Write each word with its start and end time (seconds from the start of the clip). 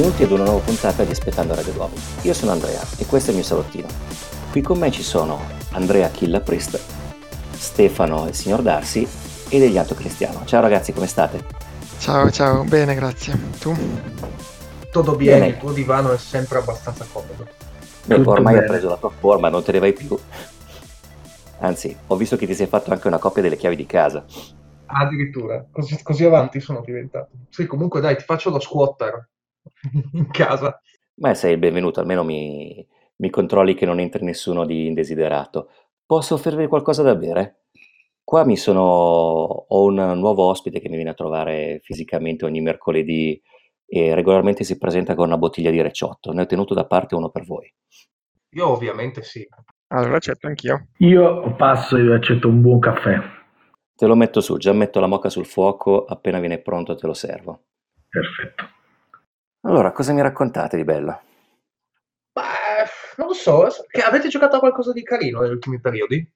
Benvenuti 0.00 0.24
ad 0.24 0.30
una 0.30 0.44
nuova 0.44 0.64
puntata 0.64 1.04
di 1.04 1.10
Aspettando 1.10 1.54
Radio 1.54 1.74
Duomo. 1.74 1.92
Io 2.22 2.32
sono 2.32 2.52
Andrea 2.52 2.80
e 2.96 3.04
questo 3.04 3.28
è 3.28 3.30
il 3.32 3.40
mio 3.40 3.46
salottino. 3.46 3.86
Qui 4.50 4.62
con 4.62 4.78
me 4.78 4.90
ci 4.90 5.02
sono 5.02 5.38
Andrea 5.72 6.08
Killa 6.08 6.40
Priest, 6.40 6.80
Stefano 7.50 8.26
il 8.26 8.32
signor 8.32 8.62
Darsi 8.62 9.06
e 9.50 9.58
Degliato 9.58 9.94
Cristiano. 9.94 10.46
Ciao 10.46 10.62
ragazzi, 10.62 10.94
come 10.94 11.06
state? 11.06 11.44
Ciao, 11.98 12.30
ciao, 12.30 12.64
bene, 12.64 12.94
grazie. 12.94 13.38
Tu? 13.58 13.76
Tutto 14.90 15.16
bene, 15.16 15.32
bene. 15.32 15.46
il 15.48 15.58
tuo 15.58 15.72
divano 15.72 16.12
è 16.12 16.16
sempre 16.16 16.60
abbastanza 16.60 17.04
comodo. 17.12 17.46
Beh, 18.06 18.22
ormai 18.24 18.56
hai 18.56 18.64
preso 18.64 18.88
la 18.88 18.96
tua 18.96 19.10
forma, 19.10 19.50
non 19.50 19.62
te 19.62 19.72
ne 19.72 19.80
vai 19.80 19.92
più. 19.92 20.18
Anzi, 21.58 21.94
ho 22.06 22.16
visto 22.16 22.36
che 22.36 22.46
ti 22.46 22.54
sei 22.54 22.68
fatto 22.68 22.90
anche 22.90 23.06
una 23.06 23.18
copia 23.18 23.42
delle 23.42 23.58
chiavi 23.58 23.76
di 23.76 23.84
casa. 23.84 24.24
Addirittura, 24.86 25.62
così, 25.70 26.02
così 26.02 26.24
avanti 26.24 26.58
sono 26.58 26.80
diventato. 26.82 27.32
Sì, 27.50 27.66
comunque 27.66 28.00
dai, 28.00 28.16
ti 28.16 28.24
faccio 28.24 28.48
lo 28.48 28.60
squatter 28.60 29.28
in 30.12 30.30
casa. 30.30 30.80
Ma 31.16 31.34
sei 31.34 31.52
il 31.52 31.58
benvenuto, 31.58 32.00
almeno 32.00 32.24
mi, 32.24 32.86
mi 33.16 33.30
controlli 33.30 33.74
che 33.74 33.86
non 33.86 34.00
entri 34.00 34.24
nessuno 34.24 34.64
di 34.64 34.86
indesiderato. 34.86 35.70
Posso 36.04 36.34
offrirvi 36.34 36.66
qualcosa 36.66 37.02
da 37.02 37.14
bere? 37.14 37.66
Qua 38.24 38.44
mi 38.44 38.56
sono, 38.56 38.80
ho 38.82 39.84
un 39.84 40.18
nuovo 40.18 40.44
ospite 40.44 40.80
che 40.80 40.88
mi 40.88 40.96
viene 40.96 41.10
a 41.10 41.14
trovare 41.14 41.80
fisicamente 41.82 42.44
ogni 42.44 42.60
mercoledì 42.60 43.40
e 43.86 44.14
regolarmente 44.14 44.62
si 44.64 44.78
presenta 44.78 45.14
con 45.14 45.26
una 45.26 45.36
bottiglia 45.36 45.70
di 45.70 45.82
recciotto. 45.82 46.32
Ne 46.32 46.42
ho 46.42 46.46
tenuto 46.46 46.74
da 46.74 46.86
parte 46.86 47.16
uno 47.16 47.28
per 47.30 47.44
voi. 47.44 47.72
Io 48.50 48.68
ovviamente 48.68 49.22
sì. 49.22 49.46
Allora 49.88 50.16
accetto 50.16 50.46
anch'io. 50.46 50.88
Io 50.98 51.54
passo 51.56 51.96
e 51.96 52.14
accetto 52.14 52.48
un 52.48 52.60
buon 52.60 52.78
caffè. 52.78 53.20
Te 53.96 54.06
lo 54.06 54.14
metto 54.14 54.40
su, 54.40 54.56
già 54.56 54.72
metto 54.72 55.00
la 55.00 55.06
moca 55.06 55.28
sul 55.28 55.44
fuoco, 55.44 56.04
appena 56.04 56.38
viene 56.38 56.58
pronto 56.58 56.94
te 56.94 57.06
lo 57.06 57.14
servo. 57.14 57.64
Perfetto. 58.08 58.79
Allora, 59.62 59.92
cosa 59.92 60.12
mi 60.12 60.22
raccontate 60.22 60.76
di 60.76 60.84
bello? 60.84 61.20
Beh, 62.32 62.88
non 63.16 63.28
lo 63.28 63.34
so, 63.34 63.68
che 63.88 64.00
avete 64.00 64.28
giocato 64.28 64.56
a 64.56 64.58
qualcosa 64.60 64.92
di 64.92 65.02
carino 65.02 65.40
negli 65.40 65.52
ultimi 65.52 65.80
periodi? 65.80 66.32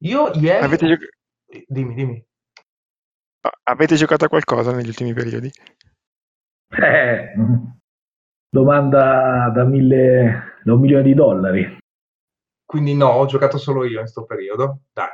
Io 0.00 0.30
ieri... 0.34 0.64
Avete 0.64 0.86
giocato... 0.86 1.10
Dimmi, 1.66 1.94
dimmi. 1.94 2.26
Avete 3.64 3.96
giocato 3.96 4.26
a 4.26 4.28
qualcosa 4.28 4.72
negli 4.72 4.88
ultimi 4.88 5.12
periodi? 5.14 5.50
Eh, 6.70 7.32
domanda 8.48 9.50
da, 9.54 9.64
mille, 9.64 10.60
da 10.62 10.74
un 10.74 10.80
milione 10.80 11.02
di 11.02 11.14
dollari. 11.14 11.78
Quindi 12.64 12.94
no, 12.94 13.08
ho 13.08 13.26
giocato 13.26 13.58
solo 13.58 13.84
io 13.84 13.92
in 13.92 14.00
questo 14.00 14.24
periodo. 14.26 14.82
Dai. 14.92 15.08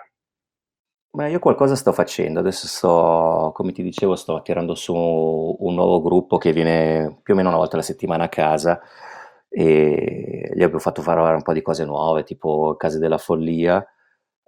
Ma 1.15 1.29
io 1.29 1.39
qualcosa 1.39 1.77
sto 1.77 1.93
facendo, 1.93 2.41
adesso 2.41 2.67
sto, 2.67 3.53
come 3.55 3.71
ti 3.71 3.85
dicevo, 3.85 4.17
sto 4.17 4.43
tirando 4.43 4.75
su 4.75 4.93
un 4.93 5.75
nuovo 5.75 6.03
gruppo 6.03 6.39
che 6.39 6.53
viene 6.53 7.21
più 7.23 7.35
o 7.35 7.37
meno 7.37 7.51
una 7.51 7.59
volta 7.59 7.77
alla 7.77 7.85
settimana 7.85 8.25
a 8.25 8.29
casa 8.29 8.81
e 9.49 10.51
gli 10.53 10.63
abbiamo 10.63 10.81
fatto 10.81 11.03
fare 11.03 11.21
un 11.21 11.43
po' 11.43 11.53
di 11.53 11.63
cose 11.63 11.85
nuove, 11.85 12.25
tipo 12.25 12.75
Case 12.77 12.99
della 12.99 13.19
Follia. 13.19 13.85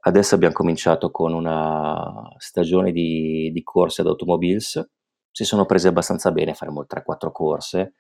Adesso 0.01 0.35
abbiamo 0.35 0.55
cominciato 0.55 1.13
con 1.13 1.33
una 1.33 2.35
stagione 2.39 2.91
di, 2.91 3.53
di 3.53 3.63
corse 3.63 4.01
ad 4.01 4.09
automobiles, 4.09 4.91
si 5.31 5.45
sono 5.45 5.67
prese 5.67 5.87
abbastanza 5.87 6.33
bene, 6.33 6.55
faremo 6.55 6.85
3-4 6.85 7.31
corse 7.31 7.95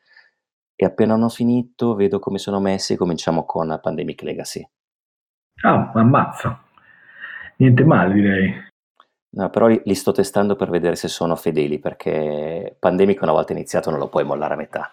e 0.74 0.84
appena 0.84 1.14
hanno 1.14 1.28
finito 1.28 1.94
vedo 1.94 2.18
come 2.18 2.38
sono 2.38 2.58
messi 2.58 2.94
e 2.94 2.96
cominciamo 2.96 3.44
con 3.44 3.78
Pandemic 3.80 4.22
Legacy. 4.22 4.68
Ah, 5.62 5.92
ammazza. 5.94 6.65
Niente 7.56 7.84
male, 7.84 8.14
direi. 8.14 8.54
No, 9.30 9.50
però 9.50 9.66
li, 9.66 9.80
li 9.84 9.94
sto 9.94 10.12
testando 10.12 10.56
per 10.56 10.70
vedere 10.70 10.96
se 10.96 11.08
sono 11.08 11.36
fedeli, 11.36 11.78
perché 11.78 12.74
Pandemic 12.78 13.20
una 13.22 13.32
volta 13.32 13.52
iniziato 13.52 13.90
non 13.90 13.98
lo 13.98 14.08
puoi 14.08 14.24
mollare 14.24 14.54
a 14.54 14.56
metà. 14.56 14.90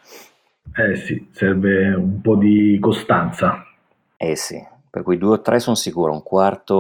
Eh 0.75 0.96
sì, 0.96 1.29
serve 1.31 1.94
un 1.94 2.22
po' 2.22 2.35
di 2.35 2.78
costanza. 2.79 3.66
Eh 4.18 4.35
sì, 4.35 4.62
per 4.90 5.03
cui 5.03 5.18
due 5.18 5.35
o 5.35 5.41
tre 5.41 5.59
sono 5.59 5.75
sicuro, 5.75 6.12
un 6.12 6.23
quarto 6.23 6.73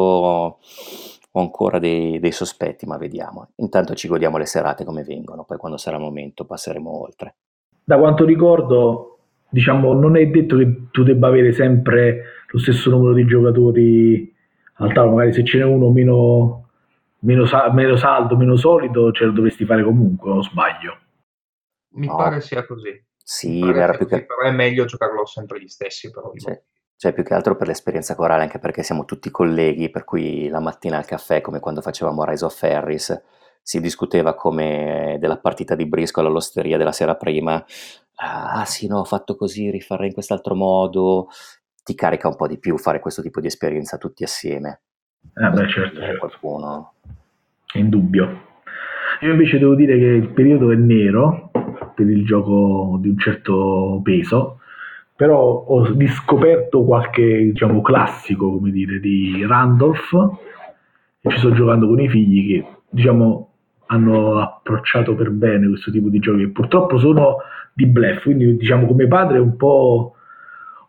ho 1.35 1.39
ancora 1.39 1.79
dei, 1.79 2.19
dei 2.19 2.31
sospetti, 2.31 2.85
ma 2.85 2.97
vediamo. 2.97 3.49
Intanto 3.55 3.93
ci 3.95 4.07
godiamo 4.07 4.37
le 4.37 4.45
serate 4.45 4.83
come 4.83 5.03
vengono, 5.03 5.43
poi 5.43 5.57
quando 5.57 5.77
sarà 5.77 5.97
il 5.97 6.03
momento 6.03 6.45
passeremo 6.45 7.01
oltre. 7.01 7.35
Da 7.83 7.97
quanto 7.97 8.23
ricordo, 8.23 9.17
diciamo, 9.49 9.93
non 9.93 10.15
è 10.15 10.25
detto 10.27 10.57
che 10.57 10.87
tu 10.91 11.03
debba 11.03 11.27
avere 11.27 11.51
sempre 11.53 12.23
lo 12.47 12.59
stesso 12.59 12.89
numero 12.89 13.13
di 13.13 13.25
giocatori 13.25 14.32
al 14.75 14.93
tavolo, 14.93 15.15
magari 15.15 15.33
se 15.33 15.45
ce 15.45 15.57
n'è 15.57 15.65
uno 15.65 15.91
meno, 15.91 16.69
meno, 17.19 17.45
meno 17.71 17.95
saldo, 17.95 18.35
meno 18.35 18.55
solido, 18.55 19.11
ce 19.11 19.25
lo 19.25 19.31
dovresti 19.31 19.65
fare 19.65 19.83
comunque, 19.83 20.31
o 20.31 20.41
sbaglio? 20.41 20.97
Mi 21.95 22.07
no. 22.07 22.15
pare 22.15 22.41
sia 22.41 22.65
così. 22.65 23.03
Sì, 23.23 23.61
era 23.61 23.93
più 23.93 24.05
che... 24.05 24.25
però 24.25 24.41
è 24.41 24.51
meglio 24.51 24.85
giocarlo 24.85 25.25
sempre 25.25 25.61
gli 25.61 25.67
stessi. 25.67 26.09
Però, 26.11 26.31
sì. 26.35 26.51
Cioè, 26.95 27.13
più 27.13 27.23
che 27.23 27.33
altro 27.33 27.55
per 27.55 27.67
l'esperienza 27.67 28.15
corale, 28.15 28.43
anche 28.43 28.59
perché 28.59 28.83
siamo 28.83 29.05
tutti 29.05 29.29
colleghi, 29.29 29.89
per 29.89 30.03
cui 30.03 30.47
la 30.47 30.59
mattina 30.59 30.97
al 30.97 31.05
caffè, 31.05 31.41
come 31.41 31.59
quando 31.59 31.81
facevamo 31.81 32.23
Rise 32.23 32.45
of 32.45 32.57
Ferris, 32.57 33.21
si 33.61 33.79
discuteva 33.79 34.33
come 34.35 35.17
della 35.19 35.37
partita 35.37 35.75
di 35.75 35.85
briscola 35.85 36.27
all'osteria 36.27 36.77
della 36.77 36.91
sera 36.91 37.15
prima. 37.15 37.63
Ah 38.15 38.65
sì, 38.65 38.87
no, 38.87 38.99
ho 38.99 39.05
fatto 39.05 39.35
così, 39.35 39.69
rifarei 39.69 40.07
in 40.07 40.13
quest'altro 40.13 40.55
modo, 40.55 41.27
ti 41.83 41.95
carica 41.95 42.27
un 42.27 42.35
po' 42.35 42.47
di 42.47 42.57
più 42.57 42.77
fare 42.77 42.99
questo 42.99 43.21
tipo 43.21 43.41
di 43.41 43.47
esperienza 43.47 43.97
tutti 43.97 44.23
assieme. 44.23 44.81
Eh 45.35 45.49
beh, 45.49 45.67
certo, 45.67 45.99
certo. 45.99 46.19
Qualcuno. 46.19 46.93
È 47.71 47.77
indubbio. 47.77 48.51
Io 49.21 49.31
invece 49.31 49.59
devo 49.59 49.75
dire 49.75 49.97
che 49.97 50.05
il 50.05 50.29
periodo 50.29 50.71
è 50.71 50.75
nero 50.75 51.51
per 51.95 52.09
il 52.09 52.25
gioco 52.25 52.97
di 52.99 53.09
un 53.09 53.17
certo 53.17 53.99
peso, 54.03 54.59
però 55.15 55.39
ho 55.39 55.85
riscoperto 55.93 56.83
qualche 56.83 57.51
diciamo, 57.51 57.81
classico 57.81 58.51
come 58.51 58.71
dire, 58.71 58.99
di 58.99 59.45
Randolph 59.45 60.13
e 61.21 61.29
ci 61.29 61.37
sto 61.37 61.53
giocando 61.53 61.87
con 61.87 61.99
i 61.99 62.09
figli 62.09 62.47
che 62.47 62.67
diciamo, 62.89 63.49
hanno 63.87 64.39
approcciato 64.39 65.15
per 65.15 65.29
bene 65.29 65.67
questo 65.67 65.91
tipo 65.91 66.09
di 66.09 66.19
giochi 66.19 66.47
purtroppo 66.47 66.97
sono 66.97 67.37
di 67.73 67.85
bluff, 67.85 68.23
quindi 68.23 68.57
diciamo 68.57 68.85
come 68.87 69.07
padre 69.07 69.39
un 69.39 69.55
po' 69.55 70.12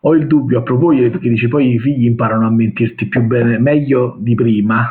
ho 0.07 0.13
il 0.13 0.27
dubbio 0.27 0.59
a 0.59 0.61
proposito 0.61 1.09
perché 1.09 1.29
dice 1.29 1.47
poi 1.47 1.73
i 1.73 1.79
figli 1.79 2.05
imparano 2.05 2.45
a 2.45 2.51
mentirti 2.51 3.07
più 3.07 3.23
bene, 3.23 3.57
meglio 3.57 4.15
di 4.19 4.35
prima, 4.35 4.87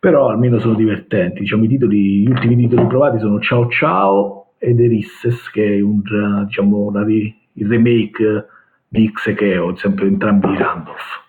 però 0.00 0.30
almeno 0.30 0.58
sono 0.58 0.74
divertenti. 0.74 1.40
Diciamo, 1.40 1.62
i 1.64 1.68
titoli, 1.68 2.22
gli 2.22 2.28
ultimi 2.28 2.56
titoli 2.56 2.86
provati 2.88 3.20
sono 3.20 3.40
Ciao 3.40 3.68
Ciao 3.68 4.54
ed 4.58 4.80
Erisses, 4.80 5.48
che 5.50 5.76
è 5.76 5.80
un, 5.80 6.02
diciamo, 6.46 6.86
una, 6.86 7.04
il 7.08 7.68
remake 7.68 8.46
di 8.88 9.12
Xekeo, 9.12 9.76
sempre 9.76 10.08
entrambi 10.08 10.48
di 10.48 10.56
Randolph. 10.56 11.24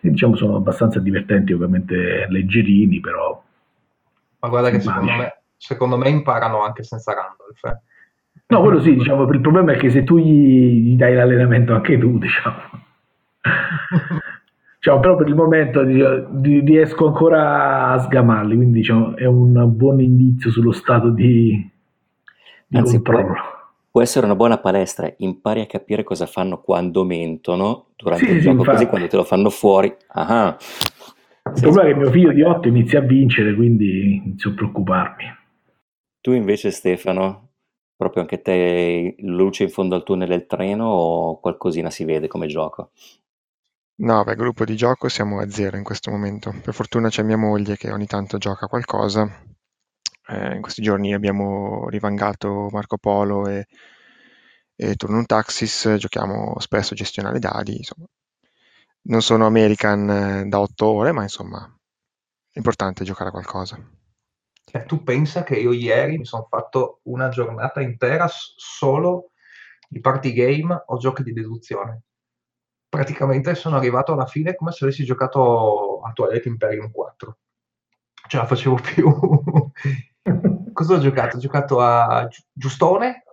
E, 0.00 0.10
diciamo 0.10 0.34
sono 0.34 0.56
abbastanza 0.56 0.98
divertenti, 0.98 1.52
ovviamente 1.52 2.26
leggerini, 2.30 2.98
però... 2.98 3.40
Ma 4.40 4.48
guarda 4.48 4.70
che 4.70 4.80
secondo 4.80 5.12
me, 5.12 5.42
secondo 5.56 5.96
me, 5.96 6.08
imparano 6.08 6.64
anche 6.64 6.82
senza 6.82 7.14
Randolph. 7.14 7.64
Eh. 7.64 7.92
No, 8.46 8.60
quello 8.60 8.80
sì, 8.80 8.94
diciamo, 8.94 9.28
il 9.30 9.40
problema 9.40 9.72
è 9.72 9.76
che 9.76 9.90
se 9.90 10.04
tu 10.04 10.18
gli, 10.18 10.92
gli 10.92 10.96
dai 10.96 11.14
l'allenamento 11.14 11.74
anche 11.74 11.98
tu, 11.98 12.18
diciamo. 12.18 12.56
diciamo 14.76 15.00
però 15.00 15.16
per 15.16 15.28
il 15.28 15.34
momento 15.34 15.82
riesco 15.82 17.06
ancora 17.06 17.88
a 17.88 17.98
sgamarli, 17.98 18.54
quindi 18.54 18.78
diciamo, 18.78 19.16
è 19.16 19.24
un 19.24 19.74
buon 19.74 20.00
indizio 20.00 20.50
sullo 20.50 20.72
stato 20.72 21.10
di, 21.10 21.70
di 22.66 22.76
Anzi, 22.76 22.96
controllo. 22.96 23.34
Può, 23.90 24.02
essere 24.02 24.26
una 24.26 24.36
buona 24.36 24.58
palestra, 24.58 25.12
impari 25.18 25.60
a 25.60 25.66
capire 25.66 26.02
cosa 26.02 26.26
fanno 26.26 26.60
quando 26.60 27.04
mentono 27.04 27.86
durante 27.96 28.26
sì, 28.26 28.30
il 28.32 28.38
sì, 28.38 28.42
gioco, 28.42 28.58
infatti. 28.58 28.76
così 28.76 28.88
quando 28.88 29.06
te 29.08 29.16
lo 29.16 29.24
fanno 29.24 29.50
fuori. 29.50 29.94
Ah, 30.08 30.56
il 31.46 31.60
problema 31.60 31.88
è 31.88 31.92
che 31.92 31.98
mio 31.98 32.10
figlio 32.10 32.32
di 32.32 32.42
8 32.42 32.68
inizia 32.68 32.98
a 32.98 33.02
vincere, 33.02 33.54
quindi 33.54 34.22
inizio 34.24 34.50
a 34.50 34.54
preoccuparmi. 34.54 35.24
Tu 36.20 36.32
invece 36.32 36.70
Stefano, 36.70 37.43
Proprio 37.96 38.22
anche 38.22 38.42
te 38.42 39.14
luce 39.18 39.64
in 39.64 39.70
fondo 39.70 39.94
al 39.94 40.02
tunnel 40.02 40.28
del 40.28 40.46
treno 40.46 40.86
o 40.86 41.40
qualcosina 41.40 41.90
si 41.90 42.04
vede 42.04 42.26
come 42.28 42.46
gioco? 42.46 42.90
No, 43.96 44.24
beh, 44.24 44.34
gruppo 44.34 44.64
di 44.64 44.76
gioco 44.76 45.08
siamo 45.08 45.40
a 45.40 45.48
zero 45.48 45.76
in 45.76 45.84
questo 45.84 46.10
momento. 46.10 46.52
Per 46.62 46.74
fortuna 46.74 47.08
c'è 47.08 47.22
mia 47.22 47.36
moglie 47.36 47.76
che 47.76 47.92
ogni 47.92 48.06
tanto 48.06 48.38
gioca 48.38 48.66
qualcosa. 48.66 49.24
Eh, 50.26 50.54
in 50.56 50.62
questi 50.62 50.82
giorni 50.82 51.14
abbiamo 51.14 51.88
rivangato 51.88 52.68
Marco 52.72 52.96
Polo 52.98 53.46
e, 53.46 53.66
e 54.76 54.94
Turnum 54.96 55.24
Taxis, 55.24 55.94
giochiamo 55.98 56.58
spesso 56.58 56.94
a 56.94 56.96
gestionare 56.96 57.38
dadi. 57.38 57.76
Insomma. 57.76 58.06
Non 59.02 59.22
sono 59.22 59.46
American 59.46 60.10
eh, 60.10 60.48
da 60.48 60.60
otto 60.60 60.86
ore, 60.86 61.12
ma 61.12 61.22
insomma, 61.22 61.72
è 62.50 62.60
giocare 63.04 63.28
a 63.28 63.32
qualcosa. 63.32 63.78
Cioè, 64.64 64.84
tu 64.84 65.02
pensa 65.02 65.42
che 65.42 65.56
io 65.56 65.72
ieri 65.72 66.18
mi 66.18 66.24
sono 66.24 66.46
fatto 66.48 67.00
una 67.04 67.28
giornata 67.28 67.80
intera 67.80 68.26
solo 68.28 69.30
di 69.88 70.00
party 70.00 70.32
game 70.32 70.82
o 70.86 70.96
giochi 70.96 71.22
di 71.22 71.32
deduzione. 71.32 72.02
Praticamente 72.88 73.54
sono 73.54 73.76
arrivato 73.76 74.12
alla 74.12 74.26
fine 74.26 74.54
come 74.54 74.72
se 74.72 74.84
avessi 74.84 75.04
giocato 75.04 76.00
a 76.00 76.12
Toilet 76.12 76.46
Imperium 76.46 76.90
4. 76.90 77.38
Ce 78.26 78.36
la 78.36 78.46
facevo 78.46 78.76
più. 78.82 79.72
Cosa 80.72 80.94
ho 80.94 80.98
giocato? 80.98 81.36
Ho 81.36 81.40
giocato 81.40 81.80
a 81.80 82.26
Giustone, 82.52 83.24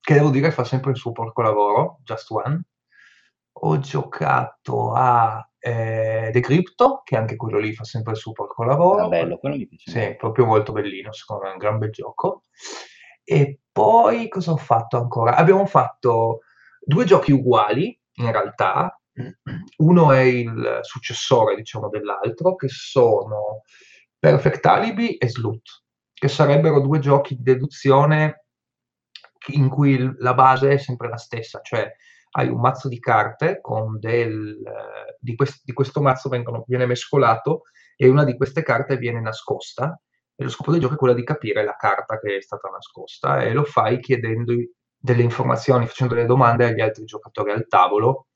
che 0.00 0.14
devo 0.14 0.30
dire 0.30 0.52
fa 0.52 0.64
sempre 0.64 0.90
il 0.90 0.96
suo 0.96 1.12
porco 1.12 1.42
lavoro, 1.42 2.00
Just 2.02 2.30
One. 2.30 2.62
Ho 3.52 3.78
giocato 3.78 4.92
a 4.92 5.48
eh, 5.66 6.28
Decrypto, 6.30 7.00
che 7.04 7.16
anche 7.16 7.36
quello 7.36 7.58
lì 7.58 7.72
fa 7.72 7.84
sempre 7.84 8.12
il 8.12 8.18
suo 8.18 8.32
porco 8.32 8.64
lavoro. 8.64 9.06
Ah, 9.06 9.08
bello, 9.08 9.38
quello 9.38 9.56
mi 9.56 9.66
piace. 9.66 9.90
Sì, 9.90 10.14
proprio 10.16 10.44
molto 10.44 10.72
bellino, 10.72 11.10
secondo 11.10 11.44
me 11.44 11.48
è 11.48 11.52
un 11.52 11.58
gran 11.58 11.78
bel 11.78 11.90
gioco. 11.90 12.42
E 13.24 13.60
poi 13.72 14.28
cosa 14.28 14.52
ho 14.52 14.58
fatto 14.58 14.98
ancora? 14.98 15.36
Abbiamo 15.36 15.64
fatto 15.64 16.40
due 16.80 17.06
giochi 17.06 17.32
uguali, 17.32 17.98
in 18.16 18.30
realtà. 18.30 19.00
Uno 19.78 20.12
è 20.12 20.20
il 20.20 20.80
successore, 20.82 21.56
diciamo, 21.56 21.88
dell'altro, 21.88 22.56
che 22.56 22.68
sono 22.68 23.62
Perfect 24.18 24.66
Alibi 24.66 25.16
e 25.16 25.30
Sloot, 25.30 25.82
che 26.12 26.28
sarebbero 26.28 26.80
due 26.80 26.98
giochi 26.98 27.36
di 27.36 27.42
deduzione 27.42 28.48
in 29.52 29.70
cui 29.70 30.14
la 30.18 30.34
base 30.34 30.72
è 30.72 30.76
sempre 30.76 31.08
la 31.08 31.16
stessa, 31.16 31.60
cioè 31.62 31.90
hai 32.36 32.48
un 32.48 32.60
mazzo 32.60 32.88
di 32.88 32.98
carte 32.98 33.60
con 33.60 33.98
del, 33.98 34.58
di, 35.18 35.34
quest, 35.36 35.62
di 35.64 35.72
questo 35.72 36.00
mazzo 36.00 36.28
vengono, 36.28 36.64
viene 36.66 36.86
mescolato 36.86 37.62
e 37.96 38.08
una 38.08 38.24
di 38.24 38.36
queste 38.36 38.62
carte 38.62 38.96
viene 38.96 39.20
nascosta 39.20 39.98
e 40.36 40.42
lo 40.42 40.50
scopo 40.50 40.72
del 40.72 40.80
gioco 40.80 40.94
è 40.94 40.96
quello 40.96 41.14
di 41.14 41.22
capire 41.22 41.64
la 41.64 41.76
carta 41.76 42.18
che 42.18 42.36
è 42.36 42.40
stata 42.40 42.68
nascosta 42.68 43.42
e 43.42 43.52
lo 43.52 43.62
fai 43.64 44.00
chiedendo 44.00 44.52
delle 44.96 45.22
informazioni, 45.22 45.86
facendo 45.86 46.14
delle 46.14 46.26
domande 46.26 46.66
agli 46.66 46.80
altri 46.80 47.04
giocatori 47.04 47.52
al 47.52 47.68
tavolo, 47.68 48.26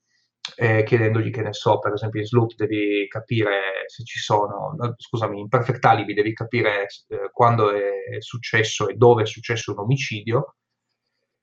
eh, 0.55 0.83
chiedendogli 0.83 1.29
che 1.29 1.41
ne 1.41 1.51
so, 1.51 1.79
per 1.79 1.93
esempio 1.93 2.21
in 2.21 2.25
Sloot 2.25 2.55
devi 2.55 3.05
capire 3.09 3.83
se 3.87 4.03
ci 4.03 4.19
sono, 4.19 4.75
no, 4.77 4.93
scusami, 4.95 5.41
in 5.41 5.49
Perfect 5.49 5.83
Alibi 5.83 6.13
devi 6.13 6.33
capire 6.33 6.85
eh, 7.07 7.29
quando 7.33 7.71
è 7.71 8.19
successo 8.19 8.87
e 8.87 8.93
dove 8.93 9.23
è 9.23 9.25
successo 9.25 9.73
un 9.73 9.79
omicidio, 9.79 10.55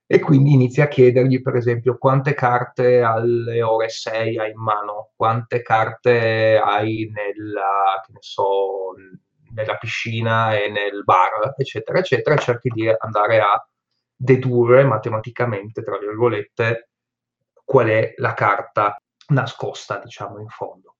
e 0.08 0.20
quindi 0.20 0.52
inizia 0.52 0.84
a 0.84 0.88
chiedergli, 0.88 1.42
per 1.42 1.56
esempio, 1.56 1.98
quante 1.98 2.34
carte 2.34 3.02
alle 3.02 3.62
ore 3.62 3.88
6 3.88 4.38
hai 4.38 4.50
in 4.52 4.60
mano, 4.60 5.10
quante 5.16 5.62
carte 5.62 6.60
hai 6.62 7.10
nella, 7.12 8.00
so, 8.20 8.92
nella 9.52 9.76
piscina 9.76 10.54
e 10.56 10.68
nel 10.70 11.02
bar, 11.02 11.54
eccetera, 11.56 11.98
eccetera, 11.98 12.36
e 12.36 12.38
cerchi 12.38 12.68
di 12.68 12.88
andare 12.88 13.40
a 13.40 13.68
dedurre 14.14 14.84
matematicamente, 14.84 15.82
tra 15.82 15.98
virgolette, 15.98 16.90
qual 17.64 17.88
è 17.88 18.14
la 18.18 18.32
carta 18.34 18.96
nascosta, 19.28 19.98
diciamo, 19.98 20.38
in 20.38 20.48
fondo. 20.48 20.94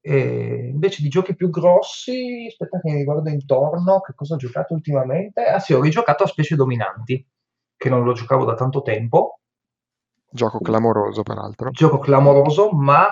E 0.00 0.70
invece 0.72 1.02
di 1.02 1.08
giochi 1.08 1.36
più 1.36 1.50
grossi, 1.50 2.46
aspetta 2.48 2.80
che 2.80 2.90
mi 2.90 3.04
guardo 3.04 3.28
intorno, 3.28 4.00
che 4.00 4.14
cosa 4.14 4.34
ho 4.34 4.38
giocato 4.38 4.74
ultimamente? 4.74 5.44
Ah 5.44 5.60
sì, 5.60 5.74
ho 5.74 5.80
rigiocato 5.80 6.24
a 6.24 6.26
Specie 6.26 6.56
Dominanti, 6.56 7.24
che 7.82 7.88
non 7.88 8.04
lo 8.04 8.12
giocavo 8.12 8.44
da 8.44 8.54
tanto 8.54 8.80
tempo. 8.80 9.40
Gioco 10.30 10.60
clamoroso, 10.60 11.24
peraltro. 11.24 11.70
Gioco 11.70 11.98
clamoroso, 11.98 12.70
ma 12.70 13.08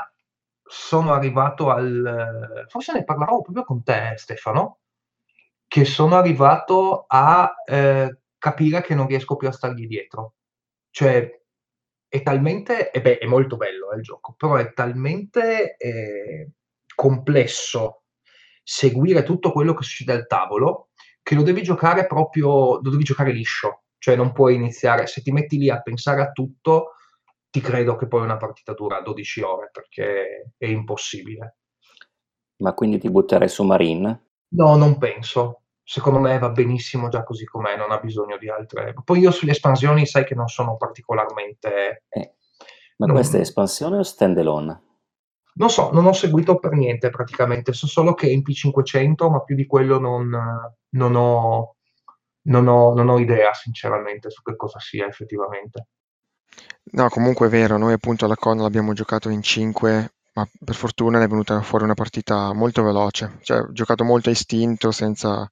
sono 0.63 1.13
arrivato 1.13 1.71
al... 1.71 2.67
forse 2.69 2.93
ne 2.93 3.03
parlavo 3.03 3.41
proprio 3.43 3.65
con 3.65 3.83
te, 3.83 4.15
Stefano, 4.15 4.79
che 5.67 5.85
sono 5.85 6.15
arrivato 6.15 7.05
a 7.09 7.53
eh, 7.65 8.19
capire 8.39 8.81
che 8.83 8.95
non 8.95 9.09
riesco 9.09 9.35
più 9.35 9.49
a 9.49 9.53
stargli 9.53 9.89
dietro. 9.89 10.35
Cioè, 10.91 11.43
è 12.07 12.23
talmente... 12.23 12.93
E 12.93 13.01
beh, 13.01 13.19
è 13.19 13.27
molto 13.27 13.57
bello 13.57 13.91
eh, 13.91 13.97
il 13.97 14.03
gioco, 14.03 14.35
però 14.35 14.55
è 14.55 14.73
talmente 14.73 15.75
eh, 15.79 16.53
complesso 16.95 18.05
seguire 18.63 19.25
tutto 19.25 19.51
quello 19.51 19.75
che 19.75 19.83
succede 19.83 20.13
al 20.13 20.29
tavolo 20.29 20.91
che 21.25 21.35
lo 21.35 21.43
devi 21.43 21.61
giocare 21.65 22.07
proprio, 22.07 22.81
lo 22.81 22.91
devi 22.91 23.03
giocare 23.03 23.33
liscio 23.33 23.83
cioè 24.01 24.17
non 24.17 24.33
puoi 24.33 24.55
iniziare, 24.55 25.07
se 25.07 25.21
ti 25.21 25.31
metti 25.31 25.59
lì 25.59 25.69
a 25.69 25.83
pensare 25.83 26.23
a 26.23 26.33
tutto, 26.33 26.95
ti 27.51 27.61
credo 27.61 27.97
che 27.97 28.09
poi 28.09 28.23
una 28.23 28.39
partita 28.39 28.73
dura 28.73 29.03
12 29.03 29.43
ore 29.43 29.69
perché 29.71 30.53
è 30.57 30.67
impossibile. 30.67 31.59
Ma 32.61 32.73
quindi 32.73 32.99
ti 32.99 33.11
butterei 33.11 33.49
su 33.49 33.63
Marine? 33.63 34.29
No, 34.55 34.75
non 34.77 34.97
penso. 34.97 35.65
Secondo 35.83 36.19
me 36.19 36.39
va 36.39 36.49
benissimo 36.49 37.09
già 37.09 37.25
così 37.25 37.45
com'è, 37.45 37.77
non 37.77 37.91
ha 37.91 37.99
bisogno 37.99 38.39
di 38.39 38.49
altre. 38.49 38.95
Poi 39.05 39.19
io 39.19 39.31
sulle 39.31 39.51
espansioni 39.51 40.07
sai 40.07 40.25
che 40.25 40.35
non 40.35 40.49
sono 40.49 40.77
particolarmente... 40.79 42.05
Eh, 42.09 42.35
ma 42.97 43.07
non... 43.07 43.17
questa 43.17 43.37
è 43.37 43.41
espansione 43.41 43.99
o 43.99 44.03
standalone? 44.03 44.83
Non 45.55 45.69
so, 45.69 45.91
non 45.93 46.07
ho 46.07 46.13
seguito 46.13 46.59
per 46.59 46.73
niente 46.73 47.11
praticamente, 47.11 47.75
so 47.75 47.87
solo 47.87 48.15
che 48.15 48.29
è 48.29 48.31
in 48.31 48.41
P500, 48.41 49.31
ma 49.31 49.43
più 49.43 49.55
di 49.57 49.67
quello 49.67 49.99
non, 49.99 50.31
non 50.91 51.15
ho 51.17 51.75
non 52.43 52.67
ho, 52.69 52.95
non 52.95 53.09
ho 53.09 53.19
idea 53.19 53.53
sinceramente 53.53 54.31
su 54.31 54.43
che 54.43 54.57
cosa 54.57 54.79
sia 54.79 55.07
effettivamente. 55.07 55.87
No, 56.93 57.09
comunque 57.09 57.47
è 57.47 57.51
vero, 57.51 57.77
noi 57.77 57.93
appunto 57.93 58.25
alla 58.25 58.37
Con 58.37 58.59
l'abbiamo 58.59 58.93
giocato 58.93 59.29
in 59.29 59.43
5, 59.43 60.13
ma 60.35 60.49
per 60.65 60.75
fortuna 60.75 61.23
è 61.23 61.29
venuta 61.29 61.61
fuori 61.63 61.85
una 61.85 61.95
partita 61.95 62.53
molto 62.53 62.83
veloce, 62.83 63.39
cioè 63.43 63.61
ho 63.61 63.73
giocato 63.73 64.05
molto 64.05 64.29
a 64.29 64.33
istinto, 64.33 64.91
senza, 64.91 65.49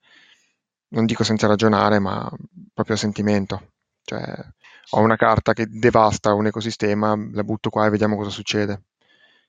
non 0.88 1.04
dico 1.06 1.24
senza 1.24 1.46
ragionare, 1.46 1.98
ma 1.98 2.28
proprio 2.72 2.96
a 2.96 2.98
sentimento. 2.98 3.72
Cioè, 4.02 4.22
ho 4.90 5.00
una 5.00 5.16
carta 5.16 5.52
che 5.52 5.66
devasta 5.68 6.32
un 6.32 6.46
ecosistema, 6.46 7.14
la 7.32 7.44
butto 7.44 7.70
qua 7.70 7.86
e 7.86 7.90
vediamo 7.90 8.16
cosa 8.16 8.30
succede. 8.30 8.84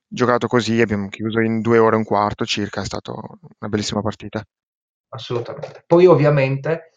Giocato 0.08 0.48
così, 0.48 0.82
abbiamo 0.82 1.08
chiuso 1.08 1.40
in 1.40 1.62
due 1.62 1.78
ore 1.78 1.96
e 1.96 2.00
un 2.00 2.04
quarto 2.04 2.46
circa, 2.46 2.82
è 2.82 2.86
stata 2.86 3.12
una 3.12 3.70
bellissima 3.70 4.02
partita. 4.02 4.44
Assolutamente. 5.10 5.84
Poi 5.88 6.06
ovviamente 6.06 6.89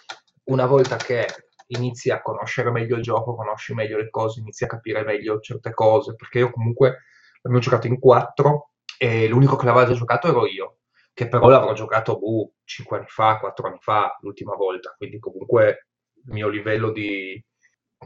una 0.44 0.66
volta 0.66 0.96
che 0.96 1.26
inizi 1.66 2.10
a 2.10 2.20
conoscere 2.22 2.70
meglio 2.70 2.96
il 2.96 3.02
gioco, 3.02 3.34
conosci 3.34 3.74
meglio 3.74 3.96
le 3.96 4.10
cose, 4.10 4.40
inizi 4.40 4.64
a 4.64 4.68
capire 4.68 5.04
meglio 5.04 5.40
certe 5.40 5.72
cose, 5.72 6.14
perché 6.14 6.38
io 6.40 6.50
comunque 6.50 7.02
abbiamo 7.38 7.60
giocato 7.60 7.86
in 7.86 7.98
quattro 7.98 8.70
e 8.98 9.26
l'unico 9.28 9.56
che 9.56 9.66
l'aveva 9.66 9.86
già 9.86 9.94
giocato 9.94 10.28
ero 10.28 10.46
io, 10.46 10.78
che 11.12 11.28
però 11.28 11.48
l'avrò 11.48 11.72
giocato 11.72 12.18
boh, 12.18 12.52
5 12.64 12.96
anni 12.98 13.06
fa, 13.08 13.38
4 13.38 13.68
anni 13.68 13.78
fa, 13.80 14.18
l'ultima 14.20 14.54
volta, 14.54 14.94
quindi 14.96 15.18
comunque 15.18 15.88
il 16.25 16.32
mio 16.32 16.49
livello 16.49 16.90
di, 16.90 17.42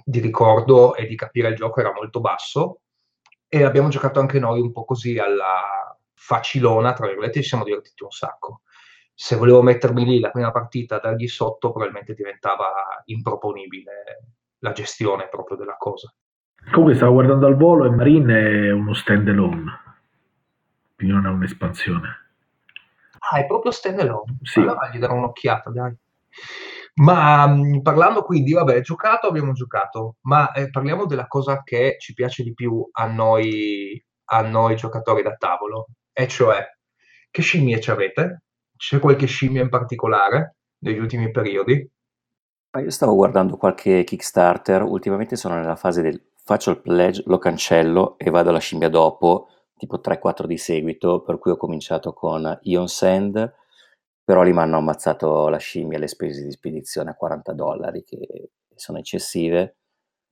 di 0.05 0.21
ricordo 0.21 0.95
e 0.95 1.07
di 1.07 1.16
capire 1.16 1.49
il 1.49 1.57
gioco 1.57 1.81
era 1.81 1.93
molto 1.93 2.21
basso. 2.21 2.81
E 3.49 3.62
abbiamo 3.62 3.88
giocato 3.88 4.19
anche 4.19 4.38
noi 4.40 4.61
un 4.61 4.73
po' 4.73 4.85
così 4.85 5.19
alla 5.19 5.97
facilona, 6.14 6.93
tra 6.95 7.07
virgolette, 7.07 7.43
ci 7.43 7.49
siamo 7.49 7.64
divertiti 7.64 8.02
un 8.02 8.11
sacco 8.11 8.62
se 9.19 9.35
volevo 9.35 9.63
mettermi 9.63 10.05
lì 10.05 10.21
la 10.21 10.31
prima 10.31 10.53
partita 10.53 10.99
dargli 10.99 11.27
sotto, 11.27 11.71
probabilmente 11.71 12.13
diventava 12.13 13.03
improponibile 13.07 14.35
la 14.59 14.73
gestione 14.73 15.29
proprio 15.29 15.57
della 15.57 15.77
cosa. 15.79 16.13
Comunque 16.71 16.97
stavo 16.97 17.15
guardando 17.15 17.47
al 17.47 17.57
volo 17.57 17.87
e 17.87 17.91
Marine 17.91 18.67
è 18.67 18.71
uno 18.73 18.93
stand 18.93 19.27
alone, 19.29 19.81
quindi 20.95 21.15
non 21.15 21.25
è 21.27 21.31
un'espansione. 21.31 22.09
Ah, 23.31 23.39
è 23.39 23.47
proprio 23.47 23.73
stand 23.73 24.01
alone? 24.01 24.37
Sì. 24.43 24.61
Allora 24.61 24.91
gli 24.91 24.99
darò 24.99 25.15
un'occhiata, 25.15 25.71
dai. 25.71 25.97
Ma 26.97 27.47
mh, 27.47 27.81
parlando 27.81 28.23
quindi, 28.23 28.53
vabbè, 28.53 28.83
giocato 28.83 29.29
abbiamo 29.29 29.53
giocato, 29.53 30.17
ma 30.23 30.53
eh, 30.53 30.69
parliamo 30.69 31.07
della 31.07 31.27
cosa 31.27 31.63
che 31.63 31.97
ci 31.99 32.13
piace 32.13 32.43
di 32.43 32.53
più 32.53 32.87
a 32.93 33.07
noi, 33.07 34.05
a 34.25 34.43
noi 34.43 34.77
giocatori 34.77 35.23
da 35.23 35.35
tavolo, 35.37 35.87
e 36.13 36.29
cioè 36.29 36.63
che 37.31 37.43
scimmie 37.43 37.81
ci 37.81 37.91
avete? 37.91 38.43
C'è 38.76 38.99
qualche 38.99 39.26
scimmia 39.26 39.62
in 39.62 39.68
particolare 39.68 40.56
negli 40.78 40.99
ultimi 40.99 41.30
periodi? 41.30 41.90
Io 42.76 42.90
stavo 42.90 43.14
guardando 43.14 43.56
qualche 43.56 44.04
Kickstarter, 44.04 44.83
ultimamente 44.83 45.37
sono 45.37 45.56
nella 45.56 45.76
fase 45.76 46.02
del 46.02 46.23
faccio 46.47 46.71
il 46.71 46.80
pledge, 46.80 47.23
lo 47.26 47.38
cancello 47.38 48.16
e 48.18 48.30
vado 48.30 48.50
alla 48.50 48.61
scimmia 48.61 48.88
dopo, 48.88 49.49
tipo 49.76 49.99
3-4 49.99 50.47
di 50.47 50.59
seguito, 50.59 51.23
per 51.23 51.38
cui 51.38 51.50
ho 51.50 51.56
cominciato 51.56 52.12
con 52.12 52.59
Ion 52.62 52.88
Sand, 52.88 53.54
però 54.23 54.42
lì 54.42 54.52
mi 54.52 54.59
hanno 54.59 54.76
ammazzato 54.76 55.49
la 55.49 55.56
scimmia, 55.56 55.99
le 55.99 56.06
spese 56.06 56.45
di 56.45 56.50
spedizione 56.52 57.11
a 57.11 57.14
40 57.14 57.52
dollari, 57.52 58.04
che 58.04 58.50
sono 58.75 58.99
eccessive. 58.99 59.76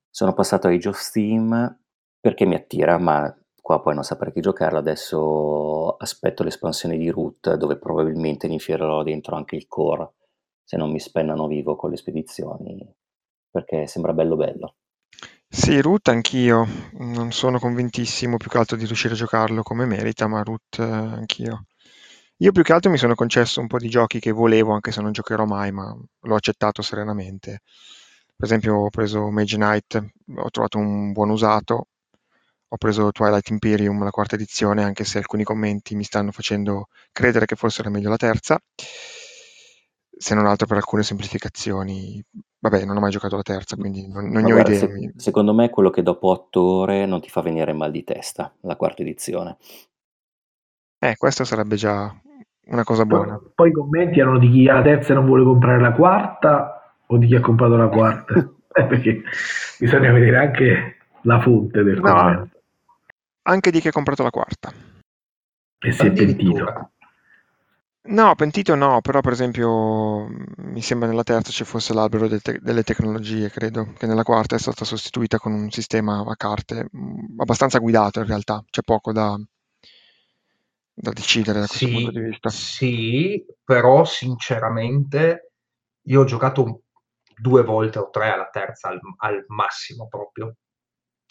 Sono 0.09 0.33
passato 0.33 0.67
a 0.67 0.71
Age 0.71 0.89
of 0.89 0.97
Steam 0.97 1.79
perché 2.19 2.45
mi 2.45 2.55
attira, 2.55 2.97
ma 2.97 3.35
qua 3.65 3.81
poi 3.81 3.95
non 3.95 4.03
saprei 4.03 4.31
che 4.31 4.41
giocarlo, 4.41 4.77
adesso 4.77 5.97
aspetto 5.97 6.43
l'espansione 6.43 6.97
di 6.97 7.09
Root 7.09 7.55
dove 7.55 7.79
probabilmente 7.79 8.45
infiererò 8.45 9.01
dentro 9.01 9.35
anche 9.35 9.55
il 9.55 9.65
core, 9.67 10.07
se 10.63 10.77
non 10.77 10.91
mi 10.91 10.99
spennano 10.99 11.47
vivo 11.47 11.75
con 11.75 11.89
le 11.89 11.97
spedizioni, 11.97 12.87
perché 13.49 13.87
sembra 13.87 14.13
bello 14.13 14.35
bello. 14.35 14.75
Sì, 15.49 15.81
Root 15.81 16.09
anch'io, 16.09 16.67
non 16.99 17.31
sono 17.31 17.57
convintissimo 17.57 18.37
più 18.37 18.51
che 18.51 18.59
altro 18.59 18.77
di 18.77 18.85
riuscire 18.85 19.15
a 19.15 19.17
giocarlo 19.17 19.63
come 19.63 19.87
merita, 19.87 20.27
ma 20.27 20.43
Root 20.43 20.77
eh, 20.77 20.83
anch'io. 20.83 21.65
Io 22.37 22.51
più 22.51 22.61
che 22.61 22.71
altro 22.71 22.91
mi 22.91 22.97
sono 22.97 23.15
concesso 23.15 23.61
un 23.61 23.67
po' 23.67 23.79
di 23.79 23.89
giochi 23.89 24.19
che 24.19 24.31
volevo, 24.31 24.73
anche 24.73 24.91
se 24.91 25.01
non 25.01 25.11
giocherò 25.11 25.45
mai, 25.45 25.71
ma 25.71 25.91
l'ho 26.19 26.35
accettato 26.35 26.83
serenamente. 26.83 27.61
Per 28.35 28.45
esempio 28.45 28.75
ho 28.75 28.89
preso 28.91 29.31
Mage 29.31 29.55
Knight, 29.55 30.05
ho 30.35 30.49
trovato 30.51 30.77
un 30.77 31.13
buon 31.13 31.31
usato, 31.31 31.87
ho 32.75 32.77
preso 32.77 33.11
Twilight 33.11 33.49
Imperium, 33.49 34.03
la 34.03 34.11
quarta 34.11 34.35
edizione, 34.35 34.83
anche 34.83 35.05
se 35.05 35.17
alcuni 35.17 35.43
commenti 35.43 35.95
mi 35.95 36.03
stanno 36.03 36.31
facendo 36.31 36.87
credere 37.11 37.45
che 37.45 37.55
fosse 37.55 37.89
meglio 37.89 38.09
la 38.09 38.17
terza. 38.17 38.59
se 40.17 40.33
non 40.33 40.45
altro 40.45 40.65
per 40.65 40.77
alcune 40.77 41.03
semplificazioni. 41.03 42.23
Vabbè, 42.59 42.85
non 42.85 42.97
ho 42.97 42.99
mai 42.99 43.11
giocato 43.11 43.35
la 43.35 43.41
terza, 43.41 43.75
quindi 43.75 44.07
non, 44.07 44.29
non 44.29 44.43
ne 44.43 44.53
ho 44.53 44.59
idea. 44.59 44.75
Se, 44.75 45.13
secondo 45.17 45.53
me 45.53 45.65
è 45.65 45.69
quello 45.69 45.89
che 45.89 46.03
dopo 46.03 46.29
otto 46.29 46.61
ore 46.61 47.05
non 47.05 47.21
ti 47.21 47.29
fa 47.29 47.41
venire 47.41 47.73
mal 47.73 47.91
di 47.91 48.03
testa, 48.03 48.53
la 48.61 48.75
quarta 48.75 49.01
edizione. 49.01 49.57
Eh, 50.99 51.15
questo 51.17 51.43
sarebbe 51.43 51.75
già 51.75 52.13
una 52.67 52.83
cosa 52.83 53.05
buona. 53.05 53.37
Poi, 53.37 53.51
poi 53.53 53.69
i 53.69 53.73
commenti 53.73 54.19
erano 54.19 54.39
di 54.39 54.49
chi 54.49 54.67
ha 54.67 54.75
la 54.75 54.81
terza 54.81 55.11
e 55.11 55.15
non 55.15 55.25
vuole 55.25 55.43
comprare 55.43 55.79
la 55.79 55.91
quarta 55.91 56.95
o 57.05 57.17
di 57.17 57.27
chi 57.27 57.35
ha 57.35 57.41
comprato 57.41 57.75
la 57.75 57.89
quarta? 57.89 58.33
eh, 58.73 58.85
perché 58.85 59.21
bisogna 59.77 60.11
vedere 60.11 60.37
anche 60.37 60.97
la 61.21 61.39
fonte 61.41 61.83
del 61.83 61.99
no, 61.99 62.13
commento. 62.13 62.54
Anche 63.47 63.71
di 63.71 63.79
chi 63.79 63.87
ha 63.89 63.91
comprato 63.91 64.23
la 64.23 64.29
quarta. 64.29 64.73
E 65.79 65.91
si 65.91 66.07
è 66.07 66.11
pentito. 66.11 66.91
No, 68.07 68.35
pentito 68.35 68.75
no, 68.75 69.01
però 69.01 69.19
per 69.21 69.31
esempio 69.31 70.27
mi 70.57 70.81
sembra 70.81 71.07
nella 71.07 71.23
terza 71.23 71.51
ci 71.51 71.63
fosse 71.63 71.93
l'albero 71.93 72.27
del 72.27 72.41
te- 72.41 72.59
delle 72.59 72.83
tecnologie, 72.83 73.49
credo, 73.49 73.93
che 73.97 74.05
nella 74.05 74.23
quarta 74.23 74.55
è 74.55 74.59
stata 74.59 74.85
sostituita 74.85 75.39
con 75.39 75.53
un 75.53 75.71
sistema 75.71 76.23
a 76.25 76.35
carte 76.35 76.87
mh, 76.91 77.39
abbastanza 77.41 77.79
guidato 77.79 78.19
in 78.19 78.27
realtà, 78.27 78.63
c'è 78.69 78.81
poco 78.83 79.11
da, 79.11 79.35
da 80.93 81.11
decidere 81.11 81.59
da 81.59 81.67
questo 81.67 81.89
punto 81.89 82.11
di 82.11 82.19
vista. 82.19 82.49
sì, 82.49 83.45
però 83.63 84.03
sinceramente 84.05 85.51
io 86.03 86.21
ho 86.21 86.25
giocato 86.25 86.83
due 87.37 87.63
volte 87.63 87.99
o 87.99 88.09
tre 88.09 88.31
alla 88.31 88.49
terza 88.49 88.89
al, 88.89 88.99
al 89.17 89.45
massimo 89.47 90.07
proprio. 90.07 90.55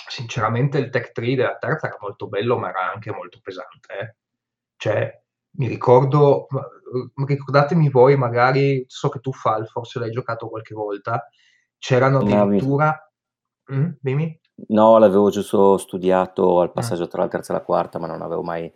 Sinceramente 0.09 0.79
il 0.79 0.91
tech 0.91 1.13
tree 1.13 1.35
della 1.37 1.57
terza 1.57 1.87
era 1.87 1.97
molto 2.01 2.29
bello, 2.29 2.59
ma 2.59 2.69
era 2.69 2.93
anche 2.93 3.11
molto 3.13 3.41
pesante. 3.43 3.93
eh. 3.99 4.15
Cioè, 4.77 5.23
mi 5.57 5.67
ricordo, 5.69 6.47
ricordatemi 7.27 7.89
voi, 7.89 8.17
magari 8.17 8.85
so 8.89 9.09
che 9.09 9.21
tu 9.21 9.33
Fal, 9.33 9.67
forse 9.69 9.99
l'hai 9.99 10.11
giocato 10.11 10.49
qualche 10.49 10.75
volta, 10.75 11.29
c'erano 11.79 12.19
addirittura... 12.19 12.99
Mm, 13.73 13.91
dimmi? 14.01 14.41
No, 14.69 14.99
l'avevo 14.99 15.31
giusto 15.31 15.79
studiato 15.79 16.61
al 16.61 16.69
Ah. 16.69 16.73
passaggio 16.73 17.09
tra 17.09 17.23
la 17.23 17.29
terza 17.29 17.53
e 17.53 17.57
la 17.57 17.63
quarta, 17.63 17.99
ma 17.99 18.07
non 18.07 18.21
avevo 18.23 18.43
mai, 18.43 18.65
eh, 18.67 18.73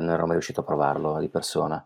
non 0.00 0.10
ero 0.10 0.22
mai 0.24 0.32
riuscito 0.32 0.60
a 0.60 0.64
provarlo 0.64 1.18
di 1.18 1.28
persona. 1.28 1.84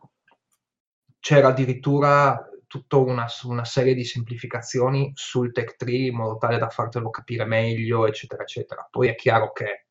C'era 1.21 1.49
addirittura 1.49 2.49
tutta 2.73 2.97
una, 2.97 3.27
una 3.43 3.67
serie 3.67 3.93
di 3.93 4.03
semplificazioni 4.03 5.11
sul 5.15 5.53
tech 5.53 5.77
tree 5.77 6.07
in 6.07 6.17
modo 6.17 6.39
tale 6.39 6.57
da 6.57 6.71
fartelo 6.71 7.11
capire 7.11 7.45
meglio, 7.45 8.07
eccetera, 8.07 8.45
eccetera. 8.45 8.89
Poi 8.91 9.09
è 9.09 9.15
chiaro 9.15 9.53
che 9.53 9.85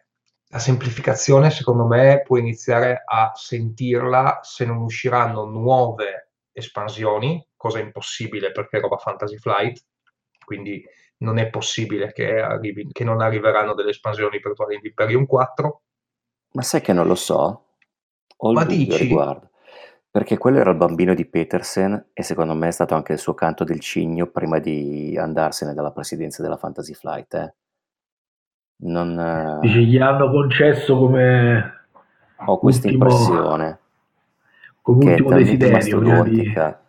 la 0.47 0.57
semplificazione, 0.57 1.51
secondo 1.51 1.85
me, 1.85 2.23
puoi 2.25 2.39
iniziare 2.39 3.03
a 3.05 3.31
sentirla 3.35 4.39
se 4.41 4.65
non 4.65 4.77
usciranno 4.77 5.45
nuove 5.45 6.31
espansioni, 6.51 7.47
cosa 7.55 7.77
impossibile 7.77 8.51
perché 8.51 8.77
è 8.79 8.81
roba 8.81 8.97
Fantasy 8.97 9.37
Flight, 9.37 9.85
quindi 10.43 10.83
non 11.17 11.37
è 11.37 11.51
possibile 11.51 12.11
che, 12.13 12.39
arrivi, 12.39 12.87
che 12.91 13.03
non 13.03 13.21
arriveranno 13.21 13.75
delle 13.75 13.91
espansioni 13.91 14.39
per 14.39 14.53
Twilight 14.55 14.83
Imperium 14.85 15.27
4. 15.27 15.83
Ma 16.53 16.63
sai 16.63 16.81
che 16.81 16.93
non 16.93 17.05
lo 17.05 17.13
so? 17.15 17.75
Ho 18.37 18.53
Ma 18.53 18.65
dici? 18.65 19.03
riguardo. 19.03 19.50
Perché 20.11 20.37
quello 20.37 20.59
era 20.59 20.71
il 20.71 20.75
bambino 20.75 21.13
di 21.13 21.25
Petersen 21.25 22.07
e 22.11 22.21
secondo 22.21 22.53
me 22.53 22.67
è 22.67 22.71
stato 22.71 22.95
anche 22.95 23.13
il 23.13 23.19
suo 23.19 23.33
canto 23.33 23.63
del 23.63 23.79
cigno 23.79 24.27
prima 24.27 24.59
di 24.59 25.17
andarsene 25.17 25.73
dalla 25.73 25.91
presidenza 25.91 26.41
della 26.41 26.57
Fantasy 26.57 26.93
Flight. 26.93 27.33
Eh. 27.33 27.53
Non, 28.83 29.17
eh, 29.17 29.59
Dice, 29.61 29.79
gli 29.83 29.97
hanno 29.97 30.29
concesso 30.29 30.97
come 30.97 31.73
ho 32.43 32.57
questa 32.59 32.87
ultimo, 32.87 33.05
impressione 33.05 33.79
come 34.81 34.99
che 34.99 35.09
è 35.09 35.11
ultimo 35.11 35.29
talmente 35.29 35.57
desiderio. 35.57 35.99
prima 35.99 36.23
di- 36.23 36.29
mastodontica. 36.31 36.81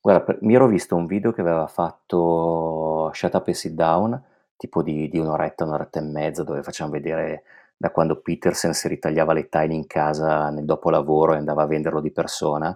Guarda, 0.00 0.22
per- 0.22 0.38
mi 0.42 0.54
ero 0.54 0.66
visto 0.66 0.96
un 0.96 1.06
video 1.06 1.32
che 1.32 1.40
aveva 1.42 1.66
fatto 1.66 3.10
Shut 3.12 3.34
Up 3.34 3.46
and 3.48 3.56
Sit 3.56 3.72
Down, 3.72 4.22
tipo 4.56 4.82
di, 4.82 5.08
di 5.10 5.18
un'oretta, 5.18 5.64
un'oretta 5.64 5.98
e 5.98 6.02
mezza, 6.02 6.42
dove 6.44 6.62
facciamo 6.62 6.90
vedere 6.90 7.42
da 7.84 7.90
quando 7.90 8.22
Petersen 8.22 8.72
si 8.72 8.88
ritagliava 8.88 9.34
le 9.34 9.50
tiny 9.50 9.74
in 9.74 9.86
casa 9.86 10.48
nel 10.48 10.64
dopolavoro 10.64 11.34
e 11.34 11.36
andava 11.36 11.64
a 11.64 11.66
venderlo 11.66 12.00
di 12.00 12.12
persona, 12.12 12.74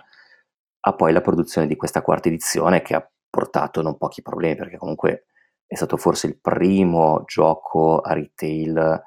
a 0.80 0.94
poi 0.94 1.12
la 1.14 1.22
produzione 1.22 1.66
di 1.66 1.76
questa 1.76 2.02
quarta 2.02 2.28
edizione 2.28 2.82
che 2.82 2.94
ha 2.94 3.10
portato 3.30 3.80
non 3.80 3.96
pochi 3.96 4.20
problemi, 4.20 4.56
perché 4.56 4.76
comunque 4.76 5.24
è 5.66 5.76
stato 5.76 5.96
forse 5.96 6.26
il 6.26 6.38
primo 6.38 7.22
gioco 7.24 8.00
a 8.00 8.12
retail 8.12 9.02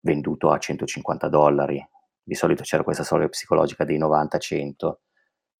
venduto 0.00 0.50
a 0.50 0.58
150 0.58 1.28
dollari. 1.28 1.82
Di 2.22 2.34
solito 2.34 2.62
c'era 2.62 2.82
questa 2.82 3.02
soglia 3.02 3.28
psicologica 3.28 3.84
dei 3.84 3.98
90-100 3.98 4.92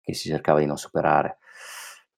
che 0.03 0.13
si 0.13 0.29
cercava 0.29 0.59
di 0.59 0.67
non 0.67 0.77
superare. 0.77 1.39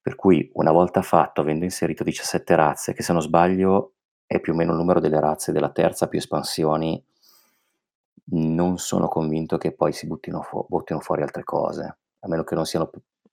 Per 0.01 0.17
cui 0.17 0.51
una 0.55 0.73
volta 0.73 1.01
fatto, 1.03 1.43
avendo 1.43 1.63
inserito 1.63 2.03
17 2.03 2.57
razze, 2.57 2.93
che 2.93 3.05
se 3.05 3.13
non 3.13 3.23
sbaglio 3.23 3.95
è 4.27 4.41
più 4.41 4.53
o 4.53 4.57
meno 4.57 4.73
il 4.73 4.79
numero 4.79 4.99
delle 4.99 5.21
razze 5.21 5.53
della 5.53 5.71
terza 5.71 6.09
più 6.09 6.19
espansioni, 6.19 7.11
non 8.25 8.79
sono 8.79 9.09
convinto 9.09 9.59
che 9.59 9.73
poi 9.73 9.93
si 9.93 10.07
buttino, 10.07 10.43
fu- 10.43 10.67
buttino 10.69 11.01
fuori 11.01 11.23
altre 11.23 11.45
cose, 11.45 11.97
a 12.21 12.29
meno 12.29 12.45
che 12.45 12.55
non 12.55 12.65
siano 12.65 12.91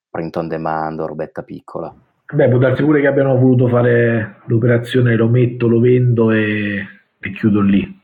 print 0.09 0.35
on 0.37 0.47
demand 0.47 0.99
o 0.99 1.07
robetta 1.07 1.43
piccola. 1.43 1.93
Beh, 2.31 2.49
può 2.49 2.57
darsi 2.59 2.83
pure 2.83 3.01
che 3.01 3.07
abbiano 3.07 3.35
voluto 3.37 3.67
fare 3.67 4.41
l'operazione 4.45 5.15
lo 5.15 5.27
metto, 5.27 5.67
lo 5.67 5.79
vendo 5.79 6.31
e, 6.31 6.85
e 7.19 7.31
chiudo 7.31 7.61
lì, 7.61 7.99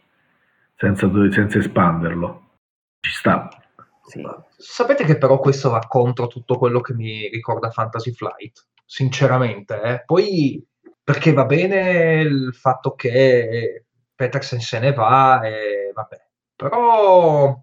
senza, 0.76 1.10
senza 1.32 1.60
espanderlo. 1.60 2.42
Ci 3.02 3.12
sta. 3.12 3.50
Sì. 4.04 4.24
Sapete 4.58 5.04
che 5.04 5.18
però 5.18 5.40
questo 5.40 5.70
va 5.70 5.84
contro 5.88 6.28
tutto 6.28 6.58
quello 6.58 6.80
che 6.82 6.94
mi 6.94 7.28
ricorda 7.30 7.70
Fantasy 7.70 8.12
Flight, 8.14 8.66
sinceramente. 8.84 9.82
eh. 9.82 10.04
Poi 10.06 10.66
perché 11.04 11.34
va 11.34 11.46
bene 11.46 12.22
il 12.22 12.54
fatto 12.56 12.96
che 12.96 13.86
Petersen 14.16 14.60
se 14.60 14.80
ne 14.80 14.94
va 14.94 15.42
e 15.42 15.92
vabbè. 15.94 16.25
Però 16.56 17.56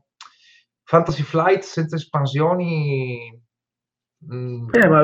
Fantasy 0.85 1.23
Flight 1.23 1.63
senza 1.63 1.97
espansioni 1.97 3.41
mm, 4.33 4.69
Eh, 4.73 4.89
ma 4.89 5.03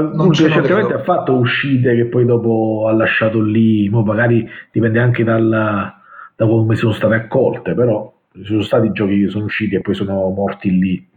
vedo. 0.89 1.01
ha 1.01 1.05
fatto 1.05 1.35
uscite 1.35 1.95
che 1.95 2.07
poi 2.07 2.25
dopo 2.27 2.87
ha 2.89 2.93
lasciato 2.93 3.41
lì, 3.41 3.89
mo 3.89 4.03
magari 4.03 4.47
dipende 4.71 5.01
anche 5.01 5.25
dal, 5.25 5.49
da 5.49 6.47
come 6.47 6.77
sono 6.77 6.93
state 6.93 7.15
accolte, 7.15 7.75
però 7.75 8.13
ci 8.33 8.45
sono 8.45 8.63
stati 8.63 8.93
giochi 8.93 9.23
che 9.25 9.31
sono 9.31 9.45
usciti 9.45 9.75
e 9.77 9.81
poi 9.81 9.95
sono 9.95 10.29
morti 10.31 10.71
lì. 10.71 11.11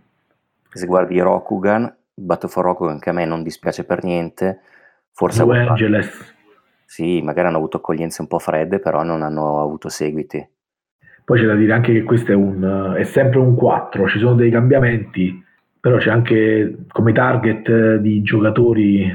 Se 0.73 0.85
guardi 0.85 1.19
Rokugan, 1.19 1.93
Battle 2.13 2.49
for 2.49 2.63
Rokugan, 2.63 2.99
che 2.99 3.09
a 3.09 3.13
me 3.13 3.25
non 3.25 3.43
dispiace 3.43 3.83
per 3.83 4.03
niente, 4.05 4.61
forse 5.11 5.41
avuto- 5.41 5.57
Angeles. 5.57 6.35
sì, 6.85 7.21
magari 7.21 7.47
hanno 7.49 7.57
avuto 7.57 7.77
accoglienze 7.77 8.21
un 8.21 8.27
po' 8.27 8.39
fredde, 8.39 8.79
però 8.79 9.03
non 9.03 9.21
hanno 9.21 9.61
avuto 9.61 9.89
seguiti. 9.89 10.47
Poi 11.23 11.39
c'è 11.39 11.45
da 11.45 11.55
dire 11.55 11.73
anche 11.73 11.93
che 11.93 12.03
questo 12.03 12.31
è, 12.31 12.35
un, 12.35 12.95
è 12.97 13.03
sempre 13.03 13.39
un 13.39 13.55
4, 13.55 14.07
ci 14.07 14.19
sono 14.19 14.35
dei 14.35 14.51
cambiamenti, 14.51 15.43
però 15.79 15.97
c'è 15.97 16.09
anche 16.09 16.77
come 16.89 17.13
target 17.13 17.97
di 17.97 18.21
giocatori, 18.21 19.11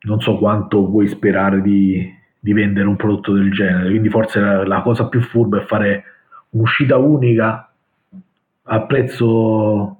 non 0.00 0.20
so 0.20 0.36
quanto 0.38 0.88
puoi 0.88 1.08
sperare 1.08 1.62
di, 1.62 2.12
di 2.38 2.52
vendere 2.52 2.86
un 2.86 2.96
prodotto 2.96 3.32
del 3.32 3.50
genere, 3.52 3.88
quindi 3.88 4.08
forse 4.08 4.40
la, 4.40 4.66
la 4.66 4.82
cosa 4.82 5.08
più 5.08 5.20
furba 5.20 5.60
è 5.60 5.64
fare 5.64 6.04
un'uscita 6.50 6.96
unica 6.96 7.70
a 8.68 8.80
prezzo, 8.82 9.96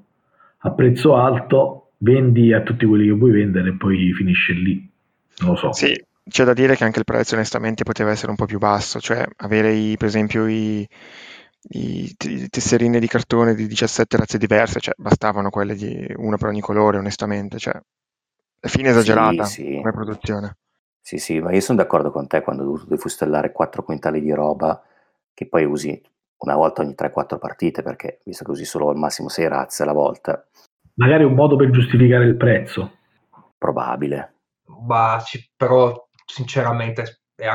a 0.59 0.71
prezzo 0.71 1.17
alto, 1.17 1.91
vendi 1.99 2.53
a 2.53 2.61
tutti 2.61 2.85
quelli 2.87 3.07
che 3.07 3.13
vuoi 3.13 3.31
vendere 3.31 3.71
e 3.71 3.77
poi 3.77 4.13
finisce 4.13 4.53
lì. 4.53 4.89
Non 5.39 5.51
lo 5.51 5.57
so. 5.57 5.73
Sì, 5.73 5.95
c'è 6.29 6.45
da 6.45 6.53
dire 6.53 6.77
che 6.77 6.85
anche 6.85 6.99
il 6.99 7.05
prezzo 7.05 7.35
onestamente 7.35 7.85
poteva 7.85 8.11
essere 8.11 8.31
un 8.31 8.37
po' 8.37 8.47
più 8.47 8.59
basso, 8.59 9.01
cioè 9.01 9.25
avere 9.39 9.73
i- 9.75 9.97
per 9.97 10.09
esempio 10.09 10.47
i, 10.47 10.87
i 11.71 12.15
tesserine 12.49 12.99
di 13.01 13.07
cartone 13.07 13.55
di 13.55 13.67
17 13.67 14.17
razze 14.17 14.39
diverse, 14.39 14.81
cioè 14.81 14.95
bastavano 14.97 15.51
quelle 15.51 15.75
di 15.75 16.07
una 16.17 16.37
per 16.37 16.49
ogni 16.49 16.61
colore 16.61 16.99
onestamente, 16.99 17.59
cioè 17.59 17.79
è 18.61 18.67
fine 18.69 18.91
esagerata 18.91 19.45
Sì, 19.45 19.63
sì. 19.63 19.81
come 19.81 19.93
produzione. 19.93 20.57
Sì, 21.01 21.19
sì, 21.19 21.41
ma 21.41 21.53
io 21.53 21.61
sono 21.61 21.79
d'accordo 21.79 22.11
con 22.11 22.27
te 22.27 22.43
quando 22.43 22.63
ho 22.63 22.67
dovuto 22.67 22.87
defustellare 22.87 23.53
4 23.53 23.83
quintali 23.85 24.21
di 24.21 24.33
roba 24.33 24.83
che 25.33 25.47
poi 25.47 25.65
usi 25.65 26.01
una 26.39 26.57
volta 26.57 26.83
ogni 26.83 26.95
3-4 26.95 27.39
partite, 27.39 27.83
perché 27.83 28.21
visto 28.25 28.45
che 28.45 28.51
usi 28.51 28.65
solo 28.65 28.89
al 28.91 28.97
massimo 28.97 29.29
6 29.29 29.47
razze 29.49 29.85
alla 29.85 29.93
volta, 29.93 30.45
Magari 30.95 31.25
un 31.25 31.35
modo 31.35 31.57
per 31.57 31.71
giustificare 31.71 32.25
il 32.25 32.37
prezzo. 32.37 32.91
probabile. 33.59 34.35
Ma 34.87 35.21
ci- 35.25 35.51
però 35.57 36.06
sinceramente 36.27 37.03
è 37.35 37.47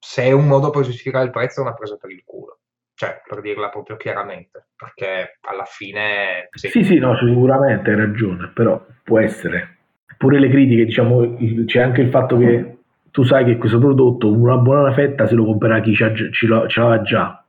se 0.00 0.22
è 0.22 0.32
un 0.32 0.46
modo 0.46 0.70
per 0.70 0.84
giustificare 0.84 1.24
il 1.24 1.30
prezzo 1.32 1.60
è 1.60 1.62
una 1.64 1.74
presa 1.74 1.96
per 1.96 2.10
il 2.10 2.22
culo. 2.24 2.60
Cioè, 2.94 3.22
per 3.26 3.40
dirla 3.40 3.68
proprio 3.68 3.96
chiaramente, 3.96 4.70
perché 4.74 5.38
alla 5.42 5.64
fine 5.64 6.48
sì. 6.50 6.68
Sì, 6.68 6.82
sì, 6.82 6.98
no, 6.98 7.16
sicuramente 7.16 7.90
hai 7.90 7.96
ragione, 7.96 8.50
però 8.52 8.84
può 9.04 9.20
essere. 9.20 9.76
Pure 10.16 10.40
le 10.40 10.48
critiche, 10.48 10.84
diciamo, 10.84 11.36
c'è 11.64 11.80
anche 11.80 12.00
il 12.00 12.10
fatto 12.10 12.36
che 12.38 12.78
tu 13.12 13.22
sai 13.22 13.44
che 13.44 13.56
questo 13.56 13.78
prodotto, 13.78 14.32
una 14.32 14.56
buona 14.56 14.92
fetta 14.94 15.28
se 15.28 15.34
lo 15.34 15.44
comprerà 15.44 15.80
chi 15.80 15.94
ce 15.94 16.46
l'ha- 16.48 17.02
già, 17.02 17.44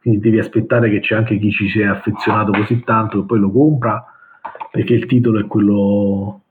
quindi 0.00 0.20
devi 0.20 0.38
aspettare 0.38 0.90
che 0.90 1.00
c'è 1.00 1.14
anche 1.14 1.38
chi 1.38 1.50
ci 1.50 1.68
si 1.70 1.80
è 1.80 1.86
affezionato 1.86 2.52
così 2.52 2.82
tanto 2.84 3.20
che 3.20 3.26
poi 3.26 3.38
lo 3.38 3.50
compra 3.50 4.04
perché 4.70 4.94
il 4.94 5.06
titolo 5.06 5.40
è 5.40 5.46
quello 5.46 6.42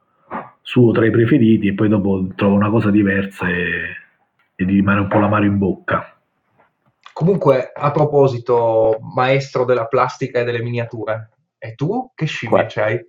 suo 0.62 0.92
tra 0.92 1.06
i 1.06 1.12
preferiti 1.12 1.68
e 1.68 1.74
poi 1.74 1.90
dopo 1.90 2.28
trova 2.36 2.56
una 2.56 2.70
cosa 2.70 2.92
diversa 2.92 3.48
e, 3.48 3.96
e 4.56 4.64
gli 4.66 4.76
rimane 4.76 5.02
un 5.02 5.08
po' 5.08 5.20
l'amaro 5.20 5.46
in 5.46 5.58
bocca. 5.58 6.20
Comunque, 7.14 7.72
a 7.74 7.92
proposito, 7.92 8.98
maestro 9.02 9.66
della 9.66 9.88
plastica 9.88 10.40
e 10.40 10.44
delle 10.46 10.62
miniature, 10.62 11.32
e 11.58 11.76
tu 11.76 12.12
che 12.16 12.26
scimmie 12.26 12.66
c'hai? 12.68 13.06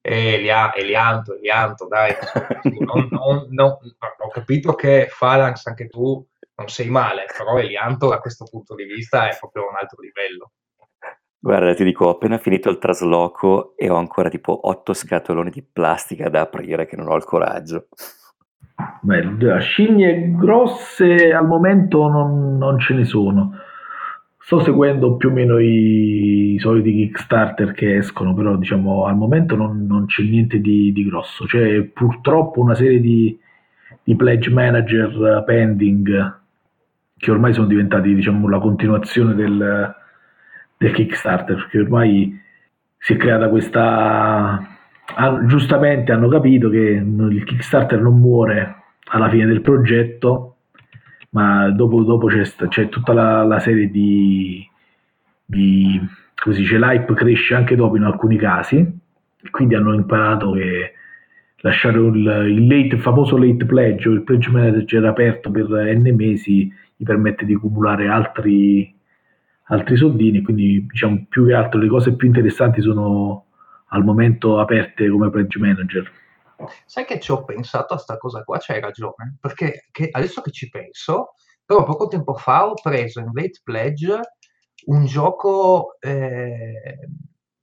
Elia, 0.00 0.74
Elianto, 0.74 1.34
Elianto, 1.34 1.86
dai. 1.86 2.12
non, 2.80 3.08
non, 3.10 3.46
non, 3.50 3.68
ho 3.68 4.28
capito 4.32 4.74
che 4.74 5.08
Phalanx 5.16 5.66
anche 5.66 5.86
tu 5.88 6.26
non 6.54 6.68
sei 6.68 6.88
male, 6.88 7.26
però 7.36 7.58
Elianto 7.58 8.08
da 8.08 8.18
questo 8.18 8.46
punto 8.50 8.74
di 8.74 8.84
vista 8.84 9.28
è 9.28 9.36
proprio 9.38 9.68
un 9.68 9.76
altro 9.78 10.00
livello. 10.00 10.52
Guarda, 11.44 11.74
ti 11.74 11.82
dico, 11.82 12.04
ho 12.04 12.10
appena 12.10 12.38
finito 12.38 12.70
il 12.70 12.78
trasloco 12.78 13.74
e 13.76 13.90
ho 13.90 13.96
ancora 13.96 14.28
tipo 14.28 14.68
otto 14.68 14.92
scatoloni 14.92 15.50
di 15.50 15.60
plastica 15.60 16.28
da 16.28 16.42
aprire 16.42 16.86
che 16.86 16.94
non 16.94 17.08
ho 17.08 17.16
il 17.16 17.24
coraggio. 17.24 17.88
Beh, 19.00 19.58
scimmie 19.58 20.36
grosse 20.36 21.32
al 21.32 21.44
momento 21.48 22.06
non, 22.06 22.56
non, 22.58 22.78
ce 22.78 22.94
ne 22.94 23.04
sono. 23.04 23.54
Sto 24.38 24.60
seguendo 24.60 25.16
più 25.16 25.30
o 25.30 25.32
meno 25.32 25.58
i, 25.58 26.52
i, 26.54 26.58
soliti 26.60 26.92
Kickstarter 26.92 27.72
che 27.72 27.96
escono, 27.96 28.34
però 28.34 28.54
diciamo 28.54 29.06
al 29.06 29.16
momento 29.16 29.56
non, 29.56 29.84
non 29.84 30.06
c'è 30.06 30.22
niente 30.22 30.60
di, 30.60 30.92
di, 30.92 31.04
grosso. 31.04 31.44
C'è 31.46 31.82
purtroppo 31.82 32.60
una 32.60 32.76
serie 32.76 33.00
di, 33.00 33.36
di 34.04 34.14
pledge 34.14 34.48
manager 34.48 35.42
pending 35.44 36.40
che 37.16 37.30
ormai 37.32 37.52
sono 37.52 37.66
diventati 37.66 38.14
diciamo, 38.14 38.48
la 38.48 38.60
continuazione 38.60 39.34
del, 39.34 40.00
del 40.82 40.92
Kickstarter, 40.92 41.56
perché 41.56 41.78
ormai 41.78 42.40
si 42.98 43.14
è 43.14 43.16
creata 43.16 43.48
questa... 43.48 44.60
giustamente 45.46 46.12
hanno 46.12 46.28
capito 46.28 46.68
che 46.68 46.78
il 46.78 47.44
Kickstarter 47.44 48.00
non 48.00 48.18
muore 48.18 48.76
alla 49.06 49.28
fine 49.28 49.46
del 49.46 49.60
progetto, 49.60 50.56
ma 51.30 51.70
dopo, 51.70 52.02
dopo 52.02 52.26
c'è, 52.26 52.42
c'è, 52.68 52.88
tutta 52.88 53.12
la, 53.12 53.42
la 53.44 53.58
serie 53.58 53.90
di, 53.90 54.66
di 55.44 56.00
così 56.34 56.60
dice, 56.60 56.78
l'hype 56.78 57.14
cresce 57.14 57.54
anche 57.54 57.76
dopo 57.76 57.96
in 57.96 58.02
alcuni 58.02 58.36
casi, 58.36 59.00
quindi 59.50 59.74
hanno 59.74 59.94
imparato 59.94 60.52
che 60.52 60.92
lasciare 61.58 61.98
il, 61.98 62.06
il, 62.06 62.66
late, 62.66 62.96
il 62.96 63.00
famoso 63.00 63.36
late 63.36 63.64
pledge 63.64 64.08
o 64.08 64.12
il 64.12 64.22
pledge 64.22 64.50
manager 64.50 65.04
aperto 65.04 65.50
per 65.50 65.66
n 65.68 66.14
mesi 66.14 66.72
gli 66.96 67.04
permette 67.04 67.44
di 67.44 67.54
accumulare 67.54 68.08
altri, 68.08 68.94
altri 69.72 69.96
soldini, 69.96 70.42
quindi 70.42 70.86
diciamo 70.86 71.26
più 71.28 71.46
che 71.46 71.54
altro 71.54 71.80
le 71.80 71.88
cose 71.88 72.14
più 72.14 72.26
interessanti 72.26 72.82
sono 72.82 73.46
al 73.88 74.04
momento 74.04 74.58
aperte 74.58 75.08
come 75.08 75.30
pledge 75.30 75.58
manager. 75.58 76.10
Sai 76.86 77.04
che 77.04 77.18
ci 77.18 77.32
ho 77.32 77.44
pensato 77.44 77.94
a 77.94 77.98
sta 77.98 78.18
cosa 78.18 78.44
qua, 78.44 78.58
c'hai 78.58 78.80
ragione, 78.80 79.36
perché 79.40 79.88
che 79.90 80.08
adesso 80.12 80.42
che 80.42 80.52
ci 80.52 80.68
penso, 80.68 81.34
però 81.64 81.84
poco 81.84 82.06
tempo 82.06 82.34
fa 82.34 82.68
ho 82.68 82.74
preso 82.80 83.20
in 83.20 83.30
late 83.32 83.60
pledge 83.64 84.20
un 84.84 85.06
gioco, 85.06 85.96
eh, 86.00 86.98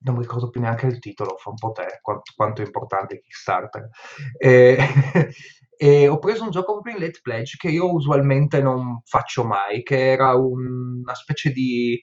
non 0.01 0.15
mi 0.15 0.21
ricordo 0.21 0.49
più 0.49 0.61
neanche 0.61 0.87
il 0.87 0.99
titolo, 0.99 1.37
fa 1.37 1.49
un 1.49 1.55
po' 1.57 1.71
te, 1.71 1.99
quanto, 2.01 2.31
quanto 2.35 2.61
è 2.61 2.65
importante 2.65 3.19
Kickstarter. 3.19 3.89
Eh, 4.37 4.77
E 5.81 6.09
ho 6.09 6.19
preso 6.19 6.43
un 6.43 6.49
gioco 6.49 6.73
proprio 6.73 6.95
in 6.95 6.99
late 6.99 7.21
pledge 7.23 7.55
che 7.57 7.69
io 7.69 7.89
usualmente 7.93 8.61
non 8.61 9.01
faccio 9.05 9.45
mai, 9.45 9.81
che 9.81 10.11
era 10.11 10.35
un, 10.35 10.99
una 11.03 11.13
specie 11.15 11.51
di 11.51 11.97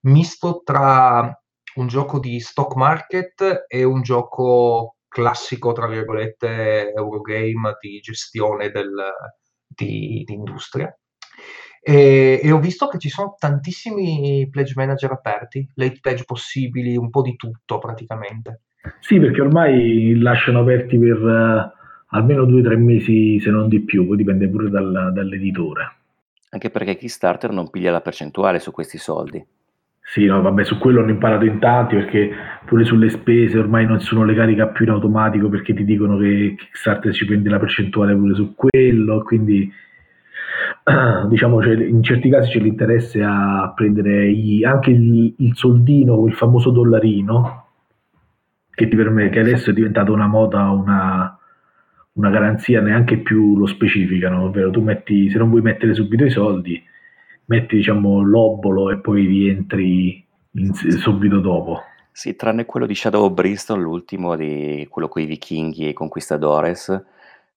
misto 0.00 0.60
tra 0.62 1.34
un 1.76 1.86
gioco 1.86 2.18
di 2.18 2.38
stock 2.40 2.74
market 2.74 3.64
e 3.68 3.84
un 3.84 4.02
gioco 4.02 4.96
classico, 5.08 5.72
tra 5.72 5.86
virgolette, 5.86 6.92
Eurogame 6.94 7.78
di 7.80 8.00
gestione 8.00 8.68
del, 8.68 8.92
di, 9.66 10.24
di 10.26 10.34
industria. 10.34 10.94
E, 11.84 12.40
e, 12.42 12.52
ho 12.52 12.60
visto 12.60 12.86
che 12.86 12.98
ci 12.98 13.08
sono 13.08 13.34
tantissimi 13.36 14.48
pledge 14.50 14.74
manager 14.76 15.10
aperti, 15.10 15.68
late 15.74 15.98
pledge 16.00 16.22
possibili, 16.24 16.96
un 16.96 17.10
po' 17.10 17.22
di 17.22 17.34
tutto 17.34 17.78
praticamente. 17.78 18.60
Sì, 19.00 19.18
perché 19.18 19.40
ormai 19.40 20.16
lasciano 20.18 20.60
aperti 20.60 20.96
per 20.96 21.72
almeno 22.14 22.44
due 22.44 22.60
o 22.60 22.64
tre 22.64 22.76
mesi 22.76 23.40
se 23.40 23.50
non 23.50 23.68
di 23.68 23.80
più, 23.80 24.06
poi 24.06 24.16
dipende 24.16 24.48
pure 24.48 24.70
dal, 24.70 25.10
dall'editore. 25.12 25.96
Anche 26.50 26.70
perché 26.70 26.96
Kickstarter 26.96 27.50
non 27.50 27.70
piglia 27.70 27.90
la 27.90 28.00
percentuale 28.00 28.58
su 28.58 28.70
questi 28.70 28.98
soldi. 28.98 29.44
Sì, 30.04 30.26
no, 30.26 30.42
vabbè, 30.42 30.64
su 30.64 30.78
quello 30.78 31.00
hanno 31.00 31.10
imparato 31.10 31.46
in 31.46 31.58
tanti 31.58 31.96
perché 31.96 32.30
pure 32.66 32.84
sulle 32.84 33.08
spese 33.08 33.58
ormai 33.58 33.86
nessuno 33.86 34.24
le 34.24 34.34
carica 34.34 34.66
più 34.66 34.84
in 34.84 34.90
automatico 34.90 35.48
perché 35.48 35.72
ti 35.72 35.84
dicono 35.84 36.18
che 36.18 36.54
Kickstarter 36.58 37.14
ci 37.14 37.24
prende 37.24 37.48
la 37.48 37.58
percentuale 37.58 38.14
pure 38.14 38.34
su 38.34 38.54
quello, 38.54 39.22
quindi 39.22 39.72
diciamo 41.28 41.62
in 41.64 42.02
certi 42.02 42.28
casi 42.28 42.50
c'è 42.50 42.58
l'interesse 42.58 43.22
a 43.22 43.72
prendere 43.74 44.28
i, 44.28 44.64
anche 44.64 44.90
il, 44.90 45.34
il, 45.38 45.56
soldino, 45.56 46.26
il 46.26 46.34
famoso 46.34 46.70
dollarino, 46.70 47.66
che, 48.70 48.88
permette, 48.88 49.30
che 49.30 49.40
adesso 49.40 49.70
è 49.70 49.72
diventato 49.72 50.12
una 50.12 50.26
moda, 50.26 50.70
una, 50.70 51.38
una 52.14 52.30
garanzia 52.30 52.80
neanche 52.80 53.18
più 53.18 53.56
lo 53.56 53.66
specificano, 53.66 54.44
ovvero 54.44 54.70
tu 54.70 54.80
metti, 54.80 55.30
se 55.30 55.38
non 55.38 55.50
vuoi 55.50 55.62
mettere 55.62 55.94
subito 55.94 56.24
i 56.24 56.30
soldi, 56.30 56.82
metti 57.46 57.76
diciamo 57.76 58.22
l'obolo 58.22 58.90
e 58.90 58.98
poi 58.98 59.26
rientri 59.26 60.24
in, 60.52 60.74
subito 60.74 61.40
dopo. 61.40 61.82
Sì, 62.10 62.36
tranne 62.36 62.66
quello 62.66 62.86
di 62.86 62.94
Shadow 62.94 63.24
of 63.24 63.32
Bristol, 63.32 63.80
l'ultimo 63.80 64.36
di 64.36 64.86
quello 64.90 65.08
con 65.08 65.22
i 65.22 65.26
vichinghi 65.26 65.86
e 65.86 65.90
i 65.90 65.94
conquistadores, 65.94 67.04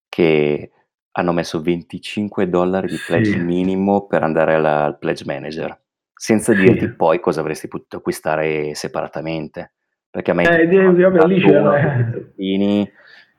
che 0.07 0.71
hanno 1.17 1.31
messo 1.31 1.61
25 1.61 2.49
dollari 2.49 2.87
di 2.87 2.97
pledge 3.05 3.31
sì. 3.31 3.39
minimo 3.39 4.05
per 4.05 4.23
andare 4.23 4.55
alla, 4.55 4.83
al 4.83 4.97
pledge 4.97 5.23
manager, 5.25 5.77
senza 6.13 6.53
sì. 6.53 6.61
dirti 6.61 6.89
poi 6.89 7.19
cosa 7.19 7.39
avresti 7.39 7.67
potuto 7.67 7.97
acquistare 7.97 8.75
separatamente. 8.75 9.73
Perché 10.09 10.31
a 10.31 10.33
me 10.33 10.43
eh, 10.43 10.67
vabbè, 10.67 11.25
lì 11.25 11.41
c'era... 11.41 12.09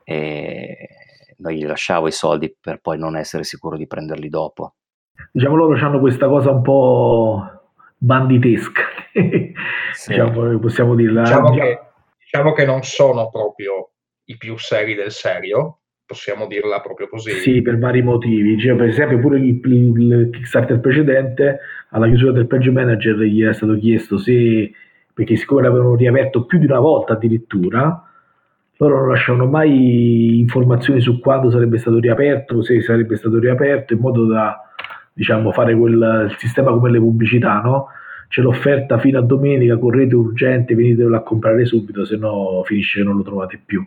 e 0.03 0.89
non 1.37 1.51
gli 1.51 1.65
lasciavo 1.65 2.07
i 2.07 2.11
soldi 2.11 2.55
per 2.59 2.79
poi 2.79 2.97
non 2.97 3.15
essere 3.15 3.43
sicuro 3.43 3.77
di 3.77 3.87
prenderli 3.87 4.29
dopo. 4.29 4.75
Diciamo 5.31 5.55
loro 5.55 5.75
hanno 5.77 5.99
questa 5.99 6.27
cosa 6.27 6.51
un 6.51 6.61
po' 6.63 7.43
banditesca, 7.97 8.83
sì. 9.93 10.09
diciamo, 10.09 10.57
possiamo 10.59 10.95
dirla. 10.95 11.21
Diciamo 11.21 11.51
che, 11.51 11.79
diciamo 12.17 12.53
che 12.53 12.65
non 12.65 12.81
sono 12.81 13.29
proprio 13.29 13.91
i 14.25 14.37
più 14.37 14.57
seri 14.57 14.95
del 14.95 15.11
serio, 15.11 15.81
possiamo 16.07 16.47
dirla 16.47 16.79
proprio 16.79 17.09
così. 17.09 17.31
Sì, 17.31 17.61
per 17.61 17.77
vari 17.77 18.01
motivi. 18.01 18.57
Cioè, 18.57 18.75
per 18.75 18.87
esempio, 18.87 19.19
pure 19.19 19.37
il, 19.37 19.59
il, 19.63 20.29
Kickstarter 20.31 20.79
precedente, 20.79 21.59
alla 21.89 22.07
chiusura 22.07 22.31
del 22.31 22.47
page 22.47 22.71
manager, 22.71 23.17
gli 23.17 23.43
era 23.43 23.53
stato 23.53 23.77
chiesto 23.77 24.17
se, 24.17 24.71
perché 25.13 25.35
siccome 25.35 25.63
l'avevano 25.63 25.95
riaperto 25.95 26.45
più 26.45 26.57
di 26.57 26.65
una 26.65 26.79
volta 26.79 27.13
addirittura, 27.13 28.01
loro 28.77 28.99
non 28.99 29.09
lasciano 29.09 29.45
mai 29.47 30.39
informazioni 30.39 31.01
su 31.01 31.19
quando 31.19 31.51
sarebbe 31.51 31.77
stato 31.77 31.99
riaperto, 31.99 32.61
se 32.61 32.81
sarebbe 32.81 33.17
stato 33.17 33.37
riaperto, 33.37 33.93
in 33.93 33.99
modo 33.99 34.25
da 34.25 34.61
diciamo, 35.11 35.51
fare 35.51 35.75
quel 35.75 36.33
sistema 36.37 36.71
come 36.71 36.89
le 36.89 36.99
pubblicità, 36.99 37.59
no? 37.59 37.87
C'è 38.29 38.41
l'offerta 38.41 38.97
fino 38.99 39.19
a 39.19 39.21
domenica, 39.21 39.77
correte 39.77 40.15
urgente, 40.15 40.75
venitelo 40.75 41.15
a 41.15 41.21
comprare 41.21 41.65
subito, 41.65 42.05
se 42.05 42.17
no 42.17 42.61
finisce 42.65 42.99
che 42.99 43.05
non 43.05 43.17
lo 43.17 43.23
trovate 43.23 43.59
più. 43.63 43.85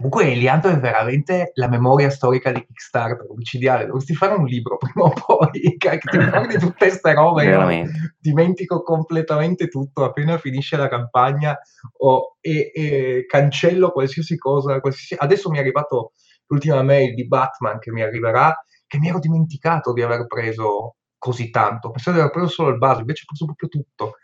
Comunque 0.00 0.32
Elianto 0.32 0.68
è 0.68 0.78
veramente 0.78 1.50
la 1.56 1.68
memoria 1.68 2.08
storica 2.08 2.50
di 2.50 2.64
Kickstarter, 2.64 3.26
omicidiale. 3.28 3.84
Dovresti 3.84 4.14
fare 4.14 4.32
un 4.32 4.46
libro 4.46 4.78
prima 4.78 5.06
o 5.06 5.12
poi, 5.12 5.76
che 5.76 5.98
ti 5.98 6.16
ricordi 6.16 6.56
tutte 6.58 6.88
queste 6.88 7.12
robe. 7.12 7.44
Io 7.44 7.86
dimentico 8.18 8.82
completamente 8.82 9.68
tutto 9.68 10.04
appena 10.04 10.38
finisce 10.38 10.78
la 10.78 10.88
campagna 10.88 11.54
oh, 11.98 12.38
e, 12.40 12.70
e, 12.74 13.26
cancello 13.26 13.90
qualsiasi 13.90 14.38
cosa. 14.38 14.80
Qualsiasi... 14.80 15.16
Adesso 15.18 15.50
mi 15.50 15.58
è 15.58 15.60
arrivato 15.60 16.12
l'ultima 16.46 16.82
mail 16.82 17.12
di 17.12 17.26
Batman 17.26 17.78
che 17.78 17.92
mi 17.92 18.00
arriverà, 18.00 18.56
che 18.86 18.98
mi 18.98 19.08
ero 19.08 19.18
dimenticato 19.18 19.92
di 19.92 20.00
aver 20.00 20.26
preso 20.26 20.96
così 21.18 21.50
tanto. 21.50 21.90
Pensavo 21.90 22.16
di 22.16 22.22
aver 22.22 22.32
preso 22.32 22.48
solo 22.48 22.70
il 22.70 22.78
base, 22.78 23.00
invece 23.00 23.24
ho 23.24 23.26
preso 23.26 23.44
proprio 23.44 23.68
tutto. 23.68 24.14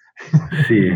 Sì. 0.66 0.90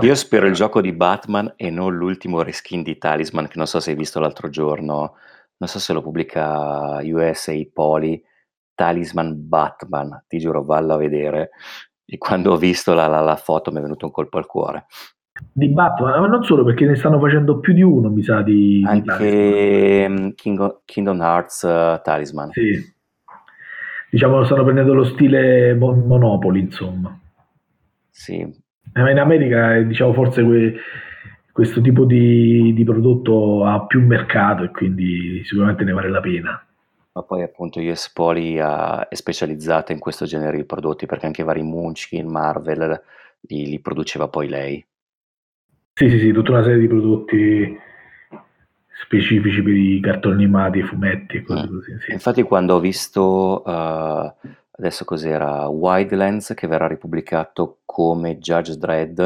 Io 0.00 0.14
spero 0.14 0.46
il 0.46 0.54
gioco 0.54 0.80
di 0.80 0.92
Batman 0.92 1.54
e 1.56 1.70
non 1.70 1.94
l'ultimo 1.94 2.42
reskin 2.42 2.82
di 2.82 2.98
Talisman, 2.98 3.48
che 3.48 3.56
non 3.58 3.66
so 3.66 3.80
se 3.80 3.90
hai 3.90 3.96
visto 3.96 4.20
l'altro 4.20 4.48
giorno, 4.48 5.14
non 5.56 5.68
so 5.68 5.78
se 5.78 5.92
lo 5.92 6.02
pubblica 6.02 7.00
USA 7.02 7.52
Poli, 7.72 8.22
Talisman 8.74 9.48
Batman, 9.48 10.24
ti 10.28 10.38
giuro, 10.38 10.64
vallo 10.64 10.94
a 10.94 10.98
vedere. 10.98 11.50
E 12.06 12.18
quando 12.18 12.52
ho 12.52 12.56
visto 12.56 12.92
la, 12.94 13.06
la, 13.06 13.20
la 13.20 13.36
foto 13.36 13.72
mi 13.72 13.78
è 13.78 13.82
venuto 13.82 14.06
un 14.06 14.12
colpo 14.12 14.38
al 14.38 14.46
cuore. 14.46 14.86
Di 15.52 15.68
Batman, 15.68 16.20
ma 16.20 16.26
non 16.28 16.44
solo 16.44 16.64
perché 16.64 16.86
ne 16.86 16.94
stanno 16.94 17.18
facendo 17.18 17.58
più 17.58 17.72
di 17.72 17.82
uno, 17.82 18.08
mi 18.08 18.22
sa 18.22 18.42
di. 18.42 18.84
Anche 18.86 20.06
di 20.06 20.08
mm, 20.08 20.28
King, 20.36 20.80
Kingdom 20.84 21.20
Hearts 21.20 21.62
uh, 21.62 22.00
Talisman. 22.02 22.52
Sì. 22.52 22.92
Diciamo, 24.10 24.44
stanno 24.44 24.62
prendendo 24.62 24.94
lo 24.94 25.04
stile 25.04 25.74
mon- 25.74 26.06
Monopoli, 26.06 26.60
insomma. 26.60 27.18
Sì. 28.16 28.38
Eh, 28.40 29.10
in 29.10 29.18
America, 29.18 29.80
diciamo, 29.82 30.12
forse 30.12 30.44
que- 30.44 30.74
questo 31.50 31.80
tipo 31.80 32.04
di, 32.04 32.72
di 32.72 32.84
prodotto 32.84 33.64
ha 33.64 33.84
più 33.86 34.00
mercato 34.04 34.62
e 34.62 34.70
quindi 34.70 35.42
sicuramente 35.44 35.82
ne 35.84 35.92
vale 35.92 36.08
la 36.10 36.20
pena. 36.20 36.64
Ma 37.12 37.22
poi 37.22 37.42
appunto 37.42 37.80
Poly 38.12 38.58
ha- 38.58 39.08
è 39.08 39.14
specializzata 39.14 39.92
in 39.92 39.98
questo 39.98 40.24
genere 40.26 40.56
di 40.56 40.64
prodotti 40.64 41.06
perché 41.06 41.26
anche 41.26 41.42
vari 41.42 41.62
Munchkin, 41.62 42.26
Marvel 42.28 43.00
li, 43.42 43.66
li 43.68 43.80
produceva 43.80 44.28
poi 44.28 44.48
lei. 44.48 44.84
Sì, 45.92 46.08
sì, 46.10 46.18
sì, 46.18 46.32
tutta 46.32 46.52
una 46.52 46.62
serie 46.62 46.78
di 46.78 46.88
prodotti 46.88 47.78
specifici 49.02 49.62
per 49.62 49.74
i 49.74 50.00
cartoni 50.00 50.34
animati, 50.34 50.78
i 50.78 50.82
fumetti 50.82 51.36
e 51.38 51.42
cose 51.42 51.66
Mm. 51.68 51.74
così. 51.74 51.98
Sì. 52.00 52.12
Infatti 52.12 52.42
quando 52.42 52.74
ho 52.74 52.80
visto, 52.80 53.62
uh, 53.64 54.32
adesso 54.76 55.04
cos'era, 55.04 55.68
Wildlands 55.68 56.54
che 56.54 56.66
verrà 56.66 56.86
ripubblicato 56.86 57.78
come 57.84 58.38
Judge 58.38 58.76
Dredd, 58.76 59.20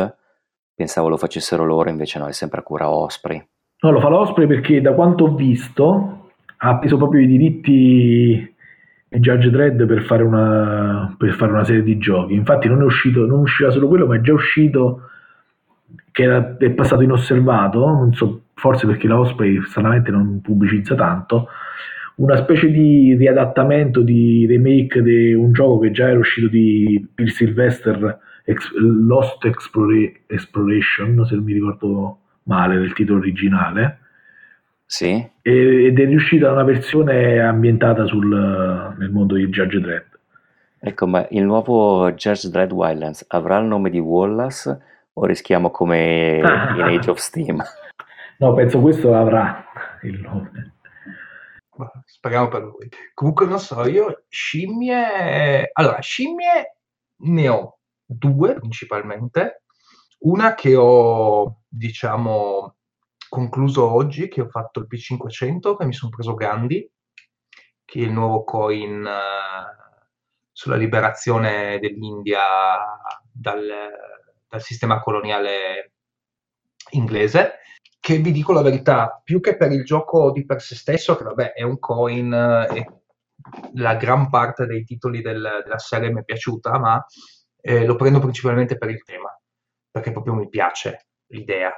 pensavo 0.74 1.08
lo 1.08 1.16
facessero 1.16 1.64
loro, 1.64 1.88
invece 1.88 2.18
no, 2.18 2.26
è 2.26 2.32
sempre 2.32 2.60
a 2.60 2.62
cura 2.62 2.88
Osprey. 2.88 3.44
No, 3.80 3.90
lo 3.92 4.00
fa 4.00 4.08
l'Osprey 4.08 4.46
perché 4.46 4.80
da 4.80 4.92
quanto 4.92 5.24
ho 5.24 5.34
visto 5.34 6.30
ha 6.56 6.78
preso 6.78 6.96
proprio 6.96 7.20
i 7.20 7.26
diritti 7.28 8.54
di 9.08 9.18
Judge 9.20 9.50
Dredd 9.50 9.84
per 9.84 10.02
fare 10.02 10.24
una, 10.24 11.14
per 11.16 11.32
fare 11.34 11.52
una 11.52 11.64
serie 11.64 11.84
di 11.84 11.96
giochi. 11.96 12.34
Infatti 12.34 12.66
non 12.66 12.82
è 12.82 12.84
uscito, 12.84 13.24
non 13.24 13.40
uscirà 13.40 13.70
solo 13.70 13.86
quello, 13.86 14.06
ma 14.06 14.16
è 14.16 14.20
già 14.20 14.32
uscito 14.32 15.02
che 16.10 16.24
era- 16.24 16.56
è 16.58 16.70
passato 16.70 17.02
inosservato, 17.02 17.86
non 17.86 18.12
so, 18.14 18.42
forse 18.54 18.86
perché 18.86 19.06
la 19.06 19.20
Osprey 19.20 19.62
stranamente 19.62 20.10
non 20.10 20.40
pubblicizza 20.40 20.96
tanto, 20.96 21.48
una 22.18 22.36
specie 22.36 22.70
di 22.70 23.14
riadattamento, 23.16 24.00
di 24.02 24.44
remake 24.46 25.02
di 25.02 25.32
un 25.34 25.52
gioco 25.52 25.78
che 25.80 25.90
già 25.92 26.08
era 26.08 26.18
uscito 26.18 26.48
di 26.48 27.06
Bill 27.14 27.28
Sylvester, 27.28 28.18
Ex- 28.44 28.72
Lost 28.74 29.44
Explore- 29.44 30.22
Exploration, 30.26 31.24
se 31.26 31.34
non 31.36 31.44
mi 31.44 31.52
ricordo 31.52 32.18
male 32.44 32.78
del 32.78 32.92
titolo 32.94 33.18
originale, 33.18 33.98
Sì? 34.84 35.24
ed 35.42 35.98
è 36.00 36.04
riuscita 36.06 36.50
una 36.50 36.64
versione 36.64 37.40
ambientata 37.40 38.06
sul- 38.06 38.94
nel 38.98 39.10
mondo 39.10 39.34
di 39.36 39.46
Judge 39.48 39.78
Dredd. 39.80 40.06
Ecco, 40.80 41.06
ma 41.06 41.26
il 41.30 41.44
nuovo 41.44 42.10
Judge 42.12 42.48
Dredd 42.48 42.72
Wildlands 42.72 43.26
avrà 43.28 43.58
il 43.58 43.66
nome 43.66 43.90
di 43.90 43.98
Wallace 43.98 44.78
o 45.12 45.24
rischiamo 45.26 45.70
come 45.70 46.38
in 46.78 46.82
Age 46.82 47.10
of 47.10 47.18
Steam? 47.18 47.62
No, 48.38 48.54
penso 48.54 48.80
questo 48.80 49.14
avrà 49.14 49.64
il 50.02 50.20
nome. 50.20 50.72
Speriamo 52.04 52.48
per 52.48 52.62
lui. 52.62 52.88
Comunque 53.14 53.46
non 53.46 53.60
so, 53.60 53.86
io 53.86 54.24
scimmie... 54.28 55.70
Allora, 55.72 56.00
scimmie 56.00 56.76
ne 57.16 57.48
ho 57.48 57.78
due 58.04 58.54
principalmente. 58.54 59.62
Una 60.20 60.54
che 60.54 60.74
ho, 60.74 61.62
diciamo, 61.68 62.76
concluso 63.28 63.90
oggi, 63.90 64.28
che 64.28 64.40
ho 64.40 64.48
fatto 64.48 64.80
il 64.80 64.86
P500, 64.90 65.76
che 65.76 65.84
mi 65.84 65.92
sono 65.92 66.10
preso 66.10 66.34
Gandhi, 66.34 66.90
che 67.84 68.00
è 68.00 68.02
il 68.02 68.12
nuovo 68.12 68.44
coin 68.44 69.06
eh, 69.06 69.86
sulla 70.52 70.76
liberazione 70.76 71.78
dell'India 71.78 72.42
dal, 73.30 73.70
dal 74.48 74.60
sistema 74.60 75.00
coloniale 75.00 75.92
inglese 76.90 77.58
che 78.08 78.16
vi 78.16 78.32
dico 78.32 78.54
la 78.54 78.62
verità, 78.62 79.20
più 79.22 79.38
che 79.38 79.54
per 79.58 79.70
il 79.70 79.84
gioco 79.84 80.30
di 80.32 80.46
per 80.46 80.62
sé 80.62 80.74
stesso, 80.74 81.14
che 81.14 81.24
vabbè 81.24 81.52
è 81.52 81.62
un 81.62 81.78
coin 81.78 82.32
eh, 82.32 82.66
e 82.78 82.86
la 83.74 83.96
gran 83.96 84.30
parte 84.30 84.64
dei 84.64 84.82
titoli 84.82 85.20
del- 85.20 85.60
della 85.62 85.78
serie 85.78 86.10
mi 86.10 86.20
è 86.20 86.24
piaciuta, 86.24 86.78
ma 86.78 87.04
eh, 87.60 87.84
lo 87.84 87.96
prendo 87.96 88.18
principalmente 88.18 88.78
per 88.78 88.88
il 88.88 89.02
tema, 89.04 89.38
perché 89.90 90.10
proprio 90.10 90.32
mi 90.32 90.48
piace 90.48 91.08
l'idea. 91.26 91.70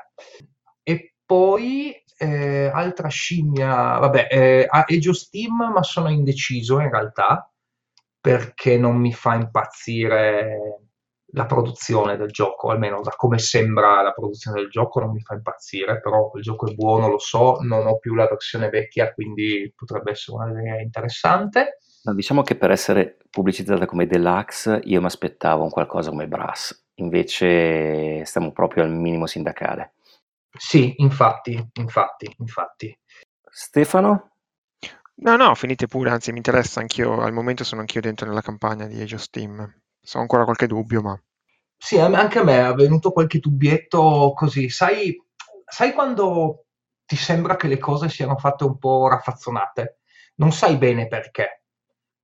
E 0.85 1.15
poi 1.25 2.01
eh, 2.17 2.71
altra 2.73 3.09
scimmia, 3.09 3.99
vabbè, 3.99 4.29
eh, 4.31 4.67
Age 4.71 5.09
of 5.09 5.17
Steam, 5.17 5.73
ma 5.73 5.83
sono 5.83 6.11
indeciso 6.11 6.79
in 6.79 6.91
realtà, 6.91 7.51
perché 8.21 8.79
non 8.79 8.97
mi 8.99 9.13
fa 9.13 9.35
impazzire 9.35 10.90
la 11.33 11.47
produzione 11.47 12.17
del 12.17 12.31
gioco, 12.31 12.71
almeno 12.71 13.01
da 13.03 13.13
come 13.17 13.39
sembra 13.39 14.03
la 14.03 14.13
produzione 14.13 14.61
del 14.61 14.71
gioco 14.71 15.01
non 15.01 15.13
mi 15.13 15.21
fa 15.21 15.35
impazzire, 15.35 16.01
però 16.01 16.31
il 16.35 16.43
gioco 16.43 16.69
è 16.69 16.75
buono, 16.75 17.09
lo 17.09 17.19
so, 17.19 17.59
non 17.61 17.87
ho 17.87 17.99
più 17.99 18.15
la 18.15 18.27
versione 18.27 18.69
vecchia, 18.69 19.13
quindi 19.13 19.73
potrebbe 19.75 20.13
essere 20.13 20.37
una 20.37 20.51
idea 20.51 20.81
interessante. 20.81 21.79
No, 22.03 22.15
diciamo 22.15 22.43
che 22.43 22.57
per 22.57 22.71
essere 22.71 23.19
pubblicizzata 23.29 23.87
come 23.87 24.07
deluxe 24.07 24.81
io 24.85 25.01
mi 25.01 25.07
aspettavo 25.07 25.63
un 25.63 25.71
qualcosa 25.71 26.11
come 26.11 26.27
Brass, 26.27 26.87
invece 26.95 28.25
stiamo 28.25 28.53
proprio 28.53 28.85
al 28.85 28.91
minimo 28.91 29.27
sindacale. 29.27 29.95
Sì, 30.57 30.95
infatti, 30.99 31.63
infatti, 31.75 32.35
infatti. 32.39 32.99
Stefano? 33.53 34.31
No, 35.23 35.37
no, 35.37 35.55
finite 35.55 35.87
pure, 35.87 36.11
anzi 36.11 36.31
mi 36.33 36.39
interessa 36.39 36.81
anch'io, 36.81 37.21
al 37.21 37.33
momento 37.33 37.63
sono 37.63 37.83
anch'io 37.83 38.01
dentro 38.01 38.27
nella 38.27 38.41
campagna 38.41 38.87
di 38.87 39.01
Age 39.01 39.17
of 39.17 39.21
Steam. 39.21 39.83
So 40.11 40.19
ho 40.19 40.23
ancora 40.23 40.43
qualche 40.45 40.67
dubbio, 40.67 41.01
ma 41.01 41.23
Sì, 41.77 41.99
anche 41.99 42.39
a 42.39 42.45
me 42.45 42.69
è 42.69 42.75
venuto 42.75 43.11
qualche 43.13 43.39
dubbietto 43.39 44.33
così, 44.35 44.69
sai, 44.69 45.17
sai 45.65 45.93
quando 45.93 46.67
ti 47.07 47.17
sembra 47.17 47.57
che 47.57 47.69
le 47.69 47.79
cose 47.79 48.09
siano 48.09 48.37
fatte 48.37 48.65
un 48.65 48.79
po' 48.79 49.09
raffazzonate? 49.09 50.01
Non 50.37 50.53
sai 50.53 50.77
bene 50.77 51.07
perché, 51.09 51.65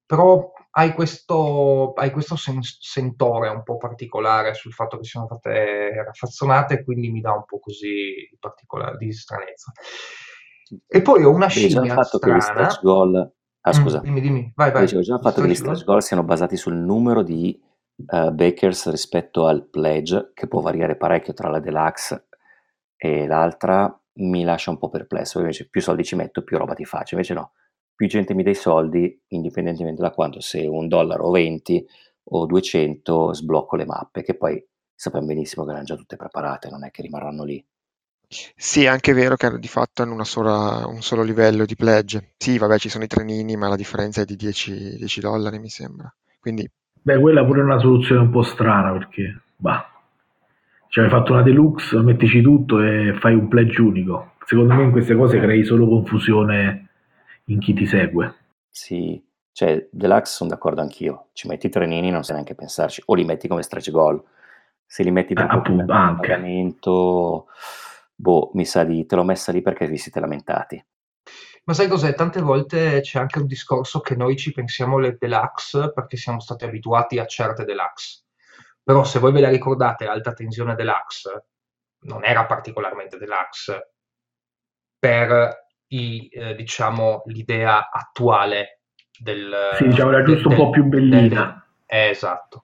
però 0.05 0.53
hai 0.73 0.93
questo, 0.93 1.95
hai 1.95 2.11
questo 2.11 2.37
sen- 2.37 2.61
sentore 2.63 3.49
un 3.49 3.63
po' 3.63 3.79
particolare 3.79 4.53
sul 4.55 4.73
fatto 4.75 4.99
che 4.99 5.05
siano 5.05 5.27
fatte 5.27 6.03
raffazzonate, 6.05 6.75
e 6.75 6.85
quindi 6.85 7.11
mi 7.11 7.21
dà 7.21 7.33
un 7.33 7.45
po' 7.47 7.59
così 7.59 8.29
di 8.31 8.37
particolare, 8.39 8.97
di 8.99 9.13
stranezza. 9.13 9.73
E 10.89 11.01
poi 11.03 11.25
ho 11.25 11.31
una 11.31 11.49
scimmia 11.49 11.95
fatto 11.95 12.19
che 12.19 12.31
gli 12.33 12.41
strana. 12.41 12.69
stretch 12.69 12.83
goal... 12.83 13.33
Ah, 13.63 13.73
Mm, 13.73 13.83
scusa. 13.83 14.01
dimmi, 14.01 14.21
dimmi, 14.21 14.53
vai, 14.55 14.71
vai. 14.71 14.83
Dicevo 14.83 15.03
già 15.03 15.15
il 15.15 15.21
fatto 15.21 15.41
che 15.41 15.49
gli 15.49 15.55
Stretch 15.55 15.85
goal? 15.85 16.03
siano 16.03 16.23
basati 16.23 16.57
sul 16.57 16.75
numero 16.75 17.23
di 17.25 17.59
Bakers 17.99 18.91
rispetto 18.91 19.47
al 19.47 19.67
pledge, 19.69 20.31
che 20.35 20.47
può 20.49 20.61
variare 20.61 20.97
parecchio 20.97 21.33
tra 21.33 21.49
la 21.49 21.61
deluxe 21.61 22.27
e 22.97 23.27
l'altra, 23.27 23.99
mi 24.15 24.45
lascia 24.45 24.71
un 24.71 24.79
po' 24.79 24.89
perplesso. 24.89 25.41
Invece 25.41 25.69
più 25.69 25.81
soldi 25.81 26.05
ci 26.05 26.15
metto, 26.17 26.43
più 26.45 26.59
roba 26.59 26.75
ti 26.75 26.85
faccio. 26.85 27.15
Invece 27.15 27.35
no, 27.35 27.53
più 27.95 28.07
gente 28.09 28.35
mi 28.35 28.43
dà 28.43 28.51
i 28.51 28.55
soldi, 28.55 29.21
indipendentemente 29.29 30.03
da 30.03 30.11
quanto, 30.11 30.41
se 30.41 30.67
un 30.67 30.89
dollaro 30.89 31.25
o 31.27 31.31
20 31.31 31.87
o 32.31 32.47
200, 32.47 33.33
sblocco 33.33 33.77
le 33.77 33.87
mappe, 33.87 34.23
che 34.23 34.37
poi 34.37 34.63
sappiamo 34.95 35.27
benissimo 35.27 35.65
che 35.65 35.71
erano 35.71 35.85
già 35.87 35.97
tutte 35.97 36.17
preparate, 36.17 36.69
non 36.71 36.85
è 36.85 36.91
che 36.91 37.03
rimarranno 37.03 37.45
lì. 37.45 37.65
sì, 38.57 38.85
è 38.85 38.87
anche 38.87 39.13
vero 39.13 39.37
che 39.37 39.59
di 39.59 39.69
fatto 39.69 40.03
hanno 40.03 40.23
sola- 40.25 40.87
un 40.87 41.03
solo 41.03 41.23
livello 41.23 41.65
di 41.65 41.75
pledge. 41.77 42.35
Sì, 42.37 42.59
vabbè, 42.59 42.79
ci 42.79 42.89
sono 42.89 43.05
i 43.05 43.07
trenini, 43.09 43.57
ma 43.57 43.69
la 43.69 43.77
differenza 43.77 44.23
è 44.23 44.25
di 44.25 44.37
10, 44.37 44.97
10 44.97 45.21
dollari, 45.21 45.59
mi 45.59 45.69
sembra. 45.69 46.13
Quindi 46.39 46.69
Beh, 47.07 47.21
quella 47.21 47.45
pure 47.45 47.61
è 47.61 47.63
una 47.63 47.79
soluzione 47.79 48.23
un 48.23 48.31
po' 48.31 48.43
strana 48.43 48.91
perché, 48.91 49.43
bah, 49.55 49.89
cioè 50.89 51.05
hai 51.05 51.11
fatto 51.11 51.35
una 51.35 51.43
deluxe, 51.43 51.97
mettici 52.01 52.41
tutto 52.43 52.83
e 52.83 53.15
fai 53.21 53.33
un 53.33 53.47
pledge 53.47 53.81
unico. 53.81 54.33
Secondo 54.45 54.75
me 54.75 54.83
in 54.83 54.91
queste 54.91 55.15
cose 55.15 55.39
crei 55.39 55.63
solo 55.65 55.87
confusione 55.87 56.89
in 57.45 57.61
chi 57.61 57.75
ti 57.75 57.87
segue. 57.87 58.35
Sì, 58.69 59.25
cioè, 59.53 59.87
deluxe 59.89 60.33
sono 60.33 60.51
d'accordo 60.51 60.81
anch'io. 60.81 61.29
Ci 61.33 61.47
metti 61.47 61.67
i 61.67 61.71
trenini, 61.71 62.11
non 62.11 62.25
sai 62.25 62.35
neanche 62.35 62.57
pensarci, 62.57 63.01
o 63.07 63.15
li 63.15 63.25
metti 63.25 63.47
come 63.47 63.63
stretch 63.63 63.93
goal. 63.93 64.21
Se 64.85 65.05
li 65.05 65.13
metti 65.13 65.33
Eh, 65.33 65.37
dentro 65.37 65.63
come 65.63 65.83
appunto, 65.83 65.93
anche. 65.93 66.29
pagamento, 66.29 67.47
boh, 68.17 68.51
mi 68.55 68.65
sa 68.65 68.83
di 68.83 69.07
te 69.07 69.15
l'ho 69.15 69.23
messa 69.23 69.53
lì 69.53 69.63
perché 69.63 69.87
vi 69.87 69.97
siete 69.97 70.19
lamentati. 70.19 70.85
Ma 71.69 71.75
sai 71.75 71.89
cos'è? 71.89 72.15
Tante 72.15 72.41
volte 72.41 73.01
c'è 73.01 73.19
anche 73.19 73.41
un 73.41 73.47
discorso 73.47 74.01
che 74.01 74.15
noi 74.15 74.37
ci 74.37 74.53
pensiamo 74.53 74.99
le 74.99 75.17
deluxe 75.19 75.93
perché 75.93 76.17
siamo 76.17 76.39
stati 76.39 76.65
abituati 76.65 77.19
a 77.19 77.27
certe 77.27 77.65
deluxe. 77.65 78.23
Però 78.85 79.03
se 79.03 79.19
voi 79.19 79.33
ve 79.33 79.41
la 79.41 79.49
ricordate, 79.49 80.07
Alta 80.07 80.33
Tensione 80.33 80.77
Deluxe 80.77 81.47
non 82.03 82.25
era 82.25 82.47
particolarmente 82.47 83.19
deluxe 83.19 83.95
per 84.97 85.67
i, 85.89 86.29
eh, 86.29 86.55
diciamo, 86.55 87.23
l'idea 87.27 87.91
attuale 87.91 88.83
del... 89.19 89.53
Sì, 89.77 89.89
diciamo, 89.89 90.11
era 90.11 90.23
del- 90.23 90.35
giusto 90.35 90.49
un 90.51 90.55
del- 90.55 90.65
po' 90.65 90.71
più 90.71 90.85
bellina. 90.85 91.67
eh, 91.85 92.09
esatto. 92.11 92.63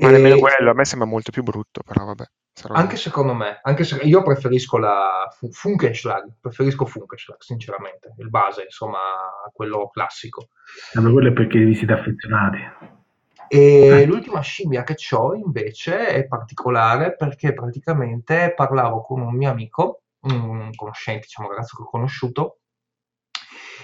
Ma 0.00 0.08
E- 0.08 0.12
nemmeno 0.12 0.36
quello, 0.38 0.70
a 0.70 0.74
me 0.74 0.84
sembra 0.84 1.08
molto 1.08 1.30
più 1.30 1.42
brutto, 1.42 1.80
però 1.82 2.04
vabbè. 2.04 2.24
Anche 2.68 2.96
secondo 2.96 3.34
me, 3.34 3.60
anche 3.62 3.84
se 3.84 3.96
io 4.02 4.22
preferisco 4.22 4.78
la 4.78 5.28
Fu- 5.30 5.52
Funkenschlag, 5.52 6.36
preferisco 6.40 6.86
Funkenschlag, 6.86 7.40
sinceramente, 7.40 8.14
il 8.16 8.30
base, 8.30 8.62
insomma, 8.62 8.98
quello 9.52 9.90
classico. 9.90 10.48
Eh, 10.94 11.00
ma 11.00 11.10
quello 11.10 11.28
è 11.28 11.32
perché 11.32 11.58
vi 11.58 11.74
siete 11.74 11.92
affezionati. 11.92 12.58
E 13.48 14.06
l'ultima 14.06 14.40
scimmia 14.40 14.82
che 14.84 14.96
ho 15.14 15.34
invece 15.34 16.08
è 16.08 16.26
particolare 16.26 17.14
perché 17.14 17.52
praticamente 17.52 18.54
parlavo 18.56 19.02
con 19.02 19.20
un 19.20 19.34
mio 19.34 19.50
amico, 19.50 20.02
un 20.20 20.70
conoscente, 20.74 21.26
diciamo 21.26 21.48
un 21.48 21.54
ragazzo 21.54 21.76
che 21.76 21.82
ho 21.82 21.90
conosciuto, 21.90 22.60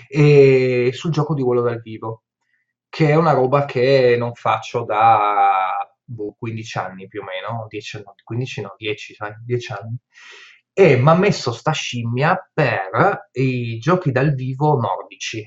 e 0.09 0.91
sul 0.95 1.13
gioco 1.13 1.35
di 1.35 1.43
volo 1.43 1.61
dal 1.61 1.81
vivo, 1.81 2.23
che 2.89 3.11
è 3.11 3.15
una 3.15 3.33
roba 3.33 3.67
che 3.67 4.17
non 4.19 4.33
faccio 4.35 4.83
da 4.85 5.92
boh, 6.05 6.35
15 6.39 6.79
anni 6.79 7.09
più 7.09 7.21
o 7.23 7.25
meno, 7.25 7.67
10, 7.69 8.03
no, 8.05 8.15
15 8.23 8.61
no, 8.63 8.75
10, 8.77 9.15
sai, 9.15 9.35
10 9.45 9.73
anni. 9.73 9.97
e 10.75 10.97
mi 10.97 11.09
ha 11.09 11.15
messo 11.15 11.53
sta 11.53 11.73
scimmia 11.73 12.51
per 12.53 13.29
i 13.33 13.79
giochi 13.79 14.11
dal 14.13 14.35
vivo 14.35 14.79
nordici, 14.79 15.43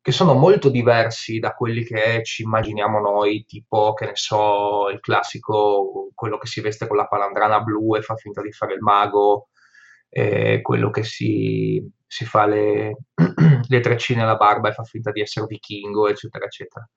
che 0.00 0.12
sono 0.12 0.34
molto 0.34 0.68
diversi 0.68 1.38
da 1.38 1.54
quelli 1.54 1.84
che 1.84 2.22
ci 2.24 2.42
immaginiamo 2.42 3.00
noi, 3.00 3.44
tipo, 3.46 3.94
che 3.94 4.06
ne 4.06 4.16
so, 4.16 4.88
il 4.90 5.00
classico, 5.00 6.10
quello 6.14 6.38
che 6.38 6.46
si 6.46 6.60
veste 6.60 6.86
con 6.86 6.96
la 6.96 7.06
palandrana 7.06 7.60
blu 7.60 7.96
e 7.96 8.02
fa 8.02 8.14
finta 8.16 8.42
di 8.42 8.52
fare 8.52 8.74
il 8.74 8.80
mago, 8.80 9.48
eh, 10.10 10.60
quello 10.62 10.90
che 10.90 11.04
si, 11.04 11.82
si 12.06 12.24
fa 12.24 12.46
le, 12.46 12.96
le 13.68 13.80
treccine 13.80 14.22
alla 14.22 14.36
barba 14.36 14.68
e 14.68 14.72
fa 14.72 14.84
finta 14.84 15.10
di 15.10 15.20
essere 15.20 15.46
vichingo, 15.46 16.08
eccetera, 16.08 16.44
eccetera. 16.44 16.88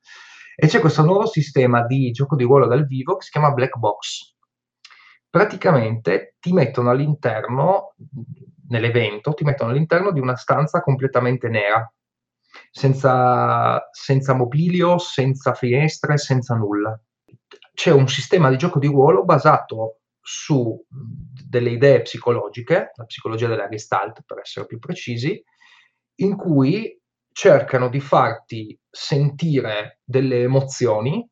E 0.60 0.66
c'è 0.66 0.80
questo 0.80 1.04
nuovo 1.04 1.28
sistema 1.28 1.86
di 1.86 2.10
gioco 2.10 2.36
di 2.36 2.44
ruolo 2.44 2.66
dal 2.66 2.88
vivo 2.88 3.18
che 3.18 3.26
si 3.26 3.30
chiama 3.30 3.52
Black 3.52 3.78
Box. 3.78 4.34
Praticamente 5.30 6.36
ti 6.40 6.52
mettono 6.52 6.90
all'interno, 6.90 7.94
nell'evento, 8.70 9.36
ti 9.36 9.44
mettono 9.44 9.70
all'interno 9.70 10.12
di 10.12 10.20
una 10.20 10.36
stanza 10.36 10.82
completamente 10.82 11.48
nera, 11.48 11.88
senza, 12.72 13.88
senza 13.92 14.34
mobilio, 14.34 14.98
senza 14.98 15.54
finestre, 15.54 16.18
senza 16.18 16.56
nulla. 16.56 17.00
C'è 17.72 17.92
un 17.92 18.08
sistema 18.08 18.50
di 18.50 18.58
gioco 18.58 18.80
di 18.80 18.88
ruolo 18.88 19.26
basato 19.26 20.00
su 20.20 20.76
delle 20.90 21.70
idee 21.70 22.02
psicologiche, 22.02 22.94
la 22.96 23.06
psicologia 23.06 23.48
della 23.48 23.70
Gestalt 23.70 24.24
per 24.26 24.40
essere 24.40 24.66
più 24.66 24.80
precisi, 24.80 25.40
in 26.22 26.36
cui 26.36 27.00
cercano 27.38 27.88
di 27.88 28.00
farti 28.00 28.76
sentire 28.90 30.00
delle 30.04 30.42
emozioni 30.42 31.24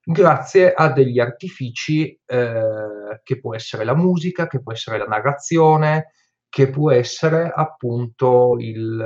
grazie 0.00 0.72
a 0.72 0.88
degli 0.92 1.18
artifici 1.18 2.16
eh, 2.26 3.20
che 3.24 3.40
può 3.40 3.56
essere 3.56 3.82
la 3.82 3.96
musica, 3.96 4.46
che 4.46 4.62
può 4.62 4.70
essere 4.70 4.98
la 4.98 5.06
narrazione, 5.06 6.12
che 6.48 6.70
può 6.70 6.92
essere 6.92 7.50
appunto 7.52 8.54
il, 8.60 9.04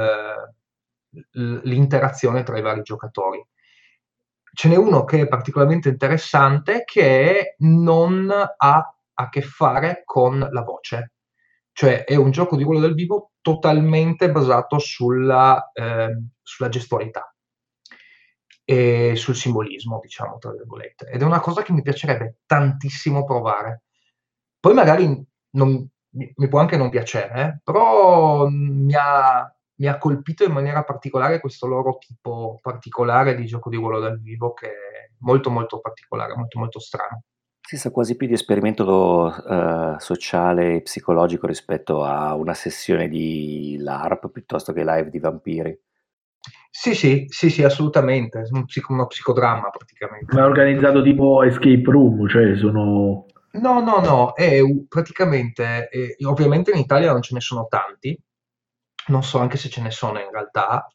l'interazione 1.31 2.43
tra 2.43 2.59
i 2.59 2.62
vari 2.62 2.83
giocatori. 2.83 3.43
Ce 4.53 4.69
n'è 4.69 4.77
uno 4.77 5.05
che 5.05 5.23
è 5.23 5.29
particolarmente 5.29 5.88
interessante 5.88 6.83
che 6.85 7.55
non 7.61 8.31
ha 8.31 8.97
a 9.15 9.29
che 9.31 9.41
fare 9.41 10.03
con 10.05 10.38
la 10.38 10.62
voce, 10.62 11.12
cioè 11.73 12.05
è 12.05 12.15
un 12.15 12.31
gioco 12.31 12.57
di 12.57 12.62
ruolo 12.62 12.81
dal 12.81 12.93
vivo 12.93 13.32
totalmente 13.42 14.31
basato 14.31 14.78
sulla, 14.78 15.70
eh, 15.72 16.16
sulla 16.40 16.68
gestualità 16.70 17.35
e 18.64 19.14
sul 19.16 19.35
simbolismo, 19.35 19.98
diciamo, 20.00 20.38
tra 20.38 20.52
virgolette. 20.52 21.09
Ed 21.09 21.20
è 21.20 21.24
una 21.24 21.40
cosa 21.40 21.62
che 21.62 21.72
mi 21.72 21.83
piacerebbe 21.83 22.38
tantissimo 22.46 23.24
provare. 23.24 23.83
Poi 24.59 24.74
magari 24.74 25.26
non, 25.50 25.87
mi 26.12 26.48
può 26.48 26.61
anche 26.61 26.76
non 26.76 26.88
piacere, 26.88 27.42
eh, 27.42 27.61
però 27.62 28.46
mi 28.48 28.94
ha, 28.94 29.52
mi 29.76 29.87
ha 29.87 29.98
colpito 29.98 30.44
in 30.44 30.52
maniera 30.52 30.85
particolare 30.85 31.40
questo 31.40 31.66
loro 31.66 31.98
tipo 31.98 32.59
particolare 32.62 33.35
di 33.35 33.46
gioco 33.46 33.68
di 33.68 33.76
ruolo 33.76 33.98
dal 33.98 34.20
vivo 34.20 34.52
che 34.52 34.68
è 34.68 35.11
molto 35.18 35.50
molto 35.50 35.81
particolare, 35.81 36.37
molto 36.37 36.59
molto 36.59 36.78
strano. 36.78 37.24
Si 37.64 37.77
sa 37.79 37.90
quasi 37.90 38.16
più 38.16 38.27
di 38.27 38.35
esperimento 38.35 39.33
uh, 39.46 39.98
sociale 39.98 40.75
e 40.75 40.83
psicologico 40.83 41.46
rispetto 41.46 42.03
a 42.03 42.35
una 42.35 42.55
sessione 42.55 43.09
di 43.09 43.77
LARP 43.79 44.31
piuttosto 44.31 44.72
che 44.72 44.85
live 44.85 45.09
di 45.09 45.18
vampiri. 45.18 45.81
Sì, 46.68 46.94
sì, 46.94 47.27
sì, 47.29 47.51
sì, 47.51 47.62
assolutamente, 47.62 48.46
uno, 48.51 48.64
psico- 48.64 48.92
uno 48.92 49.07
psicodramma 49.07 49.70
praticamente. 49.70 50.35
Ma 50.35 50.42
è 50.42 50.44
organizzato 50.44 51.03
tipo 51.03 51.42
escape 51.44 51.83
room, 51.85 52.29
cioè 52.29 52.57
sono... 52.57 53.27
No, 53.53 53.81
no, 53.81 54.01
no, 54.01 54.33
è 54.35 54.59
praticamente, 54.88 55.88
eh, 55.90 56.16
ovviamente 56.25 56.72
in 56.72 56.79
Italia 56.79 57.12
non 57.12 57.22
ce 57.22 57.35
ne 57.35 57.40
sono 57.40 57.66
tanti, 57.68 58.18
non 59.09 59.22
so 59.22 59.38
anche 59.38 59.57
se 59.57 59.68
ce 59.68 59.83
ne 59.83 59.90
sono 59.90 60.18
in 60.18 60.31
realtà, 60.31 60.87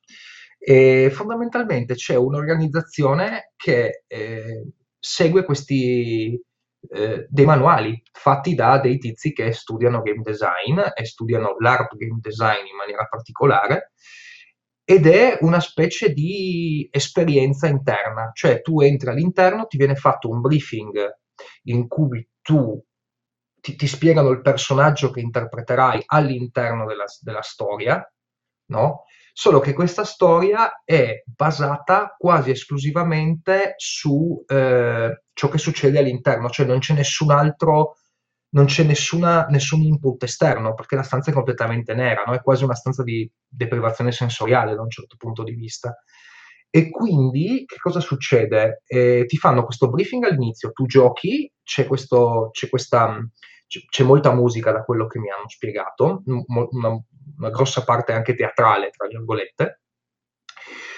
e 0.58 1.10
fondamentalmente 1.14 1.94
c'è 1.94 2.16
un'organizzazione 2.16 3.52
che 3.56 4.04
eh, 4.08 4.68
segue 5.00 5.44
questi 5.46 6.42
eh, 6.90 7.28
dei 7.30 7.46
manuali 7.46 8.02
fatti 8.12 8.56
da 8.56 8.80
dei 8.80 8.98
tizi 8.98 9.34
che 9.34 9.52
studiano 9.52 10.02
game 10.02 10.22
design 10.22 10.80
e 10.94 11.06
studiano 11.06 11.56
l'ARP 11.60 11.96
game 11.96 12.20
design 12.20 12.66
in 12.66 12.76
maniera 12.76 13.06
particolare 13.06 13.92
ed 14.90 15.06
è 15.06 15.38
una 15.42 15.60
specie 15.60 16.14
di 16.14 16.88
esperienza 16.90 17.68
interna, 17.68 18.32
cioè 18.34 18.62
tu 18.62 18.80
entri 18.80 19.10
all'interno, 19.10 19.68
ti 19.68 19.76
viene 19.76 19.96
fatto 19.96 20.30
un 20.30 20.40
briefing 20.40 21.14
in 21.64 21.90
cui 21.90 22.26
tu 22.42 22.82
ti, 23.60 23.76
ti 23.76 23.86
spiegano 23.86 24.30
il 24.30 24.42
personaggio 24.42 25.12
che 25.12 25.20
interpreterai 25.20 26.04
all'interno 26.06 26.86
della, 26.86 27.04
della 27.20 27.42
storia, 27.42 28.02
no? 28.68 29.04
Solo 29.40 29.60
che 29.60 29.74
questa 29.74 30.04
storia 30.04 30.82
è 30.84 31.22
basata 31.24 32.16
quasi 32.18 32.50
esclusivamente 32.50 33.76
su 33.78 34.44
eh, 34.48 35.26
ciò 35.32 35.48
che 35.48 35.60
succede 35.60 36.00
all'interno, 36.00 36.50
cioè 36.50 36.66
non 36.66 36.80
c'è 36.80 36.96
nessun 36.96 37.30
altro, 37.30 37.98
non 38.56 38.66
c'è 38.66 38.84
nessuna, 38.84 39.46
nessun 39.46 39.84
input 39.84 40.24
esterno, 40.24 40.74
perché 40.74 40.96
la 40.96 41.04
stanza 41.04 41.30
è 41.30 41.36
completamente 41.36 41.94
nera, 41.94 42.24
no? 42.26 42.34
è 42.34 42.42
quasi 42.42 42.64
una 42.64 42.74
stanza 42.74 43.04
di 43.04 43.32
deprivazione 43.48 44.12
sensoriale 44.12 44.74
da 44.74 44.82
un 44.82 44.90
certo 44.90 45.18
punto 45.20 45.44
di 45.44 45.54
vista. 45.54 45.96
E 46.72 46.90
quindi 46.90 47.64
che 47.68 47.78
cosa 47.78 48.00
succede? 48.00 48.82
Eh, 48.88 49.26
ti 49.28 49.38
fanno 49.38 49.66
questo 49.66 49.88
briefing 49.92 50.24
all'inizio, 50.24 50.72
tu 50.72 50.88
giochi, 50.88 51.48
c'è, 51.64 51.86
questo, 51.86 52.50
c'è 52.52 52.70
questa 52.70 53.20
c'è 53.68 54.04
molta 54.04 54.34
musica 54.34 54.72
da 54.72 54.84
quello 54.84 55.08
che 55.08 55.20
mi 55.20 55.30
hanno 55.30 55.48
spiegato, 55.48 56.24
una, 56.26 57.00
una 57.38 57.50
grossa 57.50 57.84
parte 57.84 58.14
anche 58.14 58.36
teatrale, 58.36 58.90
tra 58.90 59.08
virgolette. 59.08 59.82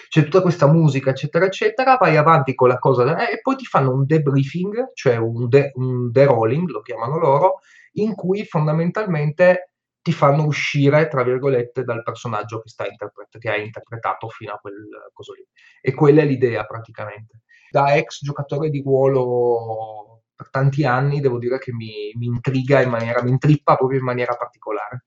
C'è 0.09 0.23
tutta 0.23 0.41
questa 0.41 0.67
musica, 0.67 1.11
eccetera, 1.11 1.45
eccetera, 1.45 1.97
vai 1.97 2.17
avanti 2.17 2.55
con 2.55 2.67
la 2.67 2.79
cosa 2.79 3.27
eh, 3.27 3.33
e 3.33 3.41
poi 3.41 3.55
ti 3.55 3.65
fanno 3.65 3.93
un 3.93 4.05
debriefing, 4.05 4.91
cioè 4.93 5.17
un, 5.17 5.47
de, 5.47 5.71
un 5.75 6.09
derolling, 6.11 6.67
lo 6.69 6.81
chiamano 6.81 7.19
loro, 7.19 7.59
in 7.93 8.15
cui 8.15 8.43
fondamentalmente 8.43 9.73
ti 10.01 10.11
fanno 10.11 10.45
uscire, 10.45 11.07
tra 11.07 11.23
virgolette, 11.23 11.83
dal 11.83 12.01
personaggio 12.01 12.59
che, 12.61 12.71
interpret- 12.89 13.37
che 13.37 13.49
hai 13.49 13.65
interpretato 13.65 14.29
fino 14.29 14.53
a 14.53 14.57
quel 14.57 14.87
coso 15.13 15.33
lì. 15.33 15.45
E 15.81 15.93
quella 15.93 16.21
è 16.21 16.25
l'idea 16.25 16.65
praticamente. 16.65 17.41
Da 17.69 17.95
ex 17.95 18.23
giocatore 18.23 18.69
di 18.69 18.81
ruolo 18.81 20.23
per 20.33 20.49
tanti 20.49 20.85
anni, 20.85 21.19
devo 21.19 21.37
dire 21.37 21.59
che 21.59 21.71
mi, 21.71 22.11
mi 22.15 22.25
intriga 22.25 22.81
in 22.81 22.89
maniera, 22.89 23.21
mi 23.21 23.29
intrippa 23.29 23.75
proprio 23.75 23.99
in 23.99 24.05
maniera 24.05 24.35
particolare 24.35 25.03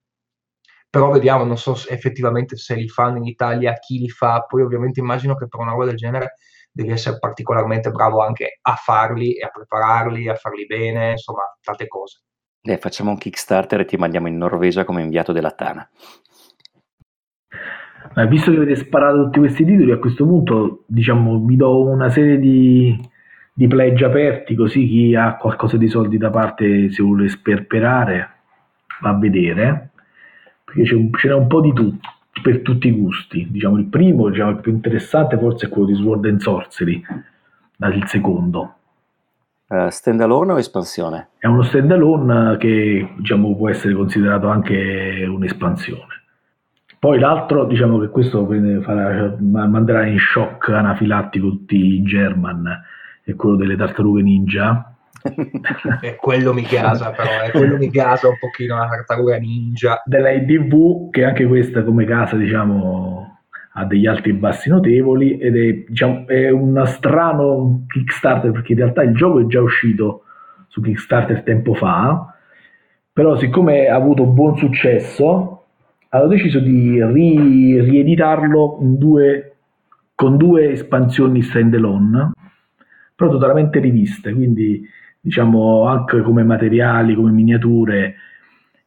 però 0.92 1.10
vediamo, 1.10 1.44
non 1.44 1.56
so 1.56 1.74
effettivamente 1.88 2.54
se 2.58 2.74
li 2.74 2.86
fanno 2.86 3.16
in 3.16 3.24
Italia, 3.24 3.72
chi 3.72 3.98
li 3.98 4.10
fa, 4.10 4.44
poi 4.46 4.60
ovviamente 4.60 5.00
immagino 5.00 5.34
che 5.34 5.48
per 5.48 5.58
una 5.58 5.70
roba 5.70 5.86
del 5.86 5.96
genere 5.96 6.34
devi 6.70 6.90
essere 6.90 7.18
particolarmente 7.18 7.90
bravo 7.90 8.22
anche 8.22 8.58
a 8.60 8.74
farli 8.74 9.32
e 9.32 9.42
a 9.42 9.48
prepararli, 9.48 10.28
a 10.28 10.34
farli 10.34 10.66
bene, 10.66 11.12
insomma, 11.12 11.44
tante 11.62 11.86
cose. 11.88 12.24
Eh, 12.60 12.76
facciamo 12.76 13.08
un 13.08 13.16
Kickstarter 13.16 13.80
e 13.80 13.84
ti 13.86 13.96
mandiamo 13.96 14.28
in 14.28 14.36
Norvegia 14.36 14.84
come 14.84 15.00
inviato 15.00 15.32
della 15.32 15.52
Tana. 15.52 15.88
Eh, 18.14 18.26
visto 18.26 18.50
che 18.50 18.58
avete 18.58 18.76
sparato 18.76 19.22
tutti 19.24 19.38
questi 19.38 19.64
titoli, 19.64 19.92
a 19.92 19.98
questo 19.98 20.26
punto 20.26 20.84
diciamo 20.88 21.38
vi 21.38 21.56
do 21.56 21.84
una 21.84 22.10
serie 22.10 22.38
di, 22.38 22.94
di 23.54 23.66
pledge 23.66 24.04
aperti, 24.04 24.54
così 24.54 24.86
chi 24.86 25.14
ha 25.14 25.36
qualcosa 25.36 25.78
di 25.78 25.88
soldi 25.88 26.18
da 26.18 26.28
parte, 26.28 26.92
se 26.92 27.02
vuole 27.02 27.30
sperperare, 27.30 28.30
va 29.00 29.08
a 29.08 29.18
vedere 29.18 29.91
perché 30.72 30.84
ce 30.86 31.28
n'è 31.28 31.34
un 31.34 31.46
po' 31.46 31.60
di 31.60 31.72
tutto 31.72 32.08
per 32.42 32.62
tutti 32.62 32.88
i 32.88 32.92
gusti. 32.92 33.46
Diciamo, 33.50 33.76
il 33.78 33.86
primo, 33.86 34.30
diciamo, 34.30 34.50
il 34.50 34.60
più 34.60 34.72
interessante 34.72 35.36
forse 35.36 35.66
è 35.66 35.68
quello 35.68 35.88
di 35.88 35.94
Sword 35.94 36.24
and 36.24 36.40
Sorcery, 36.40 37.02
il 37.76 38.06
secondo. 38.06 38.74
Uh, 39.66 39.88
standalone 39.88 40.52
o 40.52 40.58
espansione? 40.58 41.28
È 41.38 41.46
uno 41.46 41.62
standalone 41.62 42.56
che 42.58 43.14
diciamo, 43.16 43.54
può 43.56 43.68
essere 43.68 43.94
considerato 43.94 44.48
anche 44.48 45.26
un'espansione. 45.28 46.20
Poi 46.98 47.18
l'altro, 47.18 47.64
diciamo 47.64 47.98
che 47.98 48.08
questo 48.08 48.46
farà, 48.82 49.36
manderà 49.40 50.06
in 50.06 50.18
shock 50.18 50.68
anafilattico 50.68 51.48
tutti 51.48 51.76
i 51.76 52.02
German, 52.02 52.80
è 53.24 53.34
quello 53.34 53.56
delle 53.56 53.76
tartarughe 53.76 54.22
ninja, 54.22 54.91
e 56.00 56.16
quello 56.16 56.52
mi 56.52 56.62
gasa 56.62 57.10
però, 57.10 57.44
eh, 57.44 57.50
quello 57.50 57.76
mi 57.76 57.88
gasa 57.88 58.28
un 58.28 58.38
pochino 58.38 58.76
la 58.76 58.88
tartaruga 58.88 59.36
ninja. 59.38 60.02
Della 60.04 60.30
IDV, 60.30 61.10
che 61.10 61.24
anche 61.24 61.46
questa 61.46 61.82
come 61.82 62.04
casa, 62.04 62.36
diciamo, 62.36 63.40
ha 63.74 63.84
degli 63.84 64.06
alti 64.06 64.30
e 64.30 64.34
bassi 64.34 64.68
notevoli 64.68 65.38
ed 65.38 65.56
è, 65.56 65.84
diciamo, 65.88 66.26
è 66.26 66.50
un 66.50 66.82
strano 66.86 67.84
Kickstarter 67.88 68.50
perché 68.50 68.72
in 68.72 68.78
realtà 68.78 69.02
il 69.02 69.14
gioco 69.14 69.40
è 69.40 69.46
già 69.46 69.60
uscito 69.60 70.24
su 70.68 70.80
Kickstarter 70.80 71.42
tempo 71.42 71.74
fa, 71.74 72.34
però 73.12 73.36
siccome 73.36 73.88
ha 73.88 73.94
avuto 73.94 74.24
buon 74.26 74.56
successo, 74.56 75.64
hanno 76.08 76.26
deciso 76.26 76.58
di 76.60 77.02
ri- 77.04 77.80
rieditarlo 77.80 78.78
due, 78.80 79.56
con 80.14 80.36
due 80.36 80.72
espansioni 80.72 81.42
standalone, 81.42 82.32
però 83.14 83.30
totalmente 83.30 83.78
riviste, 83.80 84.32
quindi 84.32 84.86
diciamo 85.24 85.86
anche 85.86 86.20
come 86.20 86.42
materiali, 86.42 87.14
come 87.14 87.30
miniature 87.30 88.16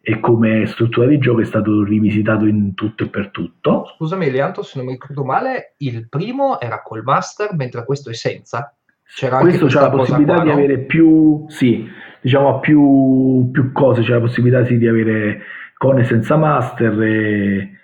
e 0.02 0.20
come 0.20 0.66
struttura 0.68 1.08
di 1.08 1.18
gioco 1.18 1.40
è 1.40 1.46
stato 1.46 1.84
rivisitato 1.84 2.46
in 2.46 2.74
tutto 2.76 3.06
e 3.06 3.08
per 3.08 3.32
tutto. 3.32 3.86
Scusami 3.96 4.28
Elianto, 4.28 4.62
se 4.62 4.78
non 4.78 4.88
mi 4.88 4.94
ricordo 4.94 5.24
male, 5.24 5.74
il 5.78 6.08
primo 6.10 6.60
era 6.60 6.82
col 6.84 7.04
master, 7.04 7.56
mentre 7.56 7.86
questo 7.86 8.10
è 8.10 8.14
senza. 8.14 8.76
C'era 9.04 9.40
questo 9.40 9.68
c'è 9.68 9.80
la 9.80 9.90
possibilità 9.90 10.34
qua, 10.34 10.44
di 10.44 10.50
no? 10.50 10.56
avere 10.56 10.78
più, 10.80 11.46
sì, 11.48 11.88
diciamo 12.20 12.60
più, 12.60 13.50
più 13.52 13.72
cose, 13.72 14.02
c'è 14.02 14.14
la 14.14 14.20
possibilità 14.20 14.66
sì, 14.66 14.78
di 14.78 14.88
avere 14.88 15.42
con 15.78 16.00
e 16.00 16.04
senza 16.04 16.36
master 16.36 17.02
e, 17.02 17.78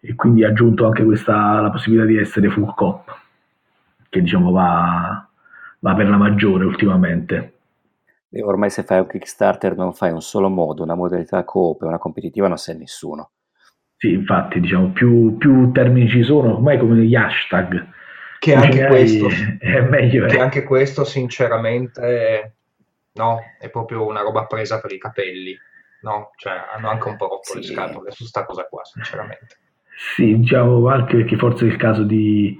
e 0.00 0.14
quindi 0.14 0.42
ha 0.44 0.48
aggiunto 0.48 0.86
anche 0.86 1.04
questa, 1.04 1.60
la 1.60 1.70
possibilità 1.70 2.06
di 2.06 2.16
essere 2.16 2.48
full 2.48 2.74
cop, 2.74 3.14
che 4.08 4.20
diciamo 4.20 4.50
va, 4.50 5.28
va 5.80 5.94
per 5.94 6.08
la 6.08 6.16
maggiore 6.16 6.64
ultimamente. 6.64 7.53
E 8.36 8.42
ormai 8.42 8.68
se 8.68 8.82
fai 8.82 8.98
un 8.98 9.06
Kickstarter 9.06 9.76
non 9.76 9.92
fai 9.92 10.10
un 10.10 10.20
solo 10.20 10.48
modo, 10.48 10.82
una 10.82 10.96
modalità 10.96 11.44
coop 11.44 11.82
e 11.82 11.86
una 11.86 11.98
competitiva 11.98 12.48
non 12.48 12.56
sei 12.56 12.76
nessuno. 12.76 13.30
Sì, 13.96 14.10
infatti, 14.10 14.58
diciamo, 14.58 14.90
più, 14.90 15.36
più 15.36 15.70
termini 15.70 16.08
ci 16.08 16.24
sono, 16.24 16.54
ormai 16.54 16.76
come 16.78 16.96
gli 16.96 17.14
hashtag. 17.14 17.86
Che 18.40 18.54
anche, 18.54 18.86
questo, 18.86 19.28
è 19.60 19.80
meglio, 19.82 20.26
che 20.26 20.34
eh. 20.34 20.40
anche 20.40 20.64
questo, 20.64 21.04
sinceramente, 21.04 22.56
no, 23.12 23.38
è 23.60 23.70
proprio 23.70 24.04
una 24.04 24.22
roba 24.22 24.46
presa 24.46 24.80
per 24.80 24.90
i 24.90 24.98
capelli. 24.98 25.56
No? 26.02 26.32
Cioè, 26.36 26.52
hanno 26.74 26.88
anche 26.88 27.08
un 27.08 27.16
po' 27.16 27.28
rotto 27.28 27.52
sì. 27.52 27.58
le 27.58 27.62
scatole 27.62 28.10
su 28.10 28.24
sta 28.24 28.44
cosa 28.44 28.64
qua, 28.64 28.84
sinceramente. 28.84 29.58
Sì, 30.16 30.36
diciamo 30.40 30.88
anche 30.88 31.18
perché 31.18 31.36
forse 31.36 31.66
è 31.66 31.68
il 31.68 31.76
caso 31.76 32.02
di, 32.02 32.58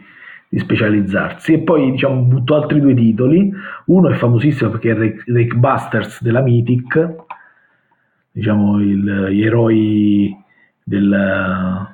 di 0.55 0.61
specializzarsi. 0.61 1.55
E 1.55 1.59
poi 1.63 1.91
diciamo, 1.91 2.23
butto 2.23 2.55
altri 2.55 2.81
due 2.81 2.95
titoli. 2.95 3.53
Uno 3.87 4.09
è 4.09 4.15
famosissimo 4.15 4.71
perché 4.71 4.93
è 4.93 4.95
Rake 4.95 5.57
Busters 5.57 6.23
della 6.23 6.43
Mythic, 6.43 7.15
diciamo 8.31 8.81
il, 8.81 9.29
gli 9.33 9.43
eroi 9.43 10.33
del, 10.85 11.89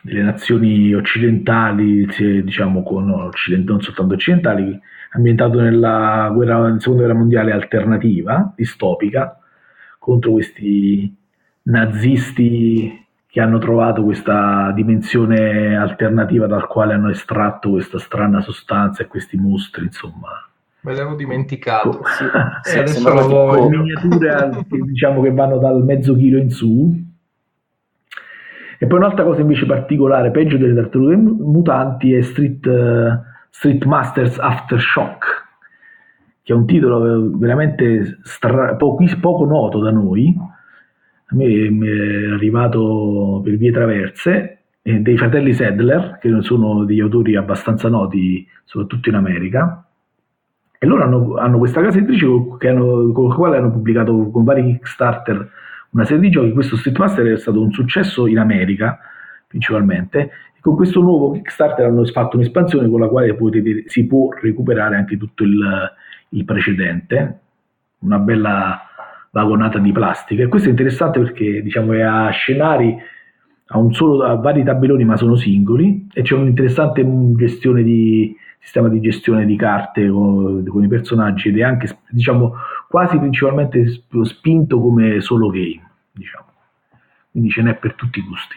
delle 0.00 0.22
nazioni 0.22 0.94
occidentali, 0.94 2.06
diciamo 2.42 2.82
con 2.82 3.04
no, 3.04 3.30
non 3.66 3.82
soltanto 3.82 4.14
occidentali, 4.14 4.80
ambientato 5.10 5.60
nella, 5.60 6.30
guerra, 6.32 6.62
nella 6.62 6.80
seconda 6.80 7.02
guerra 7.02 7.18
mondiale 7.18 7.52
alternativa, 7.52 8.54
distopica, 8.56 9.38
contro 9.98 10.30
questi 10.30 11.14
nazisti 11.64 13.05
che 13.36 13.42
hanno 13.42 13.58
trovato 13.58 14.02
questa 14.02 14.72
dimensione 14.74 15.76
alternativa 15.76 16.46
dal 16.46 16.66
quale 16.66 16.94
hanno 16.94 17.10
estratto 17.10 17.68
questa 17.68 17.98
strana 17.98 18.40
sostanza 18.40 19.02
e 19.02 19.08
questi 19.08 19.36
mostri, 19.36 19.84
insomma. 19.84 20.48
Me 20.80 20.94
l'avevo 20.94 21.16
dimenticato. 21.16 22.00
Sì, 22.16 22.24
sì, 22.70 22.78
adesso 22.78 23.12
lo 23.12 23.26
voglio. 23.28 23.68
miniature 23.68 24.64
diciamo 24.86 25.20
che 25.20 25.32
vanno 25.32 25.58
dal 25.58 25.84
mezzo 25.84 26.16
chilo 26.16 26.38
in 26.38 26.48
su. 26.48 26.98
E 28.78 28.86
poi 28.86 28.98
un'altra 28.98 29.24
cosa 29.24 29.42
invece 29.42 29.66
particolare, 29.66 30.30
peggio 30.30 30.56
delle 30.56 30.74
tartarughe 30.74 31.16
mutanti, 31.16 32.14
è 32.14 32.22
Street, 32.22 32.64
uh, 32.64 33.20
Street 33.50 33.84
Masters 33.84 34.38
Aftershock, 34.38 35.24
che 36.42 36.54
è 36.54 36.56
un 36.56 36.64
titolo 36.64 37.36
veramente 37.36 38.18
stra- 38.22 38.76
poco, 38.76 39.04
poco 39.20 39.44
noto 39.44 39.80
da 39.80 39.90
noi, 39.90 40.34
a 41.28 41.34
me 41.34 41.44
è 41.44 42.32
arrivato 42.32 43.40
per 43.42 43.56
vie 43.56 43.72
traverse 43.72 44.58
eh, 44.82 45.00
dei 45.00 45.16
fratelli 45.16 45.52
Sedler, 45.52 46.18
che 46.20 46.30
sono 46.42 46.84
degli 46.84 47.00
autori 47.00 47.34
abbastanza 47.34 47.88
noti, 47.88 48.46
soprattutto 48.64 49.08
in 49.08 49.16
America, 49.16 49.84
e 50.78 50.86
loro 50.86 51.02
hanno, 51.02 51.34
hanno 51.36 51.58
questa 51.58 51.82
casa 51.82 51.98
editrice 51.98 52.26
hanno, 52.68 53.10
con 53.12 53.28
la 53.28 53.34
quale 53.34 53.56
hanno 53.56 53.72
pubblicato 53.72 54.30
con 54.30 54.44
vari 54.44 54.62
Kickstarter 54.62 55.50
una 55.90 56.04
serie 56.04 56.20
di 56.20 56.30
giochi. 56.30 56.52
Questo 56.52 56.76
Street 56.76 56.98
Master 56.98 57.26
è 57.26 57.38
stato 57.38 57.60
un 57.60 57.72
successo 57.72 58.26
in 58.26 58.38
America 58.38 58.98
principalmente. 59.46 60.30
E 60.54 60.60
con 60.60 60.76
questo 60.76 61.00
nuovo 61.00 61.32
Kickstarter 61.32 61.86
hanno 61.86 62.04
fatto 62.04 62.36
un'espansione 62.36 62.88
con 62.88 63.00
la 63.00 63.08
quale 63.08 63.34
potete, 63.34 63.84
si 63.86 64.06
può 64.06 64.28
recuperare 64.40 64.96
anche 64.96 65.16
tutto 65.16 65.42
il, 65.44 65.92
il 66.30 66.44
precedente. 66.44 67.40
Una 68.00 68.18
bella 68.18 68.85
vagonata 69.36 69.78
di 69.78 69.92
plastica. 69.92 70.42
E 70.42 70.48
questo 70.48 70.68
è 70.68 70.70
interessante 70.70 71.20
perché 71.20 71.60
diciamo, 71.60 71.92
è 71.92 72.00
a 72.00 72.30
scenari, 72.30 72.96
a, 73.66 73.78
un 73.78 73.92
solo, 73.92 74.24
a 74.24 74.36
vari 74.36 74.64
tabelloni 74.64 75.04
ma 75.04 75.18
sono 75.18 75.36
singoli 75.36 76.08
e 76.12 76.22
c'è 76.22 76.34
un'interessante 76.34 77.04
gestione 77.34 77.82
di, 77.82 78.34
sistema 78.58 78.88
di 78.88 79.00
gestione 79.00 79.44
di 79.44 79.56
carte 79.56 80.08
con, 80.08 80.64
con, 80.66 80.82
i 80.82 80.88
personaggi 80.88 81.48
ed 81.48 81.58
è 81.58 81.62
anche 81.62 81.98
diciamo, 82.08 82.54
quasi 82.88 83.18
principalmente 83.18 83.86
spinto 84.22 84.80
come 84.80 85.20
solo 85.20 85.50
game. 85.50 85.84
Diciamo. 86.12 86.46
Quindi 87.30 87.50
ce 87.50 87.60
n'è 87.60 87.74
per 87.74 87.92
tutti 87.92 88.20
i 88.20 88.22
gusti 88.22 88.56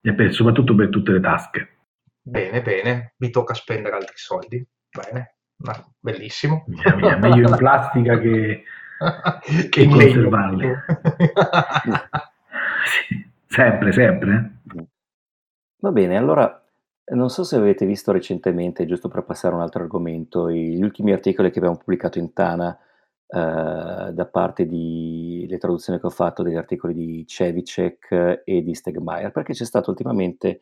e 0.00 0.14
per, 0.14 0.32
soprattutto 0.32 0.74
per 0.74 0.88
tutte 0.88 1.12
le 1.12 1.20
tasche. 1.20 1.68
Bene, 2.22 2.62
bene, 2.62 3.14
mi 3.18 3.28
tocca 3.28 3.52
spendere 3.52 3.96
altri 3.96 4.16
soldi. 4.16 4.66
Bene, 4.90 5.34
ma 5.56 5.74
bellissimo. 5.98 6.64
Mia, 6.68 6.96
mia, 6.96 7.16
meglio 7.18 7.48
in 7.48 7.56
plastica 7.56 8.18
che 8.18 8.64
che 9.70 9.86
conservarle. 9.86 10.84
sempre, 13.46 13.92
sempre. 13.92 14.50
Va 15.78 15.92
bene, 15.92 16.16
allora 16.16 16.60
non 17.12 17.30
so 17.30 17.42
se 17.42 17.56
avete 17.56 17.86
visto 17.86 18.12
recentemente, 18.12 18.86
giusto 18.86 19.08
per 19.08 19.24
passare 19.24 19.54
a 19.54 19.56
un 19.56 19.62
altro 19.62 19.82
argomento, 19.82 20.50
gli 20.50 20.82
ultimi 20.82 21.12
articoli 21.12 21.50
che 21.50 21.58
abbiamo 21.58 21.78
pubblicato 21.78 22.18
in 22.18 22.32
Tana 22.32 22.78
eh, 23.26 24.10
da 24.12 24.28
parte 24.30 24.66
di 24.66 25.46
le 25.48 25.58
traduzioni 25.58 25.98
che 25.98 26.06
ho 26.06 26.10
fatto 26.10 26.42
degli 26.42 26.56
articoli 26.56 26.94
di 26.94 27.26
Cevicek 27.26 28.42
e 28.44 28.62
di 28.62 28.74
Stegmaier, 28.74 29.32
perché 29.32 29.52
c'è 29.52 29.64
stato 29.64 29.90
ultimamente 29.90 30.60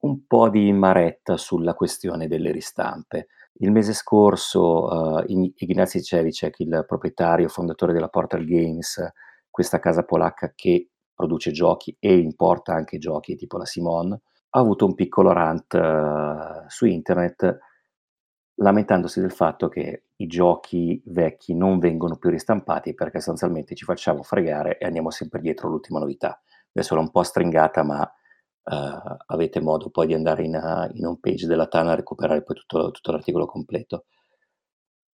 un 0.00 0.26
po' 0.26 0.48
di 0.48 0.72
maretta 0.72 1.36
sulla 1.36 1.74
questione 1.74 2.28
delle 2.28 2.50
ristampe. 2.50 3.28
Il 3.58 3.70
mese 3.70 3.94
scorso, 3.94 4.84
uh, 4.84 5.24
Ignacy 5.26 6.02
Cevicek, 6.02 6.60
il 6.60 6.84
proprietario 6.86 7.48
fondatore 7.48 7.92
della 7.92 8.08
Portal 8.08 8.44
Games, 8.44 9.02
questa 9.50 9.78
casa 9.78 10.04
polacca 10.04 10.52
che 10.54 10.90
produce 11.14 11.50
giochi 11.52 11.96
e 11.98 12.18
importa 12.18 12.74
anche 12.74 12.98
giochi 12.98 13.36
tipo 13.36 13.56
la 13.56 13.64
Simon, 13.64 14.12
ha 14.12 14.60
avuto 14.60 14.84
un 14.84 14.94
piccolo 14.94 15.32
rant 15.32 15.72
uh, 15.72 16.68
su 16.68 16.84
internet 16.84 17.58
lamentandosi 18.56 19.20
del 19.20 19.32
fatto 19.32 19.68
che 19.68 20.04
i 20.16 20.26
giochi 20.26 21.02
vecchi 21.06 21.54
non 21.54 21.78
vengono 21.78 22.16
più 22.16 22.30
ristampati 22.30 22.94
perché 22.94 23.18
sostanzialmente 23.18 23.74
ci 23.74 23.84
facciamo 23.84 24.22
fregare 24.22 24.78
e 24.78 24.86
andiamo 24.86 25.10
sempre 25.10 25.40
dietro 25.40 25.68
l'ultima 25.68 25.98
novità. 25.98 26.40
Adesso 26.72 26.94
l'ho 26.94 27.00
un 27.00 27.10
po' 27.10 27.22
stringata, 27.22 27.82
ma 27.82 28.10
uh, 28.70 29.16
avete 29.26 29.60
modo 29.60 29.90
poi 29.90 30.06
di 30.06 30.14
andare 30.14 30.44
in, 30.44 30.54
uh, 30.54 30.96
in 30.96 31.06
home 31.06 31.18
page 31.20 31.46
della 31.46 31.66
Tana 31.66 31.92
a 31.92 31.96
recuperare 31.96 32.42
poi 32.42 32.56
tutto, 32.56 32.90
tutto 32.90 33.12
l'articolo 33.12 33.46
completo. 33.46 34.06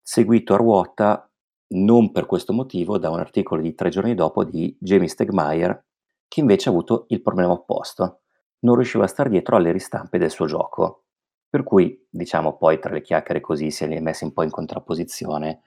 Seguito 0.02 0.54
a 0.54 0.56
ruota, 0.56 1.30
non 1.68 2.12
per 2.12 2.26
questo 2.26 2.52
motivo, 2.52 2.98
da 2.98 3.10
un 3.10 3.18
articolo 3.18 3.60
di 3.60 3.74
tre 3.74 3.90
giorni 3.90 4.14
dopo 4.14 4.44
di 4.44 4.76
Jamie 4.80 5.08
Stegmaier, 5.08 5.84
che 6.28 6.40
invece 6.40 6.68
ha 6.68 6.72
avuto 6.72 7.06
il 7.08 7.22
problema 7.22 7.52
opposto. 7.52 8.20
Non 8.60 8.76
riusciva 8.76 9.04
a 9.04 9.08
stare 9.08 9.30
dietro 9.30 9.56
alle 9.56 9.72
ristampe 9.72 10.18
del 10.18 10.30
suo 10.30 10.46
gioco. 10.46 11.04
Per 11.48 11.62
cui, 11.62 12.06
diciamo, 12.10 12.56
poi 12.56 12.78
tra 12.78 12.92
le 12.92 13.02
chiacchiere 13.02 13.40
così 13.40 13.70
si 13.70 13.84
è 13.84 14.00
messi 14.00 14.24
un 14.24 14.32
po' 14.32 14.42
in 14.42 14.50
contrapposizione, 14.50 15.62